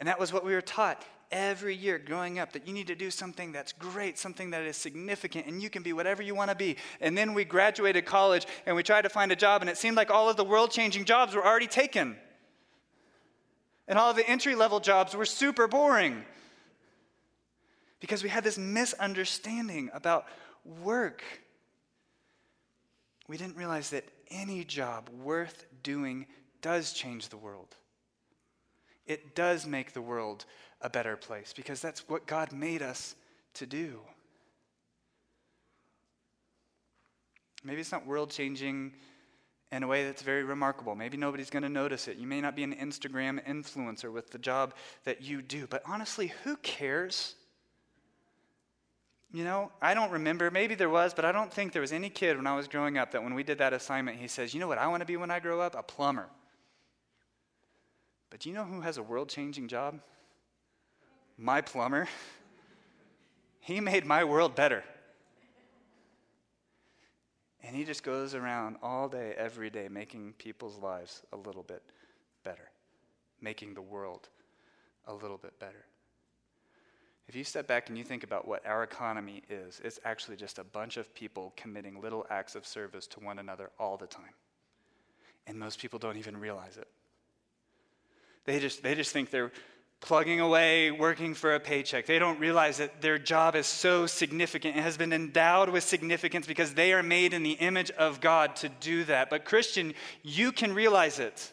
And 0.00 0.08
that 0.08 0.18
was 0.18 0.32
what 0.32 0.44
we 0.44 0.54
were 0.54 0.60
taught 0.60 1.04
every 1.30 1.74
year 1.74 1.98
growing 1.98 2.38
up 2.38 2.52
that 2.52 2.66
you 2.66 2.72
need 2.72 2.86
to 2.86 2.94
do 2.94 3.10
something 3.10 3.52
that's 3.52 3.72
great, 3.72 4.18
something 4.18 4.50
that 4.50 4.62
is 4.62 4.76
significant, 4.76 5.46
and 5.46 5.62
you 5.62 5.70
can 5.70 5.82
be 5.82 5.92
whatever 5.92 6.22
you 6.22 6.34
want 6.34 6.50
to 6.50 6.56
be. 6.56 6.76
And 7.00 7.16
then 7.16 7.34
we 7.34 7.44
graduated 7.44 8.04
college 8.06 8.46
and 8.66 8.76
we 8.76 8.82
tried 8.82 9.02
to 9.02 9.08
find 9.08 9.32
a 9.32 9.36
job, 9.36 9.62
and 9.62 9.70
it 9.70 9.76
seemed 9.76 9.96
like 9.96 10.10
all 10.10 10.28
of 10.28 10.36
the 10.36 10.44
world 10.44 10.70
changing 10.70 11.04
jobs 11.04 11.34
were 11.34 11.44
already 11.44 11.66
taken. 11.66 12.16
And 13.88 13.98
all 13.98 14.10
of 14.10 14.16
the 14.16 14.28
entry 14.28 14.54
level 14.54 14.80
jobs 14.80 15.14
were 15.14 15.24
super 15.24 15.68
boring. 15.68 16.24
Because 18.00 18.22
we 18.22 18.28
had 18.28 18.44
this 18.44 18.58
misunderstanding 18.58 19.90
about 19.94 20.26
work. 20.64 21.22
We 23.28 23.36
didn't 23.36 23.56
realize 23.56 23.90
that 23.90 24.04
any 24.30 24.64
job 24.64 25.08
worth 25.22 25.64
doing 25.82 26.26
does 26.62 26.92
change 26.92 27.28
the 27.28 27.36
world. 27.36 27.74
It 29.06 29.34
does 29.36 29.66
make 29.66 29.92
the 29.92 30.02
world 30.02 30.44
a 30.80 30.90
better 30.90 31.16
place 31.16 31.52
because 31.56 31.80
that's 31.80 32.08
what 32.08 32.26
God 32.26 32.52
made 32.52 32.82
us 32.82 33.14
to 33.54 33.66
do. 33.66 34.00
Maybe 37.64 37.80
it's 37.80 37.92
not 37.92 38.06
world 38.06 38.30
changing 38.30 38.92
in 39.72 39.82
a 39.82 39.86
way 39.86 40.04
that's 40.04 40.22
very 40.22 40.44
remarkable. 40.44 40.94
Maybe 40.94 41.16
nobody's 41.16 41.50
going 41.50 41.64
to 41.64 41.68
notice 41.68 42.06
it. 42.06 42.16
You 42.16 42.26
may 42.26 42.40
not 42.40 42.54
be 42.54 42.62
an 42.62 42.74
Instagram 42.74 43.44
influencer 43.46 44.12
with 44.12 44.30
the 44.30 44.38
job 44.38 44.74
that 45.04 45.22
you 45.22 45.42
do, 45.42 45.66
but 45.66 45.82
honestly, 45.84 46.32
who 46.44 46.56
cares? 46.58 47.34
You 49.32 49.42
know, 49.42 49.72
I 49.82 49.94
don't 49.94 50.12
remember. 50.12 50.50
Maybe 50.50 50.76
there 50.76 50.88
was, 50.88 51.12
but 51.12 51.24
I 51.24 51.32
don't 51.32 51.52
think 51.52 51.72
there 51.72 51.82
was 51.82 51.92
any 51.92 52.08
kid 52.08 52.36
when 52.36 52.46
I 52.46 52.54
was 52.54 52.68
growing 52.68 52.96
up 52.96 53.10
that 53.10 53.22
when 53.22 53.34
we 53.34 53.42
did 53.42 53.58
that 53.58 53.72
assignment, 53.72 54.18
he 54.18 54.28
says, 54.28 54.54
You 54.54 54.60
know 54.60 54.68
what 54.68 54.78
I 54.78 54.86
want 54.86 55.00
to 55.00 55.06
be 55.06 55.16
when 55.16 55.32
I 55.32 55.40
grow 55.40 55.60
up? 55.60 55.74
A 55.76 55.82
plumber. 55.82 56.28
But 58.30 58.40
do 58.40 58.48
you 58.48 58.54
know 58.54 58.64
who 58.64 58.80
has 58.82 58.98
a 58.98 59.02
world 59.02 59.28
changing 59.28 59.66
job? 59.66 60.00
My 61.38 61.60
plumber, 61.60 62.08
he 63.60 63.80
made 63.80 64.04
my 64.04 64.24
world 64.24 64.54
better. 64.54 64.84
And 67.62 67.74
he 67.74 67.84
just 67.84 68.04
goes 68.04 68.34
around 68.34 68.76
all 68.82 69.08
day, 69.08 69.34
every 69.36 69.70
day, 69.70 69.88
making 69.88 70.34
people's 70.38 70.78
lives 70.78 71.22
a 71.32 71.36
little 71.36 71.64
bit 71.64 71.82
better, 72.44 72.70
making 73.40 73.74
the 73.74 73.82
world 73.82 74.28
a 75.06 75.12
little 75.12 75.36
bit 75.36 75.58
better. 75.58 75.84
If 77.28 77.34
you 77.34 77.42
step 77.42 77.66
back 77.66 77.88
and 77.88 77.98
you 77.98 78.04
think 78.04 78.22
about 78.22 78.46
what 78.46 78.64
our 78.64 78.84
economy 78.84 79.42
is, 79.50 79.80
it's 79.82 79.98
actually 80.04 80.36
just 80.36 80.60
a 80.60 80.64
bunch 80.64 80.96
of 80.96 81.12
people 81.12 81.52
committing 81.56 82.00
little 82.00 82.24
acts 82.30 82.54
of 82.54 82.64
service 82.64 83.08
to 83.08 83.20
one 83.20 83.40
another 83.40 83.70
all 83.80 83.96
the 83.96 84.06
time. 84.06 84.34
And 85.48 85.58
most 85.58 85.80
people 85.80 85.98
don't 85.98 86.16
even 86.16 86.36
realize 86.36 86.76
it. 86.76 86.86
They 88.44 88.60
just, 88.60 88.84
they 88.84 88.94
just 88.94 89.12
think 89.12 89.30
they're 89.30 89.50
plugging 90.00 90.40
away, 90.40 90.90
working 90.90 91.34
for 91.34 91.54
a 91.54 91.60
paycheck. 91.60 92.06
They 92.06 92.18
don't 92.18 92.38
realize 92.38 92.78
that 92.78 93.00
their 93.00 93.18
job 93.18 93.56
is 93.56 93.66
so 93.66 94.06
significant. 94.06 94.76
It 94.76 94.82
has 94.82 94.96
been 94.96 95.12
endowed 95.12 95.68
with 95.68 95.84
significance 95.84 96.46
because 96.46 96.74
they 96.74 96.92
are 96.92 97.02
made 97.02 97.32
in 97.32 97.42
the 97.42 97.52
image 97.52 97.90
of 97.92 98.20
God 98.20 98.56
to 98.56 98.68
do 98.68 99.04
that. 99.04 99.30
But, 99.30 99.44
Christian, 99.44 99.94
you 100.22 100.52
can 100.52 100.74
realize 100.74 101.18
it. 101.18 101.52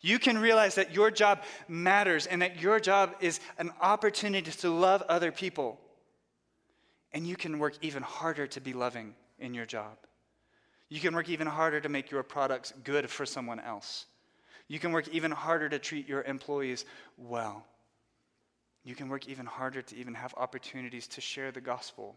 You 0.00 0.18
can 0.18 0.38
realize 0.38 0.76
that 0.76 0.94
your 0.94 1.10
job 1.10 1.42
matters 1.66 2.26
and 2.26 2.42
that 2.42 2.60
your 2.60 2.78
job 2.78 3.16
is 3.20 3.40
an 3.58 3.72
opportunity 3.80 4.50
to 4.50 4.70
love 4.70 5.02
other 5.08 5.32
people. 5.32 5.80
And 7.12 7.26
you 7.26 7.36
can 7.36 7.58
work 7.58 7.74
even 7.82 8.02
harder 8.02 8.46
to 8.48 8.60
be 8.60 8.72
loving 8.72 9.14
in 9.38 9.54
your 9.54 9.66
job. 9.66 9.96
You 10.88 11.00
can 11.00 11.14
work 11.14 11.28
even 11.28 11.46
harder 11.46 11.80
to 11.80 11.88
make 11.88 12.10
your 12.10 12.22
products 12.22 12.72
good 12.84 13.10
for 13.10 13.26
someone 13.26 13.60
else. 13.60 14.06
You 14.68 14.78
can 14.78 14.92
work 14.92 15.08
even 15.08 15.30
harder 15.30 15.68
to 15.68 15.78
treat 15.78 16.08
your 16.08 16.22
employees 16.22 16.84
well. 17.16 17.66
You 18.84 18.94
can 18.94 19.08
work 19.08 19.26
even 19.26 19.46
harder 19.46 19.82
to 19.82 19.96
even 19.96 20.14
have 20.14 20.34
opportunities 20.36 21.06
to 21.08 21.20
share 21.20 21.50
the 21.50 21.60
gospel 21.60 22.16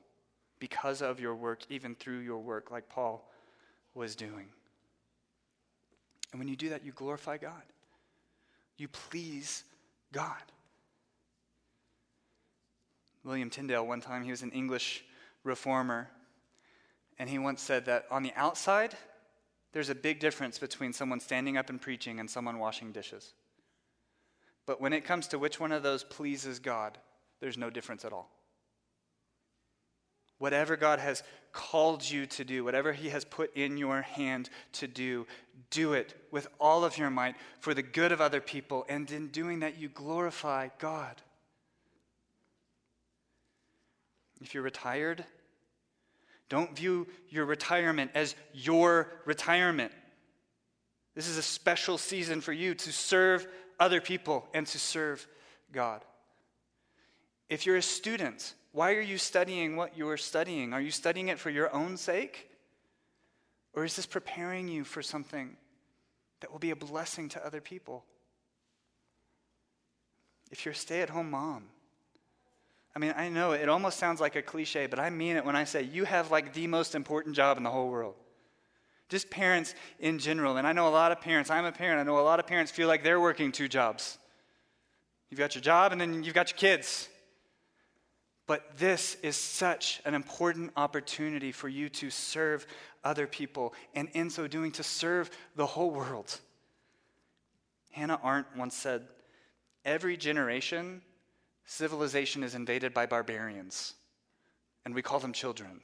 because 0.59 1.01
of 1.01 1.19
your 1.19 1.35
work, 1.35 1.61
even 1.69 1.95
through 1.95 2.19
your 2.19 2.39
work, 2.39 2.69
like 2.69 2.87
Paul 2.87 3.27
was 3.93 4.15
doing. 4.15 4.47
And 6.31 6.39
when 6.39 6.47
you 6.47 6.55
do 6.55 6.69
that, 6.69 6.85
you 6.85 6.91
glorify 6.91 7.37
God. 7.37 7.63
You 8.77 8.87
please 8.87 9.63
God. 10.13 10.41
William 13.23 13.49
Tyndale, 13.49 13.85
one 13.85 14.01
time, 14.01 14.23
he 14.23 14.31
was 14.31 14.41
an 14.41 14.51
English 14.51 15.03
reformer, 15.43 16.09
and 17.19 17.29
he 17.29 17.37
once 17.37 17.61
said 17.61 17.85
that 17.85 18.05
on 18.09 18.23
the 18.23 18.33
outside, 18.35 18.95
there's 19.73 19.89
a 19.89 19.95
big 19.95 20.19
difference 20.19 20.59
between 20.59 20.93
someone 20.93 21.19
standing 21.19 21.57
up 21.57 21.69
and 21.69 21.81
preaching 21.81 22.19
and 22.19 22.29
someone 22.29 22.59
washing 22.59 22.91
dishes. 22.91 23.33
But 24.65 24.81
when 24.81 24.93
it 24.93 25.05
comes 25.05 25.27
to 25.29 25.39
which 25.39 25.59
one 25.59 25.71
of 25.71 25.83
those 25.83 26.03
pleases 26.03 26.59
God, 26.59 26.97
there's 27.39 27.57
no 27.57 27.69
difference 27.69 28.05
at 28.05 28.13
all. 28.13 28.29
Whatever 30.37 30.75
God 30.75 30.99
has 30.99 31.23
called 31.51 32.09
you 32.09 32.25
to 32.25 32.43
do, 32.43 32.63
whatever 32.63 32.93
He 32.93 33.09
has 33.09 33.23
put 33.23 33.55
in 33.55 33.77
your 33.77 34.01
hand 34.01 34.49
to 34.73 34.87
do, 34.87 35.27
do 35.69 35.93
it 35.93 36.15
with 36.31 36.47
all 36.59 36.83
of 36.83 36.97
your 36.97 37.09
might 37.09 37.35
for 37.59 37.73
the 37.73 37.83
good 37.83 38.11
of 38.11 38.21
other 38.21 38.41
people. 38.41 38.85
And 38.89 39.09
in 39.11 39.27
doing 39.27 39.59
that, 39.59 39.77
you 39.77 39.87
glorify 39.87 40.69
God. 40.79 41.21
If 44.41 44.53
you're 44.53 44.63
retired, 44.63 45.23
don't 46.51 46.75
view 46.75 47.07
your 47.29 47.45
retirement 47.45 48.11
as 48.13 48.35
your 48.51 49.07
retirement. 49.23 49.93
This 51.15 51.29
is 51.29 51.37
a 51.37 51.41
special 51.41 51.97
season 51.97 52.41
for 52.41 52.51
you 52.51 52.75
to 52.75 52.91
serve 52.91 53.47
other 53.79 54.01
people 54.01 54.45
and 54.53 54.67
to 54.67 54.77
serve 54.77 55.25
God. 55.71 56.03
If 57.47 57.65
you're 57.65 57.77
a 57.77 57.81
student, 57.81 58.53
Why 58.73 58.93
are 58.93 59.01
you 59.01 59.17
studying 59.17 59.75
what 59.75 59.97
you 59.97 60.07
are 60.09 60.17
studying? 60.17 60.73
Are 60.73 60.81
you 60.81 60.91
studying 60.91 61.27
it 61.27 61.39
for 61.39 61.49
your 61.49 61.73
own 61.73 61.97
sake? 61.97 62.49
Or 63.73 63.83
is 63.83 63.95
this 63.95 64.05
preparing 64.05 64.67
you 64.67 64.83
for 64.83 65.01
something 65.01 65.57
that 66.39 66.51
will 66.51 66.59
be 66.59 66.71
a 66.71 66.75
blessing 66.75 67.29
to 67.29 67.45
other 67.45 67.61
people? 67.61 68.05
If 70.51 70.65
you're 70.65 70.73
a 70.73 70.75
stay 70.75 71.01
at 71.01 71.09
home 71.09 71.31
mom, 71.31 71.65
I 72.95 72.99
mean, 72.99 73.13
I 73.15 73.29
know 73.29 73.53
it 73.53 73.69
almost 73.69 73.97
sounds 73.97 74.19
like 74.19 74.35
a 74.35 74.41
cliche, 74.41 74.85
but 74.85 74.99
I 74.99 75.09
mean 75.09 75.37
it 75.37 75.45
when 75.45 75.55
I 75.55 75.63
say 75.63 75.83
you 75.83 76.03
have 76.03 76.29
like 76.29 76.53
the 76.53 76.67
most 76.67 76.93
important 76.93 77.35
job 77.35 77.57
in 77.57 77.63
the 77.63 77.69
whole 77.69 77.89
world. 77.89 78.15
Just 79.07 79.29
parents 79.29 79.75
in 79.99 80.19
general. 80.19 80.57
And 80.57 80.67
I 80.67 80.73
know 80.73 80.87
a 80.87 80.89
lot 80.89 81.11
of 81.11 81.21
parents, 81.21 81.49
I'm 81.49 81.65
a 81.65 81.71
parent, 81.71 81.99
I 81.99 82.03
know 82.03 82.19
a 82.19 82.21
lot 82.21 82.39
of 82.39 82.47
parents 82.47 82.71
feel 82.71 82.87
like 82.87 83.03
they're 83.03 83.19
working 83.19 83.51
two 83.51 83.67
jobs. 83.67 84.17
You've 85.29 85.39
got 85.39 85.55
your 85.55 85.61
job 85.61 85.91
and 85.91 85.99
then 85.99 86.23
you've 86.23 86.33
got 86.33 86.51
your 86.51 86.57
kids. 86.57 87.07
But 88.47 88.77
this 88.77 89.15
is 89.23 89.37
such 89.37 90.01
an 90.03 90.13
important 90.13 90.71
opportunity 90.75 91.53
for 91.53 91.69
you 91.69 91.87
to 91.89 92.09
serve 92.09 92.67
other 93.03 93.25
people, 93.25 93.73
and 93.95 94.09
in 94.13 94.29
so 94.29 94.47
doing, 94.47 94.71
to 94.73 94.83
serve 94.83 95.31
the 95.55 95.65
whole 95.65 95.89
world. 95.89 96.39
Hannah 97.91 98.19
Arendt 98.23 98.47
once 98.57 98.75
said, 98.75 99.07
Every 99.85 100.17
generation, 100.17 101.01
civilization 101.71 102.43
is 102.43 102.53
invaded 102.53 102.93
by 102.93 103.05
barbarians, 103.05 103.93
and 104.83 104.93
we 104.93 105.01
call 105.01 105.19
them 105.19 105.31
children. 105.31 105.79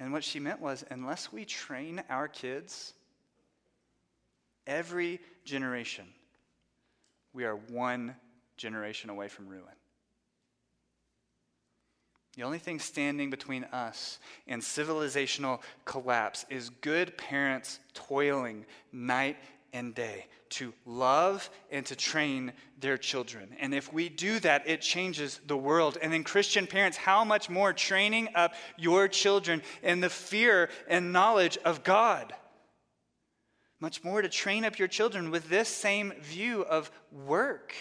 and 0.00 0.10
what 0.10 0.24
she 0.24 0.40
meant 0.40 0.58
was, 0.58 0.86
unless 0.90 1.30
we 1.30 1.44
train 1.44 2.02
our 2.08 2.28
kids, 2.28 2.94
every 4.66 5.20
generation, 5.44 6.06
we 7.34 7.44
are 7.44 7.56
one 7.56 8.16
generation 8.56 9.10
away 9.10 9.28
from 9.28 9.46
ruin. 9.46 9.64
The 12.36 12.44
only 12.44 12.58
thing 12.58 12.78
standing 12.78 13.28
between 13.28 13.64
us 13.64 14.18
and 14.48 14.62
civilizational 14.62 15.60
collapse 15.84 16.46
is 16.48 16.70
good 16.70 17.18
parents 17.18 17.80
toiling 17.92 18.64
night 18.92 19.36
and 19.74 19.94
day 19.94 20.24
to 20.52 20.72
love 20.84 21.48
and 21.70 21.84
to 21.86 21.96
train 21.96 22.52
their 22.78 22.98
children. 22.98 23.48
And 23.58 23.74
if 23.74 23.92
we 23.92 24.08
do 24.08 24.38
that, 24.40 24.68
it 24.68 24.80
changes 24.80 25.40
the 25.46 25.56
world. 25.56 25.98
And 26.00 26.12
then, 26.12 26.24
Christian 26.24 26.66
parents, 26.66 26.96
how 26.96 27.24
much 27.24 27.48
more 27.48 27.72
training 27.72 28.28
up 28.34 28.54
your 28.76 29.08
children 29.08 29.62
in 29.82 30.00
the 30.00 30.10
fear 30.10 30.68
and 30.88 31.12
knowledge 31.12 31.58
of 31.64 31.84
God? 31.84 32.34
Much 33.80 34.04
more 34.04 34.22
to 34.22 34.28
train 34.28 34.64
up 34.64 34.78
your 34.78 34.88
children 34.88 35.30
with 35.30 35.48
this 35.48 35.68
same 35.68 36.12
view 36.20 36.62
of 36.62 36.90
work 37.10 37.74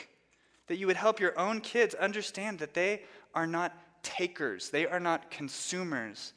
that 0.68 0.78
you 0.78 0.88
would 0.88 0.96
help 0.96 1.20
your 1.20 1.38
own 1.38 1.62
kids 1.62 1.94
understand 1.96 2.60
that 2.60 2.74
they 2.74 3.02
are 3.36 3.46
not 3.46 3.76
takers, 4.04 4.70
they 4.70 4.88
are 4.88 5.00
not 5.00 5.30
consumers, 5.30 6.34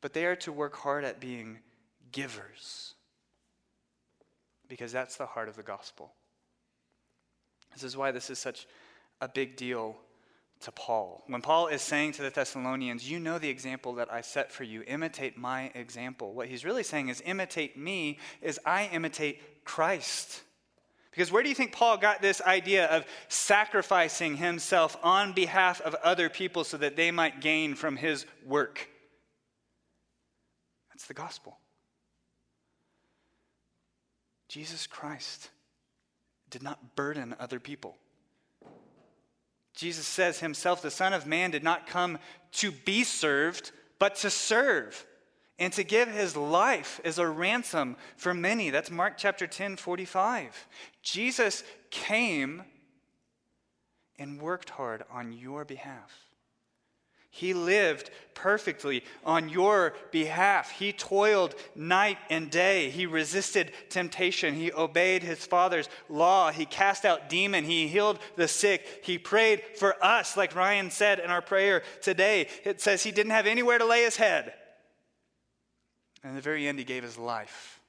but 0.00 0.12
they 0.12 0.26
are 0.26 0.36
to 0.36 0.52
work 0.52 0.74
hard 0.74 1.04
at 1.04 1.20
being 1.20 1.58
givers. 2.12 2.94
Because 4.70 4.92
that's 4.92 5.16
the 5.16 5.26
heart 5.26 5.48
of 5.48 5.56
the 5.56 5.62
gospel. 5.62 6.12
This 7.74 7.82
is 7.82 7.96
why 7.96 8.12
this 8.12 8.30
is 8.30 8.38
such 8.38 8.66
a 9.20 9.28
big 9.28 9.56
deal 9.56 9.96
to 10.60 10.70
Paul. 10.72 11.24
When 11.26 11.42
Paul 11.42 11.66
is 11.66 11.82
saying 11.82 12.12
to 12.12 12.22
the 12.22 12.30
Thessalonians, 12.30 13.10
You 13.10 13.18
know 13.18 13.38
the 13.38 13.48
example 13.48 13.94
that 13.94 14.12
I 14.12 14.20
set 14.20 14.52
for 14.52 14.64
you, 14.64 14.82
imitate 14.86 15.36
my 15.36 15.72
example. 15.74 16.32
What 16.32 16.46
he's 16.46 16.64
really 16.64 16.84
saying 16.84 17.08
is, 17.08 17.20
Imitate 17.26 17.76
me 17.76 18.18
as 18.42 18.58
I 18.64 18.88
imitate 18.92 19.64
Christ. 19.64 20.42
Because 21.10 21.32
where 21.32 21.42
do 21.42 21.48
you 21.48 21.54
think 21.56 21.72
Paul 21.72 21.96
got 21.96 22.22
this 22.22 22.40
idea 22.40 22.86
of 22.86 23.04
sacrificing 23.28 24.36
himself 24.36 24.96
on 25.02 25.32
behalf 25.32 25.80
of 25.80 25.96
other 25.96 26.28
people 26.28 26.62
so 26.62 26.76
that 26.76 26.94
they 26.94 27.10
might 27.10 27.40
gain 27.40 27.74
from 27.74 27.96
his 27.96 28.24
work? 28.46 28.88
That's 30.92 31.08
the 31.08 31.14
gospel. 31.14 31.58
Jesus 34.50 34.88
Christ 34.88 35.48
did 36.50 36.60
not 36.60 36.96
burden 36.96 37.36
other 37.38 37.60
people. 37.60 37.96
Jesus 39.76 40.04
says 40.04 40.40
himself, 40.40 40.82
the 40.82 40.90
Son 40.90 41.12
of 41.12 41.24
Man 41.24 41.52
did 41.52 41.62
not 41.62 41.86
come 41.86 42.18
to 42.54 42.72
be 42.72 43.04
served, 43.04 43.70
but 44.00 44.16
to 44.16 44.28
serve 44.28 45.06
and 45.60 45.72
to 45.74 45.84
give 45.84 46.10
his 46.10 46.36
life 46.36 47.00
as 47.04 47.20
a 47.20 47.28
ransom 47.28 47.96
for 48.16 48.34
many. 48.34 48.70
That's 48.70 48.90
Mark 48.90 49.14
chapter 49.16 49.46
10, 49.46 49.76
45. 49.76 50.66
Jesus 51.00 51.62
came 51.90 52.64
and 54.18 54.42
worked 54.42 54.70
hard 54.70 55.04
on 55.12 55.32
your 55.32 55.64
behalf. 55.64 56.29
He 57.30 57.54
lived 57.54 58.10
perfectly 58.34 59.04
on 59.24 59.48
your 59.48 59.94
behalf. 60.10 60.70
He 60.70 60.92
toiled 60.92 61.54
night 61.76 62.18
and 62.28 62.50
day. 62.50 62.90
He 62.90 63.06
resisted 63.06 63.72
temptation. 63.88 64.54
He 64.54 64.72
obeyed 64.72 65.22
his 65.22 65.46
Father's 65.46 65.88
law. 66.08 66.50
He 66.50 66.66
cast 66.66 67.04
out 67.04 67.28
demon. 67.28 67.64
He 67.64 67.86
healed 67.86 68.18
the 68.36 68.48
sick. 68.48 69.00
He 69.04 69.16
prayed 69.18 69.62
for 69.76 70.02
us, 70.04 70.36
like 70.36 70.56
Ryan 70.56 70.90
said 70.90 71.20
in 71.20 71.30
our 71.30 71.42
prayer 71.42 71.82
today. 72.02 72.48
It 72.64 72.80
says 72.80 73.02
he 73.02 73.12
didn't 73.12 73.32
have 73.32 73.46
anywhere 73.46 73.78
to 73.78 73.86
lay 73.86 74.02
his 74.02 74.16
head. 74.16 74.54
And 76.22 76.30
in 76.30 76.36
the 76.36 76.42
very 76.42 76.66
end, 76.66 76.78
he 76.78 76.84
gave 76.84 77.02
his 77.02 77.16
life. 77.16 77.80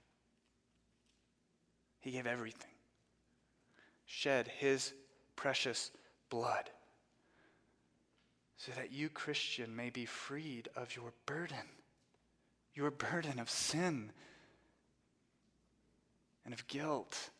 He 1.99 2.11
gave 2.11 2.25
everything, 2.25 2.71
shed 4.05 4.47
his 4.59 4.93
precious 5.35 5.91
blood, 6.29 6.69
so 8.63 8.71
that 8.73 8.91
you, 8.91 9.09
Christian, 9.09 9.75
may 9.75 9.89
be 9.89 10.05
freed 10.05 10.69
of 10.75 10.95
your 10.95 11.13
burden, 11.25 11.65
your 12.75 12.91
burden 12.91 13.39
of 13.39 13.49
sin 13.49 14.11
and 16.45 16.53
of 16.53 16.67
guilt 16.67 17.31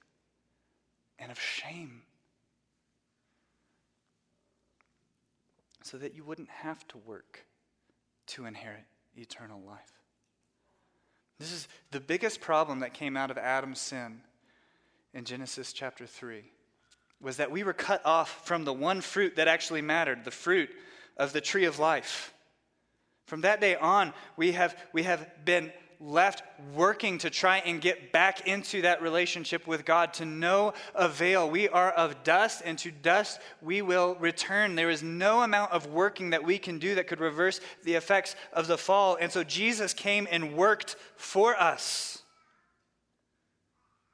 and 1.19 1.31
of 1.31 1.39
shame. 1.39 2.01
So 5.83 5.97
that 5.97 6.15
you 6.15 6.23
wouldn't 6.23 6.49
have 6.49 6.87
to 6.87 6.97
work 6.97 7.45
to 8.27 8.45
inherit 8.45 8.85
eternal 9.15 9.61
life. 9.61 9.99
This 11.37 11.51
is 11.51 11.67
the 11.91 11.99
biggest 11.99 12.41
problem 12.41 12.79
that 12.79 12.95
came 12.95 13.15
out 13.15 13.29
of 13.29 13.37
Adam's 13.37 13.79
sin 13.79 14.21
in 15.13 15.25
Genesis 15.25 15.71
chapter 15.71 16.07
3 16.07 16.45
was 17.19 17.37
that 17.37 17.51
we 17.51 17.61
were 17.61 17.73
cut 17.73 18.03
off 18.03 18.43
from 18.47 18.65
the 18.65 18.73
one 18.73 19.01
fruit 19.01 19.35
that 19.35 19.47
actually 19.47 19.83
mattered, 19.83 20.25
the 20.25 20.31
fruit 20.31 20.71
of 21.21 21.33
the 21.33 21.41
tree 21.41 21.65
of 21.65 21.79
life. 21.79 22.33
From 23.27 23.41
that 23.41 23.61
day 23.61 23.75
on, 23.75 24.13
we 24.35 24.53
have, 24.53 24.75
we 24.91 25.03
have 25.03 25.25
been 25.45 25.71
left 25.99 26.41
working 26.73 27.19
to 27.19 27.29
try 27.29 27.59
and 27.59 27.79
get 27.79 28.11
back 28.11 28.47
into 28.47 28.81
that 28.81 29.03
relationship 29.03 29.67
with 29.67 29.85
God 29.85 30.13
to 30.15 30.25
no 30.25 30.73
avail. 30.95 31.47
We 31.47 31.69
are 31.69 31.91
of 31.91 32.23
dust, 32.23 32.63
and 32.65 32.75
to 32.79 32.89
dust 32.89 33.39
we 33.61 33.83
will 33.83 34.15
return. 34.15 34.73
There 34.73 34.89
is 34.89 35.03
no 35.03 35.43
amount 35.43 35.71
of 35.71 35.85
working 35.85 36.31
that 36.31 36.43
we 36.43 36.57
can 36.57 36.79
do 36.79 36.95
that 36.95 37.05
could 37.05 37.19
reverse 37.19 37.61
the 37.83 37.93
effects 37.93 38.35
of 38.51 38.65
the 38.65 38.79
fall. 38.79 39.15
And 39.21 39.31
so 39.31 39.43
Jesus 39.43 39.93
came 39.93 40.27
and 40.31 40.57
worked 40.57 40.95
for 41.15 41.55
us. 41.55 42.23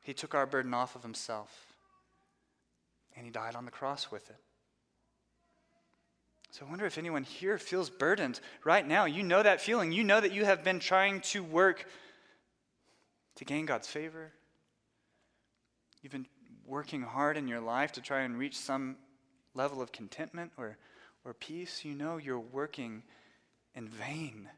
He 0.01 0.13
took 0.13 0.35
our 0.35 0.45
burden 0.45 0.73
off 0.73 0.97
of 0.97 1.03
himself, 1.03 1.73
and 3.15 3.25
he 3.25 3.31
died 3.31 3.55
on 3.55 3.63
the 3.63 3.71
cross 3.71 4.11
with 4.11 4.29
it. 4.29 4.35
So 6.57 6.65
I 6.65 6.69
wonder 6.69 6.87
if 6.87 6.97
anyone 6.97 7.21
here 7.21 7.59
feels 7.59 7.87
burdened 7.87 8.39
right 8.63 8.87
now. 8.87 9.05
You 9.05 9.21
know 9.21 9.43
that 9.43 9.61
feeling. 9.61 9.91
You 9.91 10.03
know 10.03 10.19
that 10.19 10.31
you 10.31 10.43
have 10.43 10.63
been 10.63 10.79
trying 10.79 11.21
to 11.21 11.43
work 11.43 11.85
to 13.35 13.45
gain 13.45 13.67
God's 13.67 13.87
favor. 13.87 14.31
You've 16.01 16.13
been 16.13 16.25
working 16.65 17.03
hard 17.03 17.37
in 17.37 17.47
your 17.47 17.59
life 17.59 17.91
to 17.91 18.01
try 18.01 18.21
and 18.21 18.39
reach 18.39 18.57
some 18.57 18.95
level 19.53 19.83
of 19.83 19.91
contentment 19.91 20.51
or, 20.57 20.77
or 21.23 21.35
peace. 21.35 21.85
You 21.85 21.93
know 21.93 22.17
you're 22.17 22.39
working 22.39 23.03
in 23.75 23.87
vain 23.87 24.49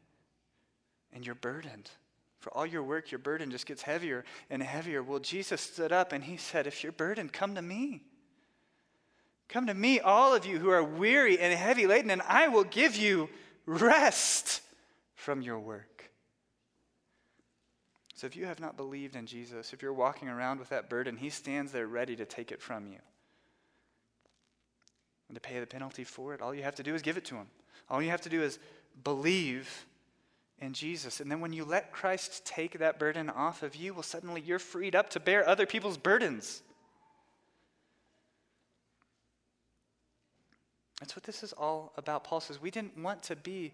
and 1.12 1.26
you're 1.26 1.34
burdened. 1.34 1.90
For 2.38 2.50
all 2.54 2.64
your 2.64 2.82
work, 2.82 3.10
your 3.10 3.18
burden 3.18 3.50
just 3.50 3.66
gets 3.66 3.82
heavier 3.82 4.24
and 4.48 4.62
heavier. 4.62 5.02
Well, 5.02 5.18
Jesus 5.18 5.60
stood 5.60 5.92
up 5.92 6.12
and 6.14 6.24
he 6.24 6.38
said, 6.38 6.66
If 6.66 6.82
you're 6.82 6.92
burdened, 6.92 7.34
come 7.34 7.56
to 7.56 7.62
me. 7.62 8.04
Come 9.50 9.66
to 9.66 9.74
me, 9.74 9.98
all 9.98 10.32
of 10.32 10.46
you 10.46 10.60
who 10.60 10.70
are 10.70 10.82
weary 10.82 11.38
and 11.38 11.52
heavy 11.52 11.86
laden, 11.86 12.10
and 12.10 12.22
I 12.22 12.46
will 12.46 12.62
give 12.62 12.94
you 12.94 13.28
rest 13.66 14.62
from 15.16 15.42
your 15.42 15.58
work. 15.58 16.10
So 18.14 18.28
if 18.28 18.36
you 18.36 18.46
have 18.46 18.60
not 18.60 18.76
believed 18.76 19.16
in 19.16 19.26
Jesus, 19.26 19.72
if 19.72 19.82
you're 19.82 19.92
walking 19.92 20.28
around 20.28 20.60
with 20.60 20.68
that 20.68 20.88
burden, 20.88 21.16
he 21.16 21.30
stands 21.30 21.72
there 21.72 21.88
ready 21.88 22.14
to 22.14 22.24
take 22.24 22.52
it 22.52 22.62
from 22.62 22.86
you. 22.86 22.98
And 25.28 25.34
to 25.34 25.40
pay 25.40 25.58
the 25.58 25.66
penalty 25.66 26.04
for 26.04 26.32
it, 26.32 26.40
all 26.40 26.54
you 26.54 26.62
have 26.62 26.76
to 26.76 26.82
do 26.84 26.94
is 26.94 27.02
give 27.02 27.16
it 27.16 27.24
to 27.26 27.34
him. 27.34 27.48
All 27.88 28.00
you 28.00 28.10
have 28.10 28.20
to 28.22 28.28
do 28.28 28.42
is 28.42 28.60
believe 29.02 29.86
in 30.60 30.74
Jesus. 30.74 31.18
And 31.18 31.28
then 31.30 31.40
when 31.40 31.52
you 31.52 31.64
let 31.64 31.90
Christ 31.90 32.44
take 32.44 32.78
that 32.78 33.00
burden 33.00 33.28
off 33.28 33.64
of 33.64 33.74
you, 33.74 33.94
well, 33.94 34.02
suddenly 34.04 34.42
you're 34.42 34.60
freed 34.60 34.94
up 34.94 35.10
to 35.10 35.20
bear 35.20 35.48
other 35.48 35.66
people's 35.66 35.96
burdens. 35.96 36.62
That's 41.00 41.16
what 41.16 41.24
this 41.24 41.42
is 41.42 41.52
all 41.52 41.92
about. 41.96 42.24
Paul 42.24 42.40
says, 42.40 42.60
We 42.60 42.70
didn't 42.70 42.96
want 42.98 43.22
to 43.24 43.36
be 43.36 43.72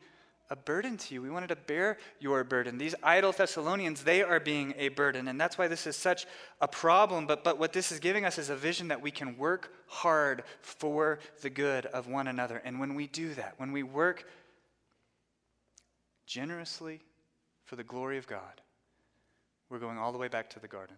a 0.49 0.57
burden 0.57 0.97
to 0.97 1.15
you. 1.15 1.23
We 1.23 1.31
wanted 1.31 1.49
to 1.49 1.57
bear 1.57 1.99
your 2.21 2.45
burden. 2.45 2.79
These 2.79 2.95
idle 3.03 3.33
Thessalonians, 3.33 4.05
they 4.05 4.23
are 4.23 4.39
being 4.39 4.75
a 4.79 4.89
burden. 4.89 5.27
And 5.29 5.41
that's 5.41 5.59
why 5.59 5.67
this 5.67 5.87
is 5.87 5.97
such 5.97 6.27
a 6.61 6.69
problem. 6.69 7.27
But, 7.27 7.43
but 7.43 7.59
what 7.59 7.73
this 7.73 7.91
is 7.91 7.99
giving 7.99 8.25
us 8.25 8.39
is 8.39 8.49
a 8.49 8.57
vision 8.57 8.89
that 8.89 9.03
we 9.03 9.11
can 9.11 9.37
work 9.37 9.73
hard 9.89 10.45
for 10.61 11.19
the 11.43 11.51
good 11.51 11.87
of 11.87 12.07
one 12.07 12.29
another. 12.29 12.63
And 12.65 12.79
when 12.79 12.95
we 12.95 13.09
do 13.09 13.35
that, 13.35 13.55
when 13.57 13.73
we 13.73 13.83
work 13.83 14.29
generously 16.27 17.01
for 17.65 17.75
the 17.75 17.85
glory 17.85 18.19
of 18.19 18.29
God, 18.29 18.61
we're 19.69 19.81
going 19.81 19.99
all 19.99 20.13
the 20.13 20.19
way 20.19 20.29
back 20.29 20.49
to 20.51 20.61
the 20.61 20.69
garden. 20.69 20.97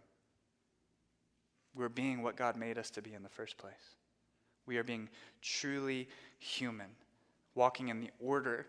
We're 1.75 1.89
being 1.89 2.23
what 2.23 2.37
God 2.37 2.57
made 2.57 2.77
us 2.77 2.91
to 2.91 3.03
be 3.03 3.15
in 3.15 3.23
the 3.23 3.29
first 3.31 3.57
place. 3.57 3.73
We 4.69 4.77
are 4.77 4.85
being 4.85 5.09
truly 5.43 6.09
human, 6.39 6.87
walking 7.55 7.89
in 7.89 8.01
the 8.01 8.11
order 8.21 8.67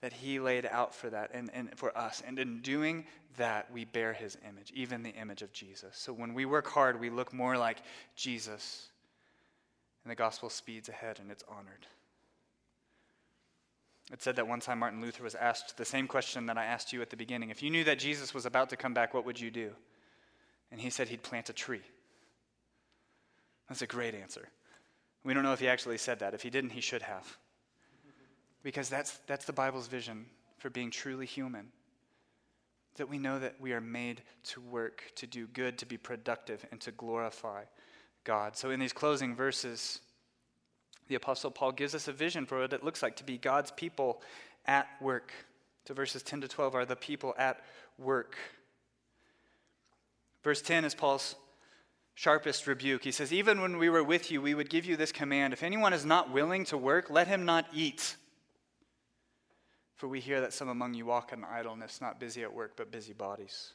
that 0.00 0.12
He 0.12 0.38
laid 0.38 0.66
out 0.66 0.94
for 0.94 1.10
that 1.10 1.30
and, 1.34 1.50
and 1.52 1.76
for 1.76 1.96
us. 1.96 2.22
And 2.24 2.38
in 2.38 2.60
doing 2.60 3.06
that, 3.36 3.72
we 3.72 3.84
bear 3.84 4.12
His 4.12 4.36
image, 4.48 4.70
even 4.74 5.02
the 5.02 5.10
image 5.10 5.42
of 5.42 5.52
Jesus. 5.52 5.96
So 5.96 6.12
when 6.12 6.34
we 6.34 6.44
work 6.44 6.68
hard, 6.68 7.00
we 7.00 7.10
look 7.10 7.32
more 7.32 7.56
like 7.56 7.78
Jesus, 8.14 8.90
and 10.04 10.10
the 10.10 10.14
gospel 10.14 10.50
speeds 10.50 10.88
ahead 10.88 11.18
and 11.20 11.30
it's 11.30 11.44
honored. 11.48 11.86
It 14.12 14.22
said 14.22 14.36
that 14.36 14.48
one 14.48 14.60
time 14.60 14.78
Martin 14.78 15.02
Luther 15.02 15.22
was 15.22 15.34
asked 15.34 15.76
the 15.76 15.84
same 15.84 16.06
question 16.06 16.46
that 16.46 16.56
I 16.56 16.64
asked 16.64 16.92
you 16.92 17.02
at 17.02 17.10
the 17.10 17.16
beginning. 17.16 17.50
If 17.50 17.62
you 17.62 17.70
knew 17.70 17.84
that 17.84 17.98
Jesus 17.98 18.32
was 18.32 18.46
about 18.46 18.70
to 18.70 18.76
come 18.76 18.94
back, 18.94 19.12
what 19.12 19.26
would 19.26 19.38
you 19.38 19.50
do? 19.50 19.70
And 20.70 20.80
he 20.80 20.90
said 20.90 21.08
he'd 21.08 21.22
plant 21.22 21.50
a 21.50 21.52
tree. 21.52 21.82
That's 23.68 23.82
a 23.82 23.86
great 23.86 24.14
answer. 24.14 24.48
We 25.24 25.34
don't 25.34 25.42
know 25.42 25.52
if 25.52 25.60
he 25.60 25.68
actually 25.68 25.98
said 25.98 26.20
that. 26.20 26.34
If 26.34 26.42
he 26.42 26.50
didn't, 26.50 26.70
he 26.70 26.80
should 26.80 27.02
have. 27.02 27.36
Because 28.62 28.88
that's, 28.88 29.18
that's 29.26 29.44
the 29.44 29.52
Bible's 29.52 29.86
vision 29.86 30.26
for 30.58 30.70
being 30.70 30.90
truly 30.90 31.26
human. 31.26 31.68
That 32.96 33.08
we 33.08 33.18
know 33.18 33.38
that 33.38 33.60
we 33.60 33.72
are 33.72 33.80
made 33.80 34.22
to 34.44 34.60
work, 34.60 35.04
to 35.16 35.26
do 35.26 35.46
good, 35.46 35.78
to 35.78 35.86
be 35.86 35.96
productive, 35.96 36.64
and 36.70 36.80
to 36.80 36.90
glorify 36.92 37.64
God. 38.24 38.56
So 38.56 38.70
in 38.70 38.80
these 38.80 38.92
closing 38.92 39.34
verses, 39.34 40.00
the 41.08 41.14
Apostle 41.14 41.50
Paul 41.50 41.72
gives 41.72 41.94
us 41.94 42.08
a 42.08 42.12
vision 42.12 42.46
for 42.46 42.60
what 42.60 42.72
it 42.72 42.84
looks 42.84 43.02
like 43.02 43.16
to 43.16 43.24
be 43.24 43.38
God's 43.38 43.70
people 43.70 44.22
at 44.66 44.88
work. 45.00 45.32
So 45.86 45.94
verses 45.94 46.22
10 46.22 46.42
to 46.42 46.48
12 46.48 46.74
are 46.74 46.84
the 46.84 46.96
people 46.96 47.34
at 47.38 47.64
work. 47.98 48.36
Verse 50.44 50.60
10 50.60 50.84
is 50.84 50.94
Paul's 50.94 51.34
sharpest 52.18 52.66
rebuke. 52.66 53.04
He 53.04 53.12
says, 53.12 53.32
Even 53.32 53.60
when 53.60 53.78
we 53.78 53.88
were 53.88 54.02
with 54.02 54.32
you, 54.32 54.42
we 54.42 54.52
would 54.52 54.68
give 54.68 54.84
you 54.84 54.96
this 54.96 55.12
command 55.12 55.52
if 55.52 55.62
anyone 55.62 55.92
is 55.92 56.04
not 56.04 56.32
willing 56.32 56.64
to 56.64 56.76
work, 56.76 57.10
let 57.10 57.28
him 57.28 57.44
not 57.44 57.66
eat. 57.72 58.16
For 59.94 60.08
we 60.08 60.18
hear 60.18 60.40
that 60.40 60.52
some 60.52 60.68
among 60.68 60.94
you 60.94 61.06
walk 61.06 61.32
in 61.32 61.44
idleness, 61.44 62.00
not 62.00 62.18
busy 62.18 62.42
at 62.42 62.52
work, 62.52 62.72
but 62.76 62.90
busy 62.90 63.12
bodies. 63.12 63.72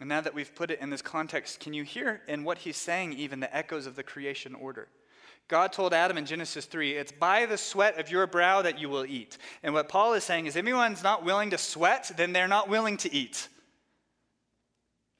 And 0.00 0.08
now 0.08 0.22
that 0.22 0.32
we've 0.32 0.54
put 0.54 0.70
it 0.70 0.80
in 0.80 0.88
this 0.88 1.02
context, 1.02 1.60
can 1.60 1.74
you 1.74 1.84
hear 1.84 2.22
in 2.26 2.42
what 2.42 2.56
he's 2.56 2.78
saying 2.78 3.12
even 3.12 3.40
the 3.40 3.54
echoes 3.54 3.86
of 3.86 3.94
the 3.94 4.02
creation 4.02 4.54
order? 4.54 4.88
God 5.46 5.74
told 5.74 5.92
Adam 5.92 6.16
in 6.16 6.24
Genesis 6.24 6.64
3, 6.64 6.92
it's 6.92 7.12
by 7.12 7.44
the 7.44 7.58
sweat 7.58 7.98
of 7.98 8.10
your 8.10 8.26
brow 8.26 8.62
that 8.62 8.78
you 8.78 8.88
will 8.88 9.04
eat. 9.04 9.36
And 9.62 9.74
what 9.74 9.90
Paul 9.90 10.14
is 10.14 10.24
saying 10.24 10.46
is, 10.46 10.56
if 10.56 10.64
anyone's 10.64 11.02
not 11.02 11.22
willing 11.22 11.50
to 11.50 11.58
sweat, 11.58 12.12
then 12.16 12.32
they're 12.32 12.48
not 12.48 12.70
willing 12.70 12.96
to 12.98 13.12
eat. 13.12 13.48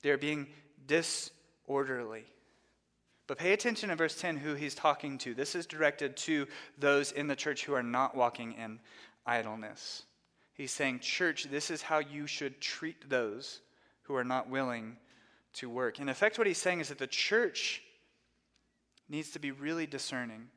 They're 0.02 0.18
being 0.18 0.46
disorderly. 0.88 2.24
But 3.28 3.38
pay 3.38 3.52
attention 3.52 3.90
in 3.90 3.96
verse 3.96 4.18
10 4.20 4.38
who 4.38 4.54
he's 4.54 4.74
talking 4.74 5.18
to. 5.18 5.34
This 5.34 5.54
is 5.54 5.66
directed 5.66 6.16
to 6.16 6.48
those 6.78 7.12
in 7.12 7.28
the 7.28 7.36
church 7.36 7.64
who 7.64 7.74
are 7.74 7.82
not 7.82 8.16
walking 8.16 8.54
in 8.54 8.80
idleness. 9.26 10.04
He's 10.54 10.72
saying, 10.72 11.00
Church, 11.00 11.44
this 11.44 11.70
is 11.70 11.82
how 11.82 11.98
you 11.98 12.26
should 12.26 12.60
treat 12.60 13.08
those 13.08 13.60
who 14.02 14.16
are 14.16 14.24
not 14.24 14.48
willing 14.48 14.96
to 15.52 15.68
work. 15.68 16.00
In 16.00 16.08
effect, 16.08 16.38
what 16.38 16.46
he's 16.46 16.58
saying 16.58 16.80
is 16.80 16.88
that 16.88 16.98
the 16.98 17.06
church 17.06 17.82
needs 19.08 19.30
to 19.30 19.38
be 19.38 19.50
really 19.50 19.86
discerning 19.86 20.48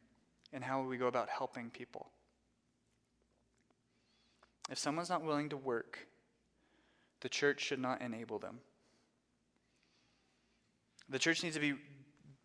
in 0.53 0.61
how 0.61 0.81
we 0.81 0.97
go 0.97 1.07
about 1.07 1.29
helping 1.29 1.69
people. 1.69 2.09
If 4.69 4.79
someone's 4.79 5.09
not 5.09 5.23
willing 5.23 5.49
to 5.49 5.57
work, 5.57 5.99
the 7.19 7.29
church 7.29 7.59
should 7.59 7.79
not 7.79 8.01
enable 8.01 8.39
them. 8.39 8.59
The 11.11 11.19
church 11.19 11.43
needs 11.43 11.55
to 11.55 11.61
be 11.61 11.73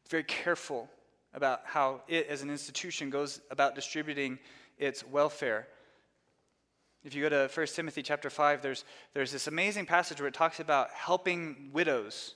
very 0.08 0.24
careful 0.24 0.90
about 1.32 1.60
how 1.64 2.02
it, 2.08 2.26
as 2.26 2.42
an 2.42 2.50
institution, 2.50 3.10
goes 3.10 3.40
about 3.50 3.74
distributing 3.76 4.38
its 4.76 5.06
welfare. 5.06 5.68
If 7.04 7.14
you 7.14 7.22
go 7.22 7.28
to 7.28 7.50
1 7.52 7.66
Timothy 7.68 8.02
chapter 8.02 8.28
5, 8.28 8.62
there's, 8.62 8.84
there's 9.14 9.30
this 9.30 9.46
amazing 9.46 9.86
passage 9.86 10.20
where 10.20 10.28
it 10.28 10.34
talks 10.34 10.58
about 10.58 10.90
helping 10.90 11.70
widows, 11.72 12.34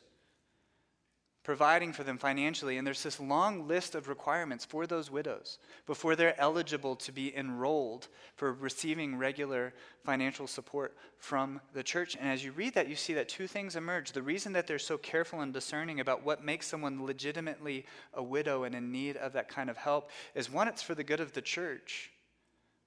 providing 1.43 1.93
for 1.93 2.05
them 2.05 2.19
financially. 2.19 2.77
And 2.77 2.87
there's 2.87 3.03
this 3.03 3.19
long 3.19 3.67
list 3.67 3.95
of 3.95 4.09
requirements 4.09 4.65
for 4.65 4.87
those 4.87 5.11
widows 5.11 5.59
before 5.87 6.15
they're 6.15 6.39
eligible 6.41 6.97
to 6.97 7.13
be 7.13 7.35
enrolled 7.37 8.09
for 8.37 8.53
receiving 8.53 9.17
regular 9.17 9.73
financial 10.05 10.47
support 10.47 10.97
from 11.19 11.61
the 11.73 11.83
church. 11.83 12.17
And 12.17 12.29
as 12.29 12.45
you 12.45 12.53
read 12.53 12.75
that, 12.75 12.89
you 12.89 12.97
see 12.97 13.15
that 13.15 13.29
two 13.29 13.47
things 13.47 13.77
emerge. 13.77 14.13
The 14.13 14.23
reason 14.23 14.53
that 14.53 14.67
they're 14.67 14.79
so 14.79 14.99
careful 14.99 15.41
and 15.41 15.53
discerning 15.53 16.01
about 16.01 16.25
what 16.25 16.45
makes 16.45 16.67
someone 16.67 17.05
legitimately 17.05 17.87
a 18.15 18.23
widow 18.23 18.65
and 18.65 18.75
in 18.75 18.93
need 18.93 19.17
of 19.17 19.33
that 19.33 19.49
kind 19.49 19.71
of 19.71 19.77
help 19.77 20.11
is 20.35 20.51
one, 20.51 20.69
it's 20.69 20.83
for 20.83 20.95
the 20.95 21.05
good 21.05 21.21
of 21.21 21.33
the 21.33 21.43
church, 21.43 22.11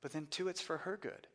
but 0.01 0.11
then 0.11 0.27
two, 0.29 0.47
it's 0.47 0.61
for 0.61 0.77
her 0.77 0.97
good 0.97 1.27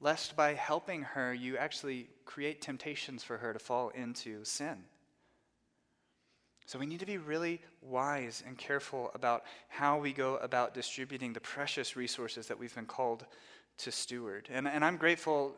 lest 0.00 0.36
by 0.36 0.54
helping 0.54 1.02
her, 1.02 1.32
you 1.34 1.56
actually 1.56 2.08
create 2.24 2.60
temptations 2.60 3.22
for 3.22 3.36
her 3.38 3.52
to 3.52 3.58
fall 3.58 3.90
into 3.90 4.44
sin. 4.44 4.78
So 6.66 6.78
we 6.78 6.86
need 6.86 7.00
to 7.00 7.06
be 7.06 7.18
really 7.18 7.60
wise 7.82 8.44
and 8.46 8.56
careful 8.56 9.10
about 9.14 9.42
how 9.68 9.98
we 9.98 10.12
go 10.12 10.36
about 10.36 10.72
distributing 10.72 11.32
the 11.32 11.40
precious 11.40 11.96
resources 11.96 12.46
that 12.46 12.58
we've 12.58 12.74
been 12.74 12.86
called 12.86 13.26
to 13.78 13.90
steward. 13.90 14.48
And, 14.52 14.68
and 14.68 14.84
I'm 14.84 14.96
grateful 14.96 15.56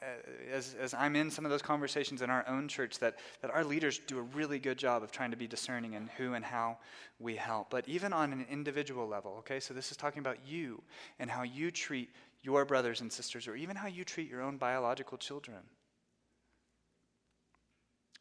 uh, 0.00 0.06
as, 0.50 0.74
as 0.80 0.94
I'm 0.94 1.16
in 1.16 1.30
some 1.30 1.44
of 1.44 1.50
those 1.50 1.60
conversations 1.60 2.22
in 2.22 2.30
our 2.30 2.48
own 2.48 2.66
church 2.68 2.98
that, 3.00 3.18
that 3.42 3.50
our 3.50 3.62
leaders 3.62 4.00
do 4.06 4.18
a 4.18 4.22
really 4.22 4.58
good 4.58 4.78
job 4.78 5.02
of 5.02 5.12
trying 5.12 5.30
to 5.32 5.36
be 5.36 5.46
discerning 5.46 5.92
in 5.92 6.08
who 6.16 6.32
and 6.32 6.44
how 6.44 6.78
we 7.18 7.36
help. 7.36 7.68
But 7.68 7.86
even 7.86 8.12
on 8.12 8.32
an 8.32 8.46
individual 8.50 9.06
level, 9.06 9.36
okay, 9.40 9.60
so 9.60 9.74
this 9.74 9.90
is 9.90 9.96
talking 9.96 10.20
about 10.20 10.38
you 10.46 10.82
and 11.18 11.30
how 11.30 11.42
you 11.42 11.70
treat 11.70 12.10
your 12.44 12.64
brothers 12.64 13.00
and 13.00 13.10
sisters, 13.10 13.48
or 13.48 13.56
even 13.56 13.74
how 13.74 13.88
you 13.88 14.04
treat 14.04 14.30
your 14.30 14.42
own 14.42 14.58
biological 14.58 15.16
children. 15.16 15.58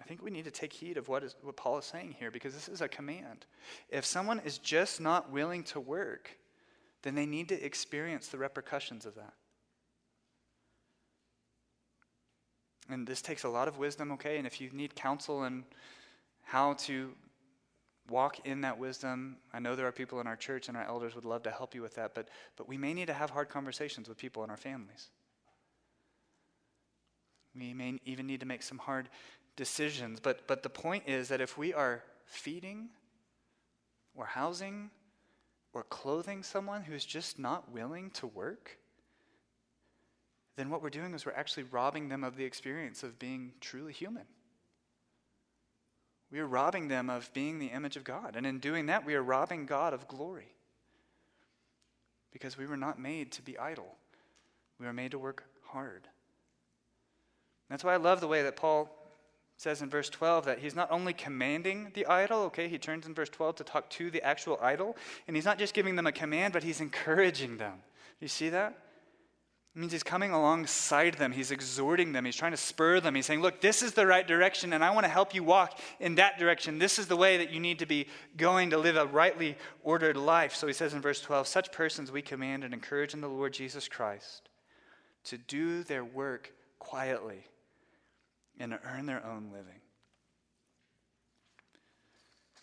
I 0.01 0.05
think 0.05 0.23
we 0.23 0.31
need 0.31 0.45
to 0.45 0.51
take 0.51 0.73
heed 0.73 0.97
of 0.97 1.07
what, 1.07 1.23
is, 1.23 1.35
what 1.41 1.55
Paul 1.55 1.77
is 1.77 1.85
saying 1.85 2.15
here 2.17 2.31
because 2.31 2.53
this 2.53 2.67
is 2.67 2.81
a 2.81 2.87
command. 2.87 3.45
If 3.89 4.05
someone 4.05 4.39
is 4.39 4.57
just 4.57 4.99
not 4.99 5.31
willing 5.31 5.63
to 5.65 5.79
work, 5.79 6.37
then 7.03 7.15
they 7.15 7.25
need 7.25 7.49
to 7.49 7.65
experience 7.65 8.27
the 8.27 8.37
repercussions 8.37 9.05
of 9.05 9.15
that. 9.15 9.33
And 12.89 13.07
this 13.07 13.21
takes 13.21 13.43
a 13.43 13.49
lot 13.49 13.67
of 13.67 13.77
wisdom, 13.77 14.11
okay? 14.13 14.37
And 14.37 14.47
if 14.47 14.59
you 14.59 14.69
need 14.73 14.95
counsel 14.95 15.43
and 15.43 15.63
how 16.41 16.73
to 16.73 17.11
walk 18.09 18.45
in 18.45 18.61
that 18.61 18.77
wisdom. 18.77 19.37
I 19.53 19.59
know 19.59 19.75
there 19.75 19.87
are 19.87 19.91
people 19.91 20.19
in 20.19 20.27
our 20.27 20.35
church 20.35 20.67
and 20.67 20.77
our 20.77 20.85
elders 20.85 21.15
would 21.15 21.25
love 21.25 21.43
to 21.43 21.51
help 21.51 21.73
you 21.73 21.81
with 21.81 21.95
that, 21.95 22.13
but, 22.13 22.27
but 22.57 22.67
we 22.67 22.77
may 22.77 22.93
need 22.93 23.07
to 23.07 23.13
have 23.13 23.29
hard 23.29 23.49
conversations 23.49 24.09
with 24.09 24.17
people 24.17 24.43
in 24.43 24.49
our 24.49 24.57
families. 24.57 25.09
We 27.55 27.73
may 27.73 27.99
even 28.05 28.27
need 28.27 28.39
to 28.39 28.45
make 28.45 28.63
some 28.63 28.79
hard 28.79 29.09
decisions. 29.55 30.19
But, 30.19 30.47
but 30.47 30.63
the 30.63 30.69
point 30.69 31.03
is 31.07 31.29
that 31.29 31.41
if 31.41 31.57
we 31.57 31.73
are 31.73 32.03
feeding 32.25 32.89
or 34.15 34.25
housing 34.25 34.89
or 35.73 35.83
clothing 35.83 36.43
someone 36.43 36.83
who's 36.83 37.05
just 37.05 37.39
not 37.39 37.71
willing 37.71 38.09
to 38.11 38.27
work, 38.27 38.77
then 40.55 40.69
what 40.69 40.81
we're 40.81 40.89
doing 40.89 41.13
is 41.13 41.25
we're 41.25 41.31
actually 41.33 41.63
robbing 41.63 42.09
them 42.09 42.23
of 42.23 42.35
the 42.35 42.43
experience 42.43 43.03
of 43.03 43.17
being 43.17 43.53
truly 43.59 43.93
human. 43.93 44.25
We 46.33 46.39
are 46.39 46.47
robbing 46.47 46.87
them 46.87 47.11
of 47.11 47.31
being 47.33 47.59
the 47.59 47.67
image 47.67 47.95
of 47.95 48.03
God. 48.03 48.35
And 48.35 48.47
in 48.47 48.57
doing 48.57 48.87
that, 48.87 49.05
we 49.05 49.13
are 49.13 49.21
robbing 49.21 49.67
God 49.67 49.93
of 49.93 50.07
glory. 50.07 50.55
Because 52.31 52.57
we 52.57 52.65
were 52.65 52.75
not 52.75 52.99
made 52.99 53.31
to 53.33 53.43
be 53.43 53.55
idle, 53.59 53.95
we 54.79 54.87
were 54.87 54.93
made 54.93 55.11
to 55.11 55.19
work 55.19 55.43
hard. 55.67 56.07
That's 57.69 57.83
why 57.83 57.93
I 57.93 57.97
love 57.97 58.19
the 58.19 58.27
way 58.27 58.41
that 58.41 58.55
Paul 58.55 58.89
says 59.57 59.83
in 59.83 59.91
verse 59.91 60.09
12 60.09 60.45
that 60.45 60.57
he's 60.57 60.75
not 60.75 60.91
only 60.91 61.13
commanding 61.13 61.91
the 61.93 62.07
idle, 62.07 62.39
okay, 62.45 62.67
he 62.67 62.79
turns 62.79 63.05
in 63.05 63.13
verse 63.13 63.29
12 63.29 63.57
to 63.57 63.63
talk 63.63 63.87
to 63.91 64.09
the 64.09 64.23
actual 64.23 64.57
idle, 64.59 64.97
and 65.27 65.35
he's 65.35 65.45
not 65.45 65.59
just 65.59 65.75
giving 65.75 65.95
them 65.95 66.07
a 66.07 66.11
command, 66.11 66.51
but 66.51 66.63
he's 66.63 66.81
encouraging 66.81 67.57
them. 67.57 67.75
You 68.19 68.27
see 68.27 68.49
that? 68.49 68.75
It 69.75 69.79
means 69.79 69.91
he's 69.91 70.03
coming 70.03 70.31
alongside 70.31 71.15
them. 71.15 71.31
He's 71.31 71.49
exhorting 71.49 72.11
them. 72.11 72.25
He's 72.25 72.35
trying 72.35 72.51
to 72.51 72.57
spur 72.57 72.99
them. 72.99 73.15
He's 73.15 73.25
saying, 73.25 73.41
Look, 73.41 73.59
this 73.59 73.81
is 73.81 73.93
the 73.93 74.05
right 74.05 74.27
direction, 74.27 74.71
and 74.71 74.83
I 74.83 74.91
want 74.91 75.05
to 75.05 75.09
help 75.09 75.33
you 75.33 75.43
walk 75.43 75.79
in 75.99 76.15
that 76.15 76.37
direction. 76.37 76.77
This 76.77 76.99
is 76.99 77.07
the 77.07 77.17
way 77.17 77.37
that 77.37 77.51
you 77.51 77.59
need 77.59 77.79
to 77.79 77.87
be 77.87 78.07
going 78.37 78.69
to 78.69 78.77
live 78.77 78.97
a 78.97 79.07
rightly 79.07 79.57
ordered 79.81 80.15
life. 80.15 80.53
So 80.53 80.67
he 80.67 80.73
says 80.73 80.93
in 80.93 81.01
verse 81.01 81.21
12 81.21 81.47
Such 81.47 81.71
persons 81.71 82.11
we 82.11 82.21
command 82.21 82.63
and 82.63 82.71
encourage 82.71 83.15
in 83.15 83.21
the 83.21 83.27
Lord 83.27 83.53
Jesus 83.53 83.87
Christ 83.87 84.49
to 85.23 85.39
do 85.39 85.83
their 85.83 86.05
work 86.05 86.53
quietly 86.77 87.43
and 88.59 88.73
to 88.73 88.79
earn 88.93 89.07
their 89.07 89.25
own 89.25 89.49
living. 89.51 89.81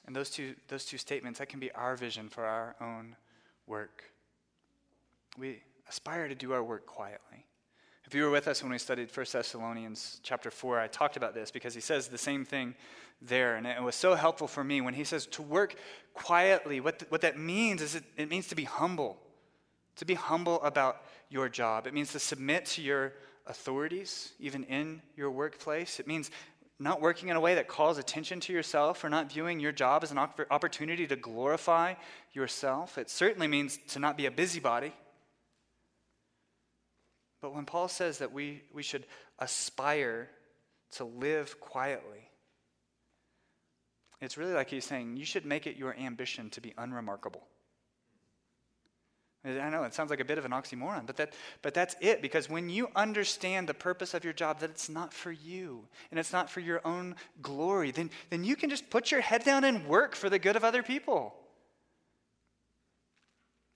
And 0.07 0.15
those 0.15 0.31
two, 0.31 0.55
those 0.69 0.85
two 0.85 0.99
statements, 0.99 1.41
that 1.41 1.49
can 1.49 1.59
be 1.59 1.73
our 1.73 1.97
vision 1.97 2.29
for 2.29 2.45
our 2.45 2.77
own 2.81 3.17
work. 3.67 4.05
We 5.37 5.63
aspire 5.91 6.29
to 6.29 6.37
do 6.37 6.53
our 6.53 6.63
work 6.63 6.87
quietly. 6.87 7.45
If 8.07 8.15
you 8.15 8.23
were 8.23 8.31
with 8.31 8.47
us 8.47 8.63
when 8.63 8.71
we 8.71 8.79
studied 8.79 9.15
1 9.15 9.27
Thessalonians 9.33 10.21
chapter 10.23 10.51
4, 10.51 10.79
I 10.79 10.87
talked 10.87 11.17
about 11.17 11.35
this 11.35 11.51
because 11.51 11.75
he 11.75 11.81
says 11.81 12.07
the 12.07 12.17
same 12.17 12.45
thing 12.45 12.77
there. 13.21 13.57
And 13.57 13.67
it 13.67 13.83
was 13.83 13.97
so 13.97 14.15
helpful 14.15 14.47
for 14.47 14.63
me 14.63 14.81
when 14.81 14.95
he 14.95 15.03
says 15.03 15.27
to 15.27 15.43
work 15.43 15.75
quietly. 16.15 16.81
What, 16.81 17.01
th- 17.01 17.11
what 17.11 17.21
that 17.23 17.39
means 17.39 17.83
is 17.83 17.97
it, 17.97 18.05
it 18.17 18.31
means 18.31 18.47
to 18.49 18.55
be 18.55 18.65
humble, 18.65 19.19
to 19.97 20.05
be 20.05 20.15
humble 20.15 20.63
about 20.63 21.03
your 21.29 21.49
job. 21.49 21.89
It 21.89 21.95
means 21.95 22.13
to 22.13 22.21
submit 22.21 22.67
to 22.67 22.83
your 22.83 23.13
authorities, 23.47 24.33
even 24.39 24.63
in 24.65 25.03
your 25.17 25.31
workplace. 25.31 25.99
It 25.99 26.07
means 26.07 26.31
not 26.79 27.01
working 27.01 27.31
in 27.31 27.37
a 27.37 27.41
way 27.41 27.57
that 27.57 27.67
calls 27.67 27.99
attention 27.99 28.39
to 28.41 28.53
yourself 28.53 29.03
or 29.05 29.09
not 29.09 29.31
viewing 29.31 29.59
your 29.59 29.73
job 29.73 30.05
as 30.05 30.13
an 30.13 30.19
opportunity 30.19 31.07
to 31.09 31.17
glorify 31.17 31.95
yourself. 32.33 32.97
It 32.97 33.11
certainly 33.11 33.49
means 33.49 33.79
to 33.89 33.99
not 33.99 34.17
be 34.17 34.27
a 34.27 34.31
busybody. 34.31 34.93
But 37.41 37.55
when 37.55 37.65
Paul 37.65 37.89
says 37.89 38.19
that 38.19 38.33
we, 38.33 38.63
we 38.73 38.83
should 38.83 39.07
aspire 39.39 40.29
to 40.93 41.05
live 41.05 41.59
quietly, 41.61 42.29
it's 44.21 44.37
really 44.37 44.53
like 44.53 44.69
he's 44.69 44.85
saying 44.85 45.17
you 45.17 45.25
should 45.25 45.47
make 45.47 45.67
it 45.67 45.77
your 45.77 45.97
ambition 45.97 46.51
to 46.51 46.61
be 46.61 46.75
unremarkable. 46.77 47.43
I 49.43 49.71
know 49.71 49.85
it 49.85 49.95
sounds 49.95 50.11
like 50.11 50.21
a 50.21 50.25
bit 50.25 50.37
of 50.37 50.45
an 50.45 50.51
oxymoron, 50.51 51.07
but, 51.07 51.17
that, 51.17 51.33
but 51.63 51.73
that's 51.73 51.97
it. 52.03 52.21
Because 52.21 52.51
when 52.51 52.69
you 52.69 52.89
understand 52.95 53.67
the 53.67 53.75
purpose 53.75 54.13
of 54.13 54.23
your 54.23 54.35
job, 54.35 54.61
that 54.61 54.69
it's 54.69 54.91
not 54.91 55.15
for 55.15 55.33
you 55.33 55.87
and 56.11 56.21
it's 56.21 56.33
not 56.33 56.51
for 56.51 56.61
your 56.61 56.83
own 56.85 57.17
glory, 57.41 57.91
then, 57.91 58.11
then 58.29 58.45
you 58.45 58.55
can 58.55 58.69
just 58.69 58.91
put 58.91 59.11
your 59.11 59.23
head 59.23 59.43
down 59.43 59.65
and 59.65 59.87
work 59.87 60.15
for 60.15 60.29
the 60.29 60.39
good 60.39 60.57
of 60.57 60.65
other 60.65 60.83
people. 60.83 61.35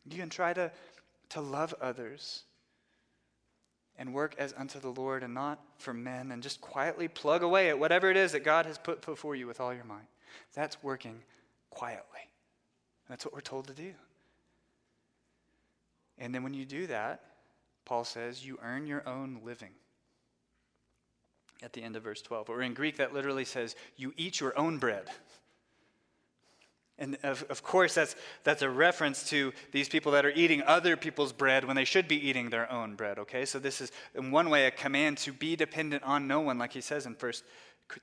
You 0.06 0.18
can 0.18 0.28
try 0.28 0.52
to, 0.52 0.70
to 1.30 1.40
love 1.40 1.74
others 1.80 2.42
and 3.98 4.12
work 4.12 4.34
as 4.38 4.54
unto 4.56 4.80
the 4.80 4.88
Lord 4.88 5.22
and 5.22 5.34
not 5.34 5.60
for 5.78 5.94
men 5.94 6.32
and 6.32 6.42
just 6.42 6.60
quietly 6.60 7.08
plug 7.08 7.42
away 7.42 7.68
at 7.68 7.78
whatever 7.78 8.10
it 8.10 8.16
is 8.16 8.32
that 8.32 8.44
God 8.44 8.66
has 8.66 8.78
put 8.78 9.04
before 9.04 9.36
you 9.36 9.46
with 9.46 9.60
all 9.60 9.72
your 9.72 9.84
might. 9.84 10.08
That's 10.54 10.82
working 10.82 11.20
quietly. 11.70 12.28
That's 13.08 13.24
what 13.24 13.34
we're 13.34 13.40
told 13.40 13.66
to 13.68 13.72
do. 13.72 13.92
And 16.18 16.34
then 16.34 16.42
when 16.42 16.54
you 16.54 16.64
do 16.64 16.86
that, 16.86 17.20
Paul 17.84 18.04
says, 18.04 18.44
you 18.44 18.58
earn 18.62 18.86
your 18.86 19.06
own 19.06 19.40
living. 19.44 19.70
At 21.62 21.72
the 21.72 21.82
end 21.82 21.96
of 21.96 22.02
verse 22.02 22.22
12. 22.22 22.50
Or 22.50 22.62
in 22.62 22.74
Greek, 22.74 22.96
that 22.96 23.14
literally 23.14 23.44
says, 23.44 23.76
you 23.96 24.12
eat 24.16 24.40
your 24.40 24.58
own 24.58 24.78
bread. 24.78 25.08
And 26.98 27.18
of, 27.24 27.44
of 27.50 27.62
course, 27.62 27.94
that's, 27.94 28.14
that's 28.44 28.62
a 28.62 28.70
reference 28.70 29.28
to 29.30 29.52
these 29.72 29.88
people 29.88 30.12
that 30.12 30.24
are 30.24 30.30
eating 30.30 30.62
other 30.62 30.96
people's 30.96 31.32
bread 31.32 31.64
when 31.64 31.74
they 31.74 31.84
should 31.84 32.06
be 32.06 32.28
eating 32.28 32.50
their 32.50 32.70
own 32.70 32.94
bread, 32.94 33.18
okay? 33.18 33.44
So 33.44 33.58
this 33.58 33.80
is, 33.80 33.90
in 34.14 34.30
one 34.30 34.48
way, 34.48 34.66
a 34.66 34.70
command 34.70 35.18
to 35.18 35.32
be 35.32 35.56
dependent 35.56 36.04
on 36.04 36.28
no 36.28 36.40
one, 36.40 36.56
like 36.56 36.72
he 36.72 36.80
says 36.80 37.06
in 37.06 37.14
1 37.14 37.32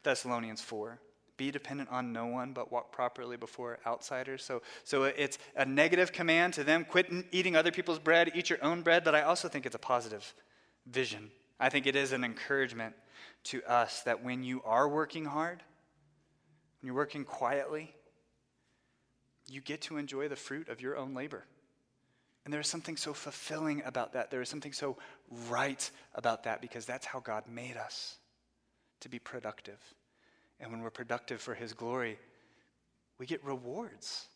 Thessalonians 0.03 0.61
4 0.61 0.99
be 1.41 1.49
dependent 1.49 1.89
on 1.89 2.13
no 2.13 2.27
one, 2.27 2.53
but 2.53 2.71
walk 2.71 2.91
properly 2.91 3.35
before 3.35 3.79
outsiders. 3.87 4.43
So, 4.43 4.61
so 4.83 5.05
it's 5.05 5.39
a 5.55 5.65
negative 5.65 6.11
command 6.11 6.53
to 6.53 6.63
them 6.63 6.85
quit 6.85 7.11
eating 7.31 7.55
other 7.55 7.71
people's 7.71 7.97
bread, 7.97 8.31
eat 8.35 8.51
your 8.51 8.63
own 8.63 8.83
bread, 8.83 9.03
but 9.03 9.15
I 9.15 9.23
also 9.23 9.47
think 9.47 9.65
it's 9.65 9.73
a 9.73 9.79
positive 9.79 10.35
vision. 10.85 11.31
I 11.59 11.69
think 11.69 11.87
it 11.87 11.95
is 11.95 12.11
an 12.11 12.23
encouragement 12.23 12.93
to 13.45 13.63
us 13.63 14.03
that 14.03 14.23
when 14.23 14.43
you 14.43 14.61
are 14.65 14.87
working 14.87 15.25
hard, 15.25 15.63
when 16.79 16.87
you're 16.87 16.95
working 16.95 17.25
quietly, 17.25 17.95
you 19.51 19.61
get 19.61 19.81
to 19.81 19.97
enjoy 19.97 20.27
the 20.27 20.35
fruit 20.35 20.69
of 20.69 20.81
your 20.81 20.97
own 20.97 21.13
labor. 21.13 21.45
And 22.43 22.53
there 22.53 22.61
is 22.61 22.67
something 22.67 22.97
so 22.97 23.13
fulfilling 23.13 23.83
about 23.85 24.13
that. 24.13 24.31
There 24.31 24.41
is 24.41 24.49
something 24.49 24.73
so 24.73 24.97
right 25.49 25.89
about 26.15 26.43
that 26.43 26.61
because 26.61 26.85
that's 26.85 27.05
how 27.05 27.19
God 27.19 27.43
made 27.47 27.77
us 27.77 28.17
to 29.01 29.09
be 29.09 29.19
productive. 29.19 29.79
And 30.59 30.71
when 30.71 30.81
we're 30.81 30.89
productive 30.89 31.41
for 31.41 31.53
His 31.53 31.73
glory, 31.73 32.17
we 33.19 33.25
get 33.25 33.43
rewards. 33.43 34.27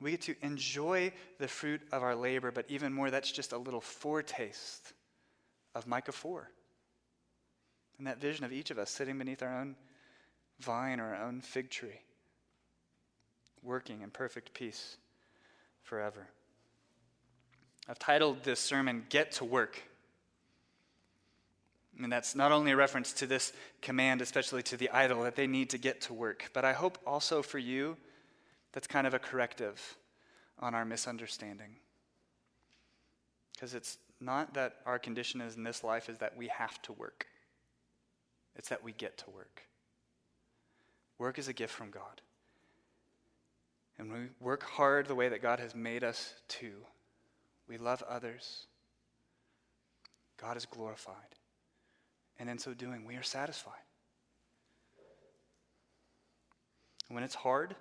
We 0.00 0.12
get 0.12 0.22
to 0.22 0.36
enjoy 0.42 1.12
the 1.38 1.48
fruit 1.48 1.80
of 1.90 2.02
our 2.02 2.14
labor, 2.14 2.52
but 2.52 2.66
even 2.68 2.92
more, 2.92 3.10
that's 3.10 3.32
just 3.32 3.52
a 3.52 3.58
little 3.58 3.80
foretaste 3.80 4.92
of 5.74 5.86
Micah 5.86 6.12
4. 6.12 6.48
And 7.98 8.06
that 8.06 8.20
vision 8.20 8.44
of 8.44 8.52
each 8.52 8.70
of 8.70 8.78
us 8.78 8.90
sitting 8.90 9.18
beneath 9.18 9.42
our 9.42 9.60
own 9.60 9.76
vine 10.60 11.00
or 11.00 11.14
our 11.14 11.24
own 11.24 11.40
fig 11.40 11.70
tree, 11.70 12.00
working 13.64 14.02
in 14.02 14.10
perfect 14.10 14.54
peace 14.54 14.96
forever. 15.82 16.28
I've 17.88 17.98
titled 17.98 18.44
this 18.44 18.60
sermon, 18.60 19.06
Get 19.08 19.32
to 19.32 19.44
Work. 19.44 19.82
And 22.00 22.12
that's 22.12 22.34
not 22.34 22.50
only 22.50 22.72
a 22.72 22.76
reference 22.76 23.12
to 23.14 23.26
this 23.26 23.52
command, 23.80 24.20
especially 24.20 24.62
to 24.64 24.76
the 24.76 24.90
idle, 24.90 25.22
that 25.22 25.36
they 25.36 25.46
need 25.46 25.70
to 25.70 25.78
get 25.78 26.00
to 26.02 26.12
work, 26.12 26.50
but 26.52 26.64
I 26.64 26.72
hope 26.72 26.98
also 27.06 27.40
for 27.40 27.58
you 27.58 27.96
that's 28.72 28.88
kind 28.88 29.06
of 29.06 29.14
a 29.14 29.18
corrective 29.18 29.96
on 30.58 30.74
our 30.74 30.84
misunderstanding. 30.84 31.76
Because 33.52 33.74
it's 33.74 33.98
not 34.20 34.54
that 34.54 34.76
our 34.84 34.98
condition 34.98 35.40
is 35.40 35.56
in 35.56 35.62
this 35.62 35.84
life 35.84 36.08
is 36.08 36.18
that 36.18 36.36
we 36.36 36.48
have 36.48 36.82
to 36.82 36.92
work. 36.92 37.26
It's 38.56 38.68
that 38.70 38.82
we 38.82 38.92
get 38.92 39.16
to 39.18 39.30
work. 39.30 39.62
Work 41.18 41.38
is 41.38 41.46
a 41.46 41.52
gift 41.52 41.72
from 41.72 41.90
God. 41.90 42.20
And 43.98 44.12
we 44.12 44.18
work 44.40 44.62
hard 44.64 45.06
the 45.06 45.14
way 45.14 45.28
that 45.28 45.42
God 45.42 45.60
has 45.60 45.74
made 45.74 46.02
us 46.02 46.34
to, 46.48 46.72
we 47.68 47.78
love 47.78 48.02
others, 48.08 48.66
God 50.40 50.56
is 50.56 50.66
glorified. 50.66 51.14
And 52.38 52.50
in 52.50 52.58
so 52.58 52.74
doing, 52.74 53.04
we 53.06 53.14
are 53.16 53.22
satisfied. 53.22 53.72
When 57.08 57.22
it's 57.22 57.36
hard, 57.36 57.76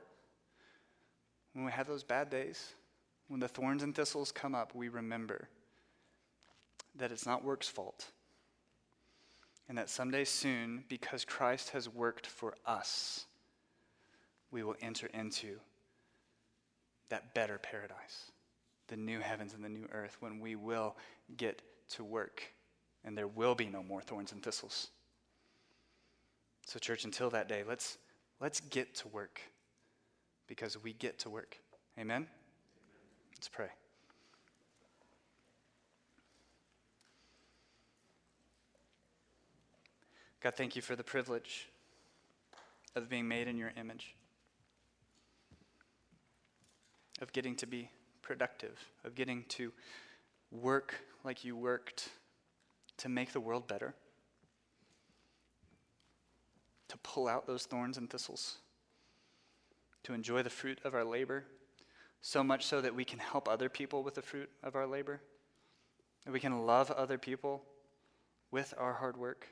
when 1.53 1.65
we 1.65 1.71
have 1.71 1.87
those 1.87 2.03
bad 2.03 2.29
days, 2.29 2.73
when 3.27 3.39
the 3.39 3.47
thorns 3.47 3.81
and 3.81 3.95
thistles 3.95 4.31
come 4.31 4.53
up, 4.53 4.75
we 4.75 4.89
remember 4.89 5.49
that 6.95 7.11
it's 7.11 7.25
not 7.25 7.43
work's 7.43 7.67
fault. 7.67 8.11
And 9.67 9.77
that 9.77 9.89
someday 9.89 10.25
soon, 10.25 10.83
because 10.89 11.25
Christ 11.25 11.69
has 11.69 11.89
worked 11.89 12.27
for 12.27 12.53
us, 12.65 13.25
we 14.51 14.61
will 14.61 14.75
enter 14.81 15.07
into 15.07 15.59
that 17.09 17.33
better 17.33 17.57
paradise, 17.57 18.31
the 18.87 18.97
new 18.97 19.19
heavens 19.19 19.53
and 19.53 19.63
the 19.63 19.69
new 19.69 19.87
earth, 19.91 20.17
when 20.19 20.39
we 20.39 20.55
will 20.55 20.95
get 21.37 21.61
to 21.89 22.03
work 22.03 22.43
and 23.03 23.17
there 23.17 23.27
will 23.27 23.55
be 23.55 23.67
no 23.67 23.83
more 23.83 24.01
thorns 24.01 24.31
and 24.31 24.41
thistles. 24.41 24.89
So, 26.65 26.79
church, 26.79 27.03
until 27.03 27.29
that 27.31 27.49
day, 27.49 27.63
let's, 27.67 27.97
let's 28.39 28.61
get 28.61 28.95
to 28.95 29.07
work 29.09 29.41
because 30.47 30.81
we 30.81 30.93
get 30.93 31.19
to 31.19 31.29
work. 31.29 31.57
Amen? 31.99 32.27
Let's 33.35 33.49
pray. 33.49 33.67
God, 40.41 40.55
thank 40.55 40.75
you 40.75 40.81
for 40.81 40.95
the 40.95 41.03
privilege 41.03 41.69
of 42.95 43.09
being 43.09 43.27
made 43.27 43.47
in 43.47 43.57
your 43.57 43.71
image, 43.77 44.15
of 47.21 47.31
getting 47.31 47.55
to 47.57 47.67
be 47.67 47.89
productive, 48.21 48.79
of 49.03 49.15
getting 49.15 49.43
to 49.49 49.71
work 50.51 50.95
like 51.23 51.43
you 51.43 51.55
worked 51.55 52.09
to 52.97 53.09
make 53.09 53.33
the 53.33 53.39
world 53.39 53.67
better, 53.67 53.93
to 56.87 56.97
pull 56.97 57.27
out 57.27 57.47
those 57.47 57.65
thorns 57.65 57.97
and 57.97 58.09
thistles, 58.09 58.57
to 60.03 60.13
enjoy 60.13 60.43
the 60.43 60.49
fruit 60.49 60.79
of 60.83 60.93
our 60.93 61.03
labor, 61.03 61.45
so 62.21 62.43
much 62.43 62.65
so 62.65 62.81
that 62.81 62.95
we 62.95 63.03
can 63.03 63.19
help 63.19 63.49
other 63.49 63.69
people 63.69 64.03
with 64.03 64.15
the 64.15 64.21
fruit 64.21 64.49
of 64.63 64.75
our 64.75 64.87
labor, 64.87 65.21
that 66.25 66.31
we 66.31 66.39
can 66.39 66.65
love 66.65 66.89
other 66.91 67.17
people 67.17 67.63
with 68.51 68.73
our 68.77 68.93
hard 68.93 69.17
work. 69.17 69.47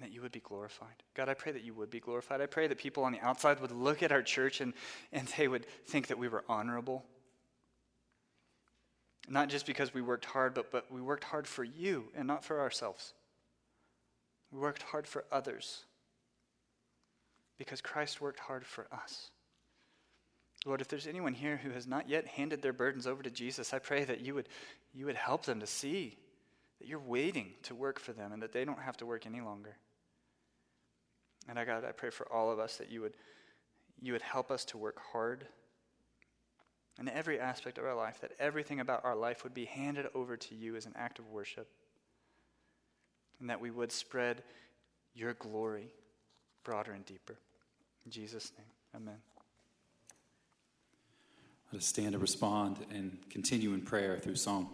And 0.00 0.08
that 0.08 0.14
you 0.14 0.22
would 0.22 0.32
be 0.32 0.40
glorified. 0.40 1.02
God, 1.14 1.28
I 1.28 1.34
pray 1.34 1.52
that 1.52 1.62
you 1.62 1.74
would 1.74 1.90
be 1.90 2.00
glorified. 2.00 2.40
I 2.40 2.46
pray 2.46 2.66
that 2.66 2.78
people 2.78 3.04
on 3.04 3.12
the 3.12 3.20
outside 3.20 3.60
would 3.60 3.70
look 3.70 4.02
at 4.02 4.12
our 4.12 4.22
church 4.22 4.62
and, 4.62 4.72
and 5.12 5.28
they 5.36 5.46
would 5.46 5.66
think 5.86 6.06
that 6.06 6.18
we 6.18 6.26
were 6.26 6.42
honorable 6.48 7.04
Not 9.28 9.48
just 9.48 9.66
because 9.66 9.94
we 9.94 10.02
worked 10.02 10.24
hard, 10.24 10.54
but, 10.54 10.70
but 10.72 10.90
we 10.90 11.00
worked 11.00 11.24
hard 11.24 11.46
for 11.46 11.62
you 11.62 12.06
and 12.16 12.26
not 12.26 12.44
for 12.44 12.60
ourselves. 12.60 13.14
We 14.50 14.58
worked 14.58 14.82
hard 14.82 15.06
for 15.06 15.24
others 15.30 15.84
because 17.58 17.80
Christ 17.80 18.20
worked 18.20 18.40
hard 18.40 18.66
for 18.66 18.86
us. 18.92 19.30
Lord, 20.66 20.80
if 20.80 20.88
there's 20.88 21.06
anyone 21.06 21.32
here 21.32 21.58
who 21.58 21.70
has 21.70 21.86
not 21.86 22.08
yet 22.08 22.26
handed 22.26 22.60
their 22.60 22.72
burdens 22.72 23.06
over 23.06 23.22
to 23.22 23.30
Jesus, 23.30 23.72
I 23.72 23.78
pray 23.78 24.04
that 24.04 24.20
you 24.20 24.34
would, 24.34 24.48
you 24.92 25.06
would 25.06 25.16
help 25.16 25.44
them 25.44 25.60
to 25.60 25.66
see 25.66 26.18
that 26.80 26.88
you're 26.88 26.98
waiting 26.98 27.52
to 27.64 27.74
work 27.74 28.00
for 28.00 28.12
them 28.12 28.32
and 28.32 28.42
that 28.42 28.52
they 28.52 28.64
don't 28.64 28.80
have 28.80 28.96
to 28.98 29.06
work 29.06 29.26
any 29.26 29.40
longer. 29.40 29.76
And 31.48 31.58
I 31.58 31.64
God, 31.64 31.84
I 31.84 31.92
pray 31.92 32.10
for 32.10 32.30
all 32.32 32.50
of 32.50 32.58
us 32.58 32.76
that 32.76 32.90
you 32.90 33.00
would, 33.00 33.14
you 34.00 34.12
would 34.12 34.22
help 34.22 34.50
us 34.50 34.64
to 34.66 34.78
work 34.78 34.98
hard 35.12 35.46
in 36.98 37.08
every 37.08 37.40
aspect 37.40 37.78
of 37.78 37.84
our 37.84 37.94
life, 37.94 38.20
that 38.20 38.32
everything 38.38 38.80
about 38.80 39.04
our 39.04 39.16
life 39.16 39.42
would 39.42 39.54
be 39.54 39.64
handed 39.64 40.06
over 40.14 40.36
to 40.36 40.54
you 40.54 40.76
as 40.76 40.86
an 40.86 40.92
act 40.96 41.18
of 41.18 41.28
worship, 41.30 41.68
and 43.40 43.48
that 43.48 43.60
we 43.60 43.70
would 43.70 43.90
spread 43.90 44.42
your 45.14 45.32
glory 45.34 45.88
broader 46.62 46.92
and 46.92 47.04
deeper. 47.06 47.36
In 48.04 48.10
Jesus' 48.10 48.52
name, 48.56 48.66
amen. 48.94 49.16
Let 51.72 51.78
us 51.78 51.86
stand 51.86 52.12
to 52.12 52.18
respond 52.18 52.78
and 52.92 53.18
continue 53.30 53.72
in 53.72 53.82
prayer 53.82 54.18
through 54.18 54.36
song. 54.36 54.68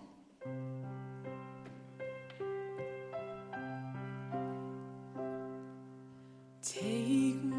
Take 6.78 7.55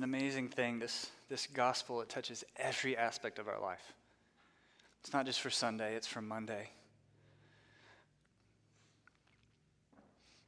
an 0.00 0.04
amazing 0.04 0.48
thing, 0.48 0.78
this, 0.78 1.10
this 1.28 1.46
gospel, 1.46 2.00
it 2.00 2.08
touches 2.08 2.42
every 2.56 2.96
aspect 2.96 3.38
of 3.38 3.48
our 3.48 3.60
life. 3.60 3.92
It's 5.02 5.12
not 5.12 5.26
just 5.26 5.42
for 5.42 5.50
Sunday, 5.50 5.94
it's 5.94 6.06
for 6.06 6.22
Monday. 6.22 6.70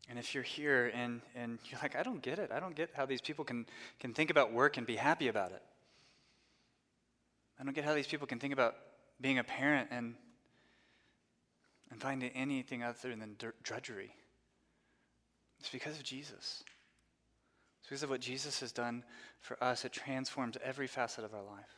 And 0.08 0.18
if 0.18 0.34
you're 0.34 0.42
here 0.42 0.90
and, 0.94 1.20
and 1.36 1.58
you're 1.66 1.78
like, 1.82 1.94
I 1.94 2.02
don't 2.02 2.22
get 2.22 2.38
it, 2.38 2.50
I 2.50 2.60
don't 2.60 2.74
get 2.74 2.92
how 2.94 3.04
these 3.04 3.20
people 3.20 3.44
can, 3.44 3.66
can 4.00 4.14
think 4.14 4.30
about 4.30 4.54
work 4.54 4.78
and 4.78 4.86
be 4.86 4.96
happy 4.96 5.28
about 5.28 5.52
it. 5.52 5.62
I 7.60 7.64
don't 7.64 7.74
get 7.74 7.84
how 7.84 7.92
these 7.92 8.06
people 8.06 8.26
can 8.26 8.38
think 8.38 8.54
about 8.54 8.74
being 9.20 9.38
a 9.38 9.44
parent 9.44 9.88
and, 9.90 10.14
and 11.90 12.00
finding 12.00 12.30
anything 12.30 12.82
other 12.82 13.14
than 13.14 13.36
drudgery. 13.62 14.14
It's 15.60 15.68
because 15.68 15.98
of 15.98 16.04
Jesus. 16.04 16.64
Because 17.92 18.04
of 18.04 18.08
what 18.08 18.22
Jesus 18.22 18.60
has 18.60 18.72
done 18.72 19.04
for 19.38 19.62
us. 19.62 19.84
It 19.84 19.92
transforms 19.92 20.56
every 20.64 20.86
facet 20.86 21.26
of 21.26 21.34
our 21.34 21.42
life. 21.42 21.76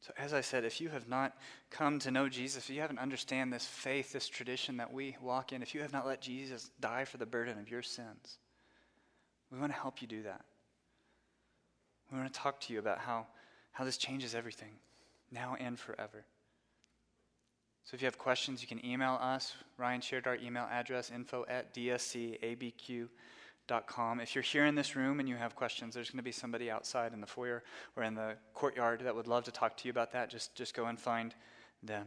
So, 0.00 0.14
as 0.16 0.32
I 0.32 0.40
said, 0.40 0.64
if 0.64 0.80
you 0.80 0.88
have 0.88 1.06
not 1.06 1.36
come 1.68 1.98
to 1.98 2.10
know 2.10 2.30
Jesus, 2.30 2.64
if 2.64 2.74
you 2.74 2.80
haven't 2.80 2.98
understand 2.98 3.52
this 3.52 3.66
faith, 3.66 4.14
this 4.14 4.26
tradition 4.26 4.78
that 4.78 4.90
we 4.90 5.18
walk 5.20 5.52
in, 5.52 5.60
if 5.60 5.74
you 5.74 5.82
have 5.82 5.92
not 5.92 6.06
let 6.06 6.22
Jesus 6.22 6.70
die 6.80 7.04
for 7.04 7.18
the 7.18 7.26
burden 7.26 7.58
of 7.58 7.70
your 7.70 7.82
sins, 7.82 8.38
we 9.50 9.58
want 9.58 9.70
to 9.70 9.78
help 9.78 10.00
you 10.00 10.08
do 10.08 10.22
that. 10.22 10.46
We 12.10 12.16
want 12.16 12.32
to 12.32 12.40
talk 12.40 12.58
to 12.62 12.72
you 12.72 12.78
about 12.78 13.00
how, 13.00 13.26
how 13.72 13.84
this 13.84 13.98
changes 13.98 14.34
everything, 14.34 14.72
now 15.30 15.58
and 15.60 15.78
forever. 15.78 16.24
So 17.84 17.96
if 17.96 18.00
you 18.00 18.06
have 18.06 18.16
questions, 18.16 18.62
you 18.62 18.66
can 18.66 18.82
email 18.82 19.18
us. 19.20 19.54
Ryan 19.76 20.00
shared 20.00 20.26
our 20.26 20.36
email 20.36 20.66
address, 20.70 21.10
info 21.10 21.44
at 21.50 21.74
dscabq.com. 21.74 23.10
If 23.68 24.34
you're 24.34 24.42
here 24.42 24.66
in 24.66 24.74
this 24.74 24.96
room 24.96 25.20
and 25.20 25.28
you 25.28 25.36
have 25.36 25.54
questions, 25.54 25.94
there's 25.94 26.10
going 26.10 26.18
to 26.18 26.22
be 26.22 26.32
somebody 26.32 26.70
outside 26.70 27.12
in 27.12 27.20
the 27.20 27.26
foyer 27.26 27.62
or 27.96 28.02
in 28.02 28.14
the 28.14 28.34
courtyard 28.54 29.00
that 29.04 29.14
would 29.14 29.26
love 29.26 29.44
to 29.44 29.52
talk 29.52 29.76
to 29.78 29.88
you 29.88 29.90
about 29.90 30.12
that. 30.12 30.28
Just, 30.30 30.54
just 30.54 30.74
go 30.74 30.86
and 30.86 30.98
find 30.98 31.34
them. 31.82 32.06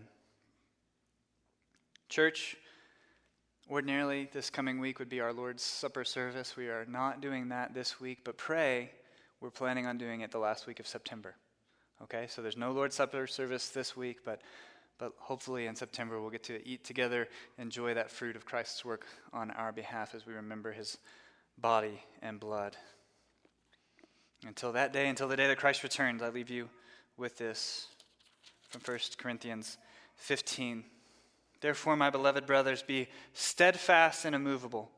Church, 2.07 2.55
ordinarily 3.69 4.29
this 4.31 4.49
coming 4.49 4.79
week 4.79 4.99
would 4.99 5.09
be 5.09 5.21
our 5.21 5.33
Lord's 5.33 5.63
Supper 5.63 6.03
service. 6.03 6.55
We 6.55 6.67
are 6.67 6.85
not 6.87 7.21
doing 7.21 7.49
that 7.49 7.73
this 7.73 7.99
week, 7.99 8.19
but 8.23 8.37
pray 8.37 8.91
we're 9.41 9.49
planning 9.49 9.87
on 9.87 9.97
doing 9.97 10.21
it 10.21 10.31
the 10.31 10.39
last 10.39 10.67
week 10.67 10.79
of 10.79 10.87
September. 10.87 11.35
Okay, 12.03 12.27
so 12.29 12.41
there's 12.41 12.57
no 12.57 12.71
Lord's 12.71 12.95
Supper 12.95 13.25
service 13.25 13.69
this 13.69 13.97
week, 13.97 14.19
but 14.23 14.41
but 14.97 15.13
hopefully 15.17 15.67
in 15.67 15.75
September 15.75 16.21
we'll 16.21 16.29
get 16.29 16.43
to 16.43 16.65
eat 16.65 16.83
together, 16.83 17.27
enjoy 17.57 17.93
that 17.93 18.09
fruit 18.09 18.35
of 18.35 18.45
Christ's 18.45 18.85
work 18.85 19.05
on 19.33 19.51
our 19.51 19.71
behalf 19.71 20.15
as 20.15 20.25
we 20.25 20.33
remember 20.33 20.71
his 20.71 20.97
body 21.57 22.03
and 22.21 22.39
blood. 22.39 22.75
Until 24.45 24.71
that 24.73 24.93
day, 24.93 25.07
until 25.07 25.27
the 25.27 25.37
day 25.37 25.47
that 25.47 25.57
Christ 25.57 25.83
returns, 25.83 26.21
I 26.21 26.29
leave 26.29 26.49
you 26.49 26.69
with 27.17 27.37
this 27.37 27.87
from 28.69 28.81
1 28.85 28.99
Corinthians 29.17 29.77
15. 30.17 30.83
Therefore, 31.61 31.95
my 31.95 32.09
beloved 32.09 32.45
brothers, 32.45 32.83
be 32.83 33.07
steadfast 33.33 34.25
and 34.25 34.35
immovable, 34.35 34.91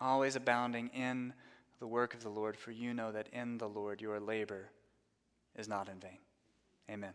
always 0.00 0.36
abounding 0.36 0.88
in 0.88 1.32
the 1.78 1.86
work 1.86 2.12
of 2.12 2.22
the 2.22 2.28
Lord, 2.28 2.56
for 2.56 2.72
you 2.72 2.92
know 2.92 3.12
that 3.12 3.28
in 3.32 3.58
the 3.58 3.68
Lord 3.68 4.00
your 4.00 4.20
labor 4.20 4.70
is 5.56 5.68
not 5.68 5.88
in 5.88 6.00
vain. 6.00 6.18
Amen. 6.90 7.14